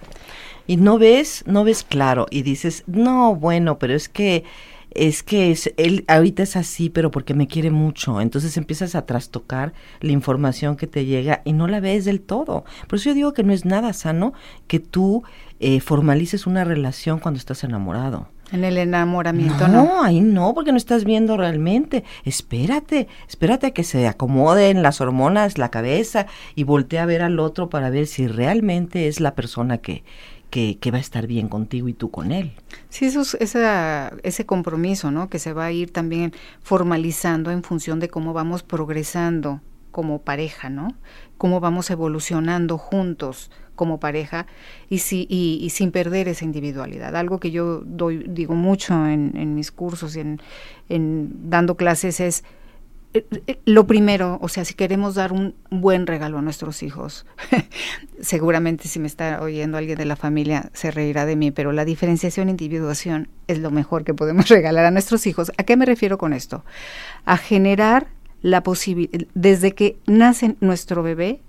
y 0.68 0.78
no 0.78 0.98
ves, 0.98 1.44
no 1.48 1.64
ves 1.64 1.84
claro 1.84 2.28
y 2.30 2.44
dices, 2.44 2.84
no, 2.88 3.36
bueno, 3.36 3.80
pero 3.80 3.94
es 3.94 4.08
que 4.08 4.44
es 4.92 5.24
que 5.24 5.52
es, 5.52 5.74
él 5.78 6.04
ahorita 6.08 6.44
es 6.44 6.56
así, 6.56 6.90
pero 6.90 7.12
porque 7.12 7.34
me 7.34 7.48
quiere 7.48 7.72
mucho. 7.72 8.22
Entonces 8.22 8.58
empiezas 8.58 8.96
a 8.96 9.06
trastocar 9.06 9.74
la 10.00 10.12
información 10.12 10.76
que 10.76 10.88
te 10.88 11.06
llega 11.06 11.42
y 11.46 11.54
no 11.54 11.68
la 11.68 11.80
ves 11.80 12.06
del 12.06 12.22
todo. 12.22 12.66
Por 12.88 13.00
eso 13.00 13.10
yo 13.10 13.16
digo 13.16 13.34
que 13.34 13.44
no 13.44 13.54
es 13.54 13.66
nada 13.66 13.94
sano 13.94 14.34
que 14.68 14.80
tú 14.80 15.24
eh, 15.60 15.80
formalices 15.80 16.48
una 16.48 16.64
relación 16.64 17.20
cuando 17.20 17.38
estás 17.38 17.64
enamorado. 17.64 18.28
En 18.52 18.66
el 18.66 18.78
enamoramiento, 18.78 19.70
¿no? 19.70 19.86
No, 19.86 20.04
ahí 20.04 20.20
no, 20.20 20.54
porque 20.54 20.72
no 20.72 20.78
estás 20.78 21.06
viendo 21.06 21.38
realmente. 21.38 22.04
Espérate, 22.26 23.08
espérate 23.30 23.68
a 23.68 23.72
que 23.72 23.86
se 23.86 24.08
acomoden 24.08 24.82
las 24.82 25.00
hormonas, 25.00 25.58
la 25.58 25.70
cabeza 25.70 26.26
y 26.54 26.66
voltea 26.66 27.04
a 27.04 27.06
ver 27.06 27.22
al 27.22 27.40
otro 27.40 27.70
para 27.70 27.90
ver 27.90 28.08
si 28.08 28.28
realmente 28.28 29.08
es 29.08 29.22
la 29.22 29.36
persona 29.36 29.78
que, 29.78 30.04
que, 30.52 30.92
va 30.92 30.98
a 30.98 31.02
estar 31.02 31.26
bien 31.26 31.48
contigo 31.48 31.88
y 31.88 31.94
tú 31.94 32.12
con 32.12 32.32
él. 32.32 32.52
Sí, 32.90 33.06
eso 33.06 33.22
es 33.22 33.56
ese 34.24 34.46
compromiso, 34.46 35.10
¿no? 35.10 35.30
Que 35.30 35.40
se 35.40 35.54
va 35.54 35.66
a 35.66 35.72
ir 35.72 35.92
también 35.92 36.34
formalizando 36.62 37.52
en 37.52 37.64
función 37.64 38.00
de 38.00 38.10
cómo 38.10 38.34
vamos 38.34 38.62
progresando 38.62 39.62
como 39.92 40.22
pareja, 40.22 40.70
¿no? 40.70 40.94
Cómo 41.38 41.60
vamos 41.62 41.90
evolucionando 41.90 42.78
juntos 42.78 43.50
como 43.76 44.00
pareja 44.00 44.46
y, 44.90 45.00
si, 45.00 45.26
y, 45.30 45.68
sin 45.72 45.92
perder 45.92 46.28
esa 46.28 46.46
individualidad. 46.46 47.16
Algo 47.16 47.40
que 47.40 47.50
yo 47.50 47.82
doy, 47.86 48.26
digo 48.28 48.54
mucho 48.54 49.08
en, 49.08 49.56
mis 49.56 49.72
cursos 49.72 50.16
y 50.16 50.20
en, 50.20 51.50
dando 51.50 51.78
clases 51.78 52.20
es 52.20 52.44
lo 53.66 53.88
primero, 53.88 54.40
o 54.42 54.48
sea, 54.48 54.64
si 54.64 54.74
queremos 54.74 55.16
dar 55.16 55.34
un 55.34 55.56
buen 55.70 56.08
regalo 56.08 56.38
a 56.38 56.42
nuestros 56.42 56.82
hijos, 56.82 57.26
seguramente 58.22 58.88
si 58.88 59.00
me 59.00 59.08
está 59.08 59.42
oyendo 59.42 59.78
alguien 59.78 59.98
de 59.98 60.06
la 60.06 60.16
familia 60.16 60.70
se 60.74 60.92
reirá 60.92 61.26
de 61.26 61.36
mí, 61.36 61.52
pero 61.52 61.72
la 61.72 61.84
diferenciación 61.84 62.48
e 62.48 62.52
individuación 62.52 63.28
es 63.48 63.60
lo 63.60 63.72
mejor 63.72 64.04
que 64.04 64.14
podemos 64.14 64.48
regalar 64.50 64.86
a 64.86 64.92
nuestros 64.92 65.28
hijos. 65.28 65.52
¿A 65.58 65.64
qué 65.64 65.76
me 65.76 65.86
refiero 65.86 66.18
con 66.18 66.34
esto? 66.34 66.64
A 67.26 67.38
generar 67.38 68.08
la 68.42 68.64
posibilidad, 68.64 69.28
desde 69.34 69.74
que 69.74 69.98
nace 70.06 70.56
nuestro 70.62 71.04
bebé, 71.04 71.42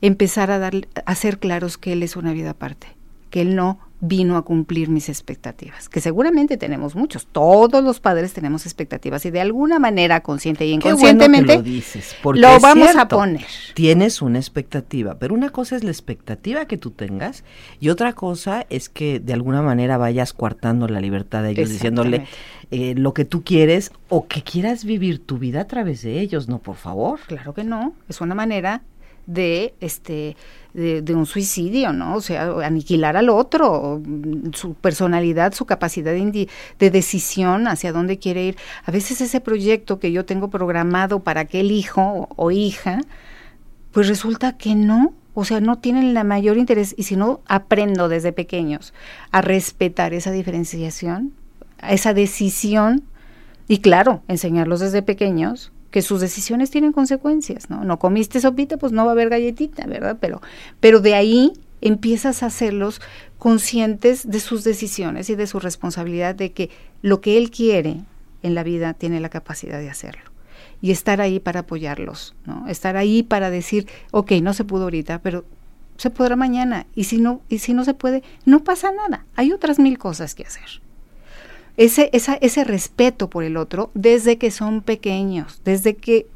empezar 0.00 0.50
a, 0.50 0.58
dar, 0.58 0.74
a 0.74 1.10
hacer 1.10 1.38
claros 1.38 1.76
que 1.76 1.92
él 1.92 2.02
es 2.02 2.16
una 2.16 2.32
vida 2.32 2.50
aparte, 2.50 2.86
que 3.30 3.40
él 3.40 3.56
no 3.56 3.80
vino 4.06 4.36
a 4.36 4.42
cumplir 4.42 4.90
mis 4.90 5.08
expectativas, 5.08 5.88
que 5.88 6.00
seguramente 6.00 6.56
tenemos 6.56 6.94
muchos, 6.94 7.26
todos 7.26 7.82
los 7.82 8.00
padres 8.00 8.34
tenemos 8.34 8.66
expectativas 8.66 9.24
y 9.24 9.30
de 9.30 9.40
alguna 9.40 9.78
manera 9.78 10.20
consciente 10.20 10.66
y 10.66 10.72
inconscientemente 10.72 11.56
lo, 11.56 11.62
dices, 11.62 12.14
lo 12.22 12.60
vamos 12.60 12.94
a 12.96 13.08
poner. 13.08 13.46
Tienes 13.74 14.20
una 14.20 14.38
expectativa, 14.38 15.18
pero 15.18 15.34
una 15.34 15.50
cosa 15.50 15.76
es 15.76 15.84
la 15.84 15.90
expectativa 15.90 16.66
que 16.66 16.76
tú 16.76 16.90
tengas 16.90 17.44
y 17.80 17.88
otra 17.88 18.12
cosa 18.12 18.66
es 18.68 18.88
que 18.88 19.20
de 19.20 19.32
alguna 19.32 19.62
manera 19.62 19.96
vayas 19.96 20.32
coartando 20.32 20.86
la 20.86 21.00
libertad 21.00 21.42
de 21.42 21.52
ellos, 21.52 21.70
diciéndole 21.70 22.26
eh, 22.70 22.94
lo 22.96 23.14
que 23.14 23.24
tú 23.24 23.42
quieres 23.42 23.90
o 24.08 24.26
que 24.26 24.42
quieras 24.42 24.84
vivir 24.84 25.24
tu 25.24 25.38
vida 25.38 25.62
a 25.62 25.66
través 25.66 26.02
de 26.02 26.20
ellos, 26.20 26.48
no, 26.48 26.58
por 26.58 26.76
favor. 26.76 27.20
Claro 27.26 27.54
que 27.54 27.64
no, 27.64 27.94
es 28.08 28.20
una 28.20 28.34
manera 28.34 28.82
de 29.26 29.74
este 29.80 30.36
de, 30.74 31.14
un 31.14 31.24
suicidio, 31.24 31.92
¿no? 31.92 32.16
O 32.16 32.20
sea, 32.20 32.50
aniquilar 32.64 33.16
al 33.16 33.28
otro, 33.28 34.02
su 34.52 34.74
personalidad, 34.74 35.54
su 35.54 35.66
capacidad 35.66 36.12
de, 36.12 36.48
de, 36.80 36.90
decisión 36.90 37.68
hacia 37.68 37.92
dónde 37.92 38.18
quiere 38.18 38.44
ir. 38.44 38.56
A 38.84 38.90
veces 38.90 39.20
ese 39.20 39.40
proyecto 39.40 40.00
que 40.00 40.10
yo 40.10 40.24
tengo 40.24 40.50
programado 40.50 41.20
para 41.20 41.42
aquel 41.42 41.70
hijo 41.70 42.28
o 42.34 42.50
hija, 42.50 43.00
pues 43.92 44.08
resulta 44.08 44.56
que 44.56 44.74
no, 44.74 45.14
o 45.34 45.44
sea, 45.44 45.60
no 45.60 45.78
tienen 45.78 46.12
la 46.12 46.24
mayor 46.24 46.56
interés 46.56 46.92
y 46.98 47.04
si 47.04 47.14
no 47.14 47.40
aprendo 47.46 48.08
desde 48.08 48.32
pequeños 48.32 48.92
a 49.30 49.42
respetar 49.42 50.12
esa 50.12 50.32
diferenciación, 50.32 51.32
esa 51.88 52.14
decisión 52.14 53.04
y 53.68 53.78
claro, 53.78 54.22
enseñarlos 54.26 54.80
desde 54.80 55.02
pequeños 55.02 55.70
que 55.94 56.02
sus 56.02 56.20
decisiones 56.20 56.72
tienen 56.72 56.90
consecuencias, 56.90 57.70
¿no? 57.70 57.84
No 57.84 58.00
comiste 58.00 58.40
sopita, 58.40 58.78
pues 58.78 58.90
no 58.90 59.04
va 59.04 59.12
a 59.12 59.14
haber 59.14 59.28
galletita, 59.28 59.86
¿verdad? 59.86 60.18
Pero, 60.20 60.42
pero 60.80 60.98
de 60.98 61.14
ahí 61.14 61.52
empiezas 61.80 62.42
a 62.42 62.46
hacerlos 62.46 63.00
conscientes 63.38 64.28
de 64.28 64.40
sus 64.40 64.64
decisiones 64.64 65.30
y 65.30 65.36
de 65.36 65.46
su 65.46 65.60
responsabilidad 65.60 66.34
de 66.34 66.50
que 66.50 66.68
lo 67.00 67.20
que 67.20 67.38
él 67.38 67.52
quiere 67.52 68.00
en 68.42 68.56
la 68.56 68.64
vida 68.64 68.94
tiene 68.94 69.20
la 69.20 69.28
capacidad 69.28 69.78
de 69.78 69.88
hacerlo. 69.88 70.24
Y 70.82 70.90
estar 70.90 71.20
ahí 71.20 71.38
para 71.38 71.60
apoyarlos, 71.60 72.34
¿no? 72.44 72.66
Estar 72.66 72.96
ahí 72.96 73.22
para 73.22 73.48
decir, 73.50 73.86
ok, 74.10 74.32
no 74.42 74.52
se 74.52 74.64
pudo 74.64 74.82
ahorita, 74.82 75.20
pero 75.22 75.44
se 75.96 76.10
podrá 76.10 76.34
mañana. 76.34 76.88
Y 76.96 77.04
si 77.04 77.18
no, 77.18 77.40
y 77.48 77.58
si 77.58 77.72
no 77.72 77.84
se 77.84 77.94
puede, 77.94 78.24
no 78.46 78.64
pasa 78.64 78.90
nada. 78.90 79.26
Hay 79.36 79.52
otras 79.52 79.78
mil 79.78 79.96
cosas 79.96 80.34
que 80.34 80.42
hacer 80.42 80.82
ese, 81.76 82.10
esa, 82.12 82.34
ese 82.34 82.64
respeto 82.64 83.28
por 83.30 83.44
el 83.44 83.56
otro 83.56 83.90
desde 83.94 84.38
que 84.38 84.50
son 84.50 84.82
pequeños, 84.82 85.60
desde 85.64 85.94
que 85.94 86.26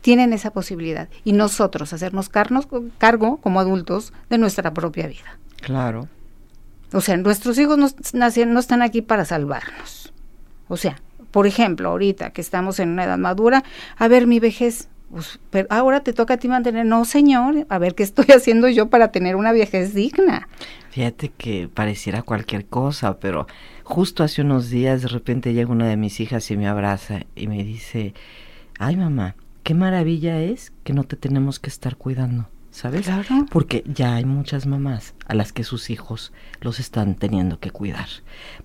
tienen 0.00 0.32
esa 0.32 0.52
posibilidad. 0.52 1.08
Y 1.24 1.32
nosotros 1.32 1.92
hacernos 1.92 2.28
cargo 2.28 3.38
como 3.38 3.60
adultos 3.60 4.12
de 4.30 4.38
nuestra 4.38 4.72
propia 4.72 5.08
vida. 5.08 5.38
Claro. 5.60 6.08
O 6.92 7.00
sea, 7.00 7.16
nuestros 7.16 7.58
hijos 7.58 7.76
no, 7.78 7.88
no 8.12 8.60
están 8.60 8.82
aquí 8.82 9.02
para 9.02 9.24
salvarnos. 9.24 10.12
O 10.68 10.76
sea, 10.76 11.00
por 11.30 11.46
ejemplo, 11.46 11.90
ahorita 11.90 12.30
que 12.30 12.40
estamos 12.40 12.78
en 12.78 12.90
una 12.90 13.04
edad 13.04 13.18
madura, 13.18 13.64
a 13.96 14.08
ver, 14.08 14.26
mi 14.26 14.40
vejez, 14.40 14.88
pues, 15.10 15.40
pero 15.50 15.66
ahora 15.70 16.00
te 16.00 16.12
toca 16.12 16.34
a 16.34 16.36
ti 16.36 16.48
mantener, 16.48 16.86
no 16.86 17.04
señor, 17.04 17.66
a 17.68 17.78
ver 17.78 17.94
qué 17.94 18.02
estoy 18.02 18.26
haciendo 18.34 18.68
yo 18.68 18.88
para 18.88 19.10
tener 19.12 19.36
una 19.36 19.52
vejez 19.52 19.92
digna. 19.92 20.48
Fíjate 20.90 21.30
que 21.36 21.68
pareciera 21.68 22.22
cualquier 22.22 22.66
cosa, 22.66 23.18
pero 23.18 23.46
justo 23.86 24.24
hace 24.24 24.42
unos 24.42 24.68
días 24.68 25.02
de 25.02 25.08
repente 25.08 25.54
llega 25.54 25.70
una 25.70 25.86
de 25.86 25.96
mis 25.96 26.18
hijas 26.18 26.50
y 26.50 26.56
me 26.56 26.66
abraza 26.66 27.20
y 27.36 27.46
me 27.46 27.62
dice, 27.62 28.14
ay 28.80 28.96
mamá, 28.96 29.36
qué 29.62 29.74
maravilla 29.74 30.42
es 30.42 30.72
que 30.82 30.92
no 30.92 31.04
te 31.04 31.14
tenemos 31.14 31.60
que 31.60 31.70
estar 31.70 31.96
cuidando. 31.96 32.48
¿Sabes? 32.76 33.06
Claro. 33.06 33.46
Porque 33.50 33.82
ya 33.86 34.16
hay 34.16 34.26
muchas 34.26 34.66
mamás 34.66 35.14
a 35.26 35.34
las 35.34 35.54
que 35.54 35.64
sus 35.64 35.88
hijos 35.88 36.32
los 36.60 36.78
están 36.78 37.14
teniendo 37.14 37.58
que 37.58 37.70
cuidar. 37.70 38.06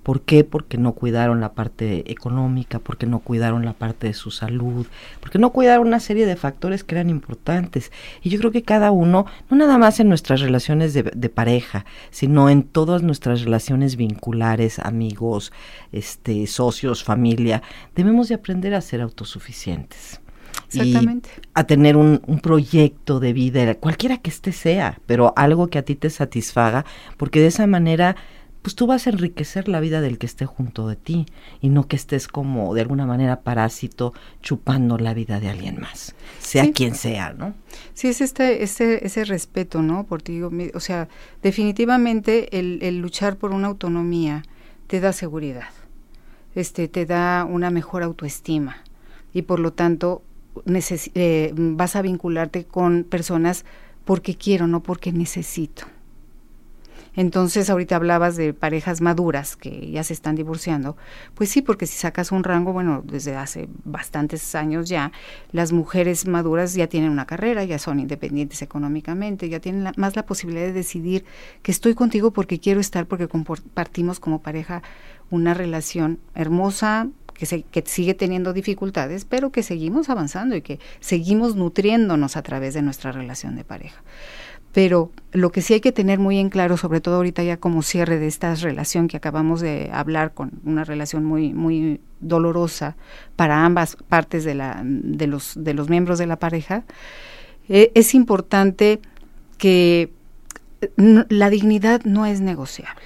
¿Por 0.04 0.22
qué? 0.22 0.44
Porque 0.44 0.78
no 0.78 0.92
cuidaron 0.92 1.40
la 1.40 1.54
parte 1.54 2.12
económica, 2.12 2.80
porque 2.80 3.06
no 3.06 3.20
cuidaron 3.20 3.64
la 3.64 3.72
parte 3.72 4.08
de 4.08 4.14
su 4.14 4.30
salud, 4.30 4.86
porque 5.22 5.40
no 5.40 5.52
cuidaron 5.52 5.88
una 5.88 6.02
serie 6.02 6.26
de 6.26 6.36
factores 6.36 6.84
que 6.84 6.96
eran 6.96 7.10
importantes. 7.10 7.94
Y 8.22 8.30
yo 8.30 8.40
creo 8.40 8.52
que 8.52 8.64
cada 8.64 8.92
uno, 8.92 9.28
no 9.50 9.56
nada 9.56 9.78
más 9.78 10.02
en 10.02 10.10
nuestras 10.10 10.42
relaciones 10.42 10.94
de, 10.94 11.04
de 11.04 11.30
pareja, 11.30 11.86
sino 12.10 12.50
en 12.50 12.64
todas 12.64 13.04
nuestras 13.04 13.44
relaciones 13.44 13.96
vinculares, 13.96 14.80
amigos, 14.80 15.54
este, 15.94 16.48
socios, 16.48 17.06
familia, 17.06 17.64
debemos 17.96 18.28
de 18.28 18.36
aprender 18.36 18.74
a 18.74 18.82
ser 18.82 19.00
autosuficientes. 19.00 20.20
Exactamente. 20.68 21.30
a 21.54 21.66
tener 21.66 21.98
un, 21.98 22.20
proyecto 22.42 23.20
de 23.20 23.34
vida, 23.34 23.76
cualquiera 23.76 24.18
que 24.18 24.30
este 24.30 24.52
sea, 24.52 25.00
pero 25.06 25.34
algo 25.36 25.68
que 25.68 25.78
a 25.78 25.84
ti 25.84 25.96
te 25.96 26.10
satisfaga, 26.10 26.86
porque 27.18 27.40
de 27.40 27.48
esa 27.48 27.68
manera 27.68 28.16
pues 28.62 28.76
tú 28.76 28.86
vas 28.86 29.08
a 29.08 29.10
enriquecer 29.10 29.68
la 29.68 29.80
vida 29.80 30.02
del 30.02 30.18
que 30.18 30.28
esté 30.28 30.46
junto 30.46 30.88
de 30.88 30.96
ti 30.96 31.26
y 31.62 31.70
no 31.70 31.88
que 31.88 31.96
estés 31.96 32.28
como 32.28 32.74
de 32.76 32.82
alguna 32.82 33.06
manera 33.06 33.42
parásito 33.42 34.14
chupando 34.42 34.98
la 34.98 35.14
vida 35.14 35.40
de 35.40 35.50
alguien 35.50 35.80
más, 35.80 36.16
sea 36.40 36.72
quien 36.72 36.96
sea, 36.96 37.34
¿no? 37.34 37.56
Sí, 37.94 38.10
es 38.10 38.22
este, 38.22 38.64
ese, 38.64 39.06
ese 39.06 39.26
respeto, 39.26 39.82
¿no? 39.82 40.06
Por 40.06 40.22
ti, 40.22 40.42
o 40.42 40.80
sea, 40.80 41.08
definitivamente 41.42 42.60
el, 42.60 42.80
el 42.84 43.00
luchar 43.00 43.38
por 43.38 43.52
una 43.52 43.68
autonomía 43.68 44.44
te 44.88 45.00
da 45.00 45.12
seguridad, 45.12 45.70
este, 46.54 46.88
te 46.88 47.06
da 47.06 47.46
una 47.46 47.72
mejor 47.72 48.04
autoestima, 48.04 48.84
y 49.34 49.44
por 49.44 49.60
lo 49.60 49.74
tanto 49.74 50.22
eh, 50.66 51.54
vas 51.56 51.96
a 51.96 52.02
vincularte 52.02 52.66
con 52.66 53.04
personas 53.04 53.66
porque 54.06 54.36
quiero, 54.36 54.68
no 54.68 54.82
porque 54.84 55.12
necesito. 55.12 55.86
Entonces, 57.14 57.70
ahorita 57.70 57.98
hablabas 57.98 58.38
de 58.38 58.54
parejas 58.54 59.02
maduras 59.02 59.58
que 59.58 59.92
ya 59.92 60.04
se 60.04 60.14
están 60.14 60.36
divorciando. 60.36 60.96
Pues 61.36 61.50
sí, 61.50 61.62
porque 61.62 61.86
si 61.86 61.98
sacas 61.98 62.32
un 62.32 62.44
rango, 62.44 62.72
bueno, 62.72 63.04
desde 63.06 63.36
hace 63.36 63.68
bastantes 63.84 64.56
años 64.56 64.88
ya, 64.88 65.12
las 65.52 65.74
mujeres 65.74 66.26
maduras 66.26 66.74
ya 66.74 66.88
tienen 66.88 67.12
una 67.12 67.26
carrera, 67.26 67.66
ya 67.66 67.80
son 67.80 68.00
independientes 68.00 68.62
económicamente, 68.62 69.50
ya 69.50 69.60
tienen 69.60 69.92
más 69.98 70.16
la 70.16 70.26
posibilidad 70.26 70.66
de 70.66 70.74
decidir 70.74 71.26
que 71.64 71.74
estoy 71.74 71.96
contigo 71.96 72.32
porque 72.32 72.60
quiero 72.60 72.80
estar, 72.80 73.06
porque 73.06 73.28
compartimos 73.28 74.22
como 74.22 74.42
pareja 74.42 74.82
una 75.30 75.54
relación 75.54 76.20
hermosa, 76.34 77.08
que, 77.48 77.84
sigue 77.86 78.14
teniendo 78.14 78.54
dificultades, 78.54 79.26
pero 79.26 79.52
que 79.52 79.64
seguimos 79.64 80.10
avanzando 80.10 80.56
y 80.56 80.62
que 80.62 80.80
seguimos 81.00 81.56
nutriéndonos 81.56 82.38
a 82.38 82.44
través 82.44 82.74
de 82.74 82.82
nuestra 82.82 83.12
relación 83.12 83.56
de 83.56 83.64
pareja. 83.64 84.02
Pero 84.74 85.12
lo 85.32 85.52
que 85.52 85.62
sí 85.62 85.74
hay 85.74 85.82
que 85.82 85.92
tener 85.92 86.20
muy 86.20 86.38
en 86.38 86.50
claro, 86.50 86.78
sobre 86.78 87.02
todo 87.02 87.16
ahorita 87.16 87.44
ya 87.44 87.58
como 87.58 87.82
cierre 87.82 88.20
de 88.20 88.28
esta 88.28 88.54
relación 88.56 89.08
que 89.08 89.18
acabamos 89.18 89.60
de 89.60 89.90
hablar, 89.92 90.34
con 90.34 90.52
una 90.64 90.86
relación 90.86 91.26
muy, 91.26 91.54
muy 91.54 92.00
dolorosa 92.22 92.96
para 93.36 93.66
ambas 93.66 93.98
partes 94.08 94.46
de, 94.46 94.56
la, 94.56 94.82
de, 94.86 95.28
los, 95.28 95.54
de 95.58 95.74
los 95.74 95.90
miembros 95.90 96.20
de 96.20 96.28
la 96.28 96.38
pareja, 96.38 96.84
eh, 97.68 97.92
es 97.96 98.14
importante 98.14 99.02
que 99.58 100.12
la 100.96 101.50
dignidad 101.50 102.04
no 102.06 102.26
es 102.26 102.40
negociable. 102.40 103.02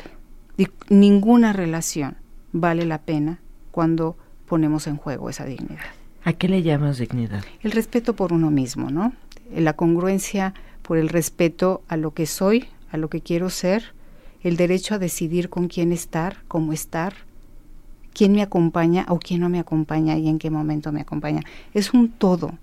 ninguna 0.90 1.52
relación 1.52 2.18
vale 2.52 2.86
la 2.86 3.02
pena 3.02 3.40
cuando 3.72 4.18
ponemos 4.56 4.88
en 4.88 4.96
juego 4.96 5.30
esa 5.30 5.44
dignidad. 5.44 5.84
¿A 6.24 6.32
qué 6.32 6.48
le 6.48 6.64
llamas 6.64 6.98
dignidad? 6.98 7.44
El 7.62 7.74
respeto 7.74 8.16
por 8.16 8.32
uno 8.32 8.52
mismo, 8.52 8.90
¿no? 8.90 9.12
La 9.54 9.74
congruencia 9.74 10.54
por 10.82 10.98
el 10.98 11.10
respeto 11.10 11.84
a 11.90 11.98
lo 11.98 12.14
que 12.14 12.26
soy, 12.26 12.68
a 12.90 12.96
lo 12.96 13.10
que 13.10 13.20
quiero 13.20 13.50
ser, 13.50 13.92
el 14.44 14.56
derecho 14.56 14.96
a 14.96 14.98
decidir 14.98 15.50
con 15.50 15.68
quién 15.68 15.92
estar, 15.92 16.38
cómo 16.48 16.72
estar, 16.72 17.16
quién 18.14 18.32
me 18.32 18.42
acompaña 18.42 19.06
o 19.10 19.20
quién 19.20 19.42
no 19.42 19.50
me 19.50 19.60
acompaña 19.60 20.18
y 20.18 20.30
en 20.30 20.40
qué 20.40 20.50
momento 20.50 20.94
me 20.94 21.02
acompaña. 21.02 21.42
Es 21.74 21.94
un 21.94 22.10
todo. 22.10 22.58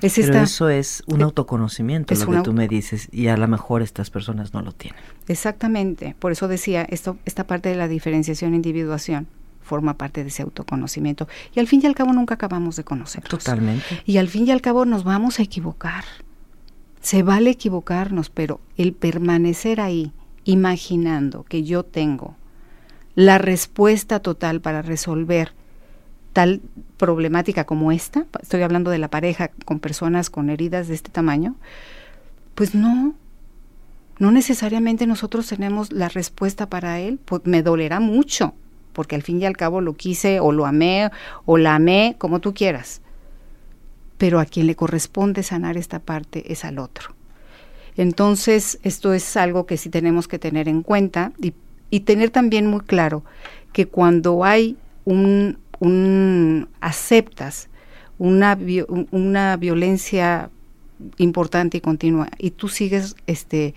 Es 0.00 0.14
Pero 0.14 0.38
eso 0.38 0.70
es 0.70 1.02
un 1.06 1.20
eh, 1.20 1.24
autoconocimiento, 1.24 2.14
lo 2.14 2.32
que 2.32 2.40
tú 2.40 2.54
me 2.54 2.66
dices, 2.66 3.10
y 3.12 3.26
a 3.26 3.36
lo 3.36 3.46
mejor 3.46 3.82
estas 3.82 4.08
personas 4.08 4.54
no 4.54 4.62
lo 4.62 4.72
tienen. 4.72 4.98
Exactamente, 5.28 6.16
por 6.18 6.32
eso 6.32 6.48
decía, 6.48 6.80
esto, 6.88 7.18
esta 7.26 7.46
parte 7.46 7.68
de 7.68 7.76
la 7.76 7.88
diferenciación 7.88 8.54
e 8.54 8.56
individuación 8.56 9.28
forma 9.70 9.96
parte 9.96 10.24
de 10.24 10.30
ese 10.30 10.42
autoconocimiento. 10.42 11.28
Y 11.54 11.60
al 11.60 11.68
fin 11.68 11.80
y 11.84 11.86
al 11.86 11.94
cabo 11.94 12.12
nunca 12.12 12.34
acabamos 12.34 12.74
de 12.74 12.82
conocernos. 12.82 13.30
Totalmente. 13.30 14.02
Y 14.04 14.18
al 14.18 14.26
fin 14.26 14.48
y 14.48 14.50
al 14.50 14.60
cabo 14.60 14.84
nos 14.84 15.04
vamos 15.04 15.38
a 15.38 15.44
equivocar. 15.44 16.02
Se 17.00 17.22
vale 17.22 17.50
equivocarnos, 17.50 18.30
pero 18.30 18.60
el 18.76 18.94
permanecer 18.94 19.80
ahí, 19.80 20.12
imaginando 20.44 21.44
que 21.44 21.62
yo 21.62 21.84
tengo 21.84 22.34
la 23.14 23.38
respuesta 23.38 24.18
total 24.18 24.60
para 24.60 24.82
resolver 24.82 25.52
tal 26.32 26.60
problemática 26.96 27.64
como 27.64 27.92
esta, 27.92 28.26
estoy 28.42 28.62
hablando 28.62 28.90
de 28.90 28.98
la 28.98 29.08
pareja 29.08 29.52
con 29.64 29.78
personas 29.78 30.30
con 30.30 30.50
heridas 30.50 30.88
de 30.88 30.94
este 30.94 31.10
tamaño, 31.10 31.54
pues 32.56 32.74
no, 32.74 33.14
no 34.18 34.30
necesariamente 34.32 35.06
nosotros 35.06 35.46
tenemos 35.46 35.92
la 35.92 36.08
respuesta 36.08 36.68
para 36.68 36.98
él, 36.98 37.20
pues 37.24 37.42
me 37.44 37.62
dolerá 37.62 38.00
mucho, 38.00 38.54
porque 38.92 39.16
al 39.16 39.22
fin 39.22 39.40
y 39.40 39.46
al 39.46 39.56
cabo 39.56 39.80
lo 39.80 39.94
quise 39.94 40.40
o 40.40 40.52
lo 40.52 40.66
amé 40.66 41.10
o 41.46 41.56
la 41.58 41.76
amé, 41.76 42.16
como 42.18 42.40
tú 42.40 42.54
quieras 42.54 43.00
pero 44.20 44.38
a 44.38 44.44
quien 44.44 44.66
le 44.66 44.76
corresponde 44.76 45.42
sanar 45.42 45.78
esta 45.78 45.98
parte 45.98 46.52
es 46.52 46.66
al 46.66 46.78
otro. 46.78 47.14
Entonces, 47.96 48.78
esto 48.82 49.14
es 49.14 49.34
algo 49.34 49.64
que 49.64 49.78
sí 49.78 49.88
tenemos 49.88 50.28
que 50.28 50.38
tener 50.38 50.68
en 50.68 50.82
cuenta 50.82 51.32
y, 51.40 52.00
tener 52.00 52.28
también 52.28 52.66
muy 52.66 52.80
claro 52.80 53.24
que 53.72 53.86
cuando 53.86 54.44
hay 54.44 54.76
un, 55.06 55.56
aceptas 56.82 57.70
una, 58.18 58.58
una 59.10 59.56
violencia 59.56 60.50
importante 61.16 61.78
y 61.78 61.80
continua 61.80 62.28
y 62.36 62.50
tú 62.50 62.68
sigues 62.68 63.16
este, 63.26 63.74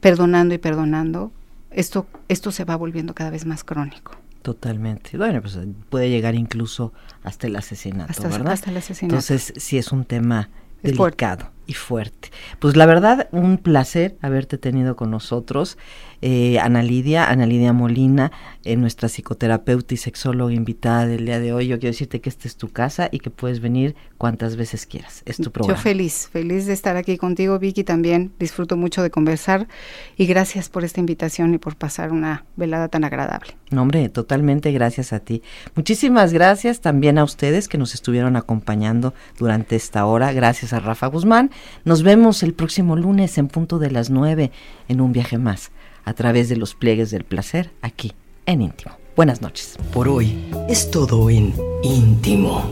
perdonando 0.00 0.54
y 0.54 0.58
perdonando, 0.58 1.30
esto, 1.70 2.08
esto 2.26 2.50
se 2.50 2.64
va 2.64 2.74
volviendo 2.74 3.14
cada 3.14 3.30
vez 3.30 3.46
más 3.46 3.62
crónico. 3.62 4.23
Totalmente. 4.44 5.16
Bueno, 5.16 5.40
pues 5.40 5.58
puede 5.88 6.10
llegar 6.10 6.34
incluso 6.34 6.92
hasta 7.22 7.46
el 7.46 7.56
asesinato, 7.56 8.22
¿verdad? 8.24 8.52
Hasta 8.52 8.70
el 8.70 8.76
asesinato. 8.76 9.14
Entonces, 9.14 9.54
sí 9.56 9.78
es 9.78 9.90
un 9.90 10.04
tema 10.04 10.50
delicado 10.82 11.53
y 11.66 11.74
fuerte. 11.74 12.30
Pues 12.58 12.76
la 12.76 12.86
verdad, 12.86 13.28
un 13.32 13.58
placer 13.58 14.16
haberte 14.22 14.58
tenido 14.58 14.96
con 14.96 15.10
nosotros 15.10 15.78
eh, 16.26 16.58
Ana 16.58 16.82
Lidia, 16.82 17.28
Ana 17.28 17.44
Lidia 17.44 17.74
Molina, 17.74 18.32
eh, 18.64 18.76
nuestra 18.76 19.10
psicoterapeuta 19.10 19.92
y 19.92 19.98
sexóloga 19.98 20.54
invitada 20.54 21.06
del 21.06 21.26
día 21.26 21.38
de 21.38 21.52
hoy. 21.52 21.66
Yo 21.66 21.78
quiero 21.78 21.92
decirte 21.92 22.22
que 22.22 22.30
esta 22.30 22.48
es 22.48 22.56
tu 22.56 22.70
casa 22.70 23.10
y 23.12 23.18
que 23.18 23.28
puedes 23.28 23.60
venir 23.60 23.94
cuantas 24.16 24.56
veces 24.56 24.86
quieras. 24.86 25.22
Es 25.26 25.36
tu 25.36 25.52
programa. 25.52 25.76
Yo 25.76 25.82
feliz, 25.82 26.30
feliz 26.32 26.64
de 26.64 26.72
estar 26.72 26.96
aquí 26.96 27.18
contigo, 27.18 27.58
Vicky. 27.58 27.84
También 27.84 28.32
disfruto 28.38 28.78
mucho 28.78 29.02
de 29.02 29.10
conversar 29.10 29.68
y 30.16 30.24
gracias 30.24 30.70
por 30.70 30.82
esta 30.82 30.98
invitación 31.00 31.52
y 31.52 31.58
por 31.58 31.76
pasar 31.76 32.10
una 32.10 32.46
velada 32.56 32.88
tan 32.88 33.04
agradable. 33.04 33.58
No, 33.70 33.82
hombre, 33.82 34.08
totalmente 34.08 34.72
gracias 34.72 35.12
a 35.12 35.20
ti. 35.20 35.42
Muchísimas 35.74 36.32
gracias 36.32 36.80
también 36.80 37.18
a 37.18 37.24
ustedes 37.24 37.68
que 37.68 37.76
nos 37.76 37.92
estuvieron 37.92 38.36
acompañando 38.36 39.12
durante 39.38 39.76
esta 39.76 40.06
hora. 40.06 40.32
Gracias 40.32 40.72
a 40.72 40.80
Rafa 40.80 41.08
Guzmán. 41.08 41.50
Nos 41.84 42.02
vemos 42.02 42.42
el 42.42 42.54
próximo 42.54 42.96
lunes 42.96 43.36
en 43.38 43.48
punto 43.48 43.78
de 43.78 43.90
las 43.90 44.10
nueve 44.10 44.50
en 44.88 45.00
un 45.00 45.12
viaje 45.12 45.38
más 45.38 45.70
a 46.04 46.12
través 46.12 46.48
de 46.48 46.56
los 46.56 46.74
pliegues 46.74 47.10
del 47.10 47.24
placer 47.24 47.70
aquí 47.82 48.12
en 48.46 48.62
íntimo. 48.62 48.92
Buenas 49.16 49.42
noches. 49.42 49.76
Por 49.92 50.08
hoy 50.08 50.36
es 50.68 50.90
todo 50.90 51.30
en 51.30 51.54
íntimo. 51.82 52.64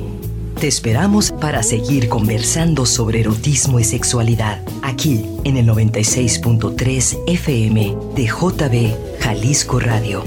Te 0.58 0.68
esperamos 0.68 1.32
para 1.32 1.62
seguir 1.62 2.08
conversando 2.08 2.86
sobre 2.86 3.20
erotismo 3.20 3.80
y 3.80 3.84
sexualidad 3.84 4.62
aquí 4.82 5.26
en 5.44 5.56
el 5.56 5.66
96.3 5.66 7.18
FM 7.26 7.96
de 8.14 8.26
JB 8.26 9.20
Jalisco 9.20 9.80
Radio. 9.80 10.22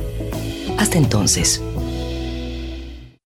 Hasta 0.78 0.98
entonces. 0.98 1.62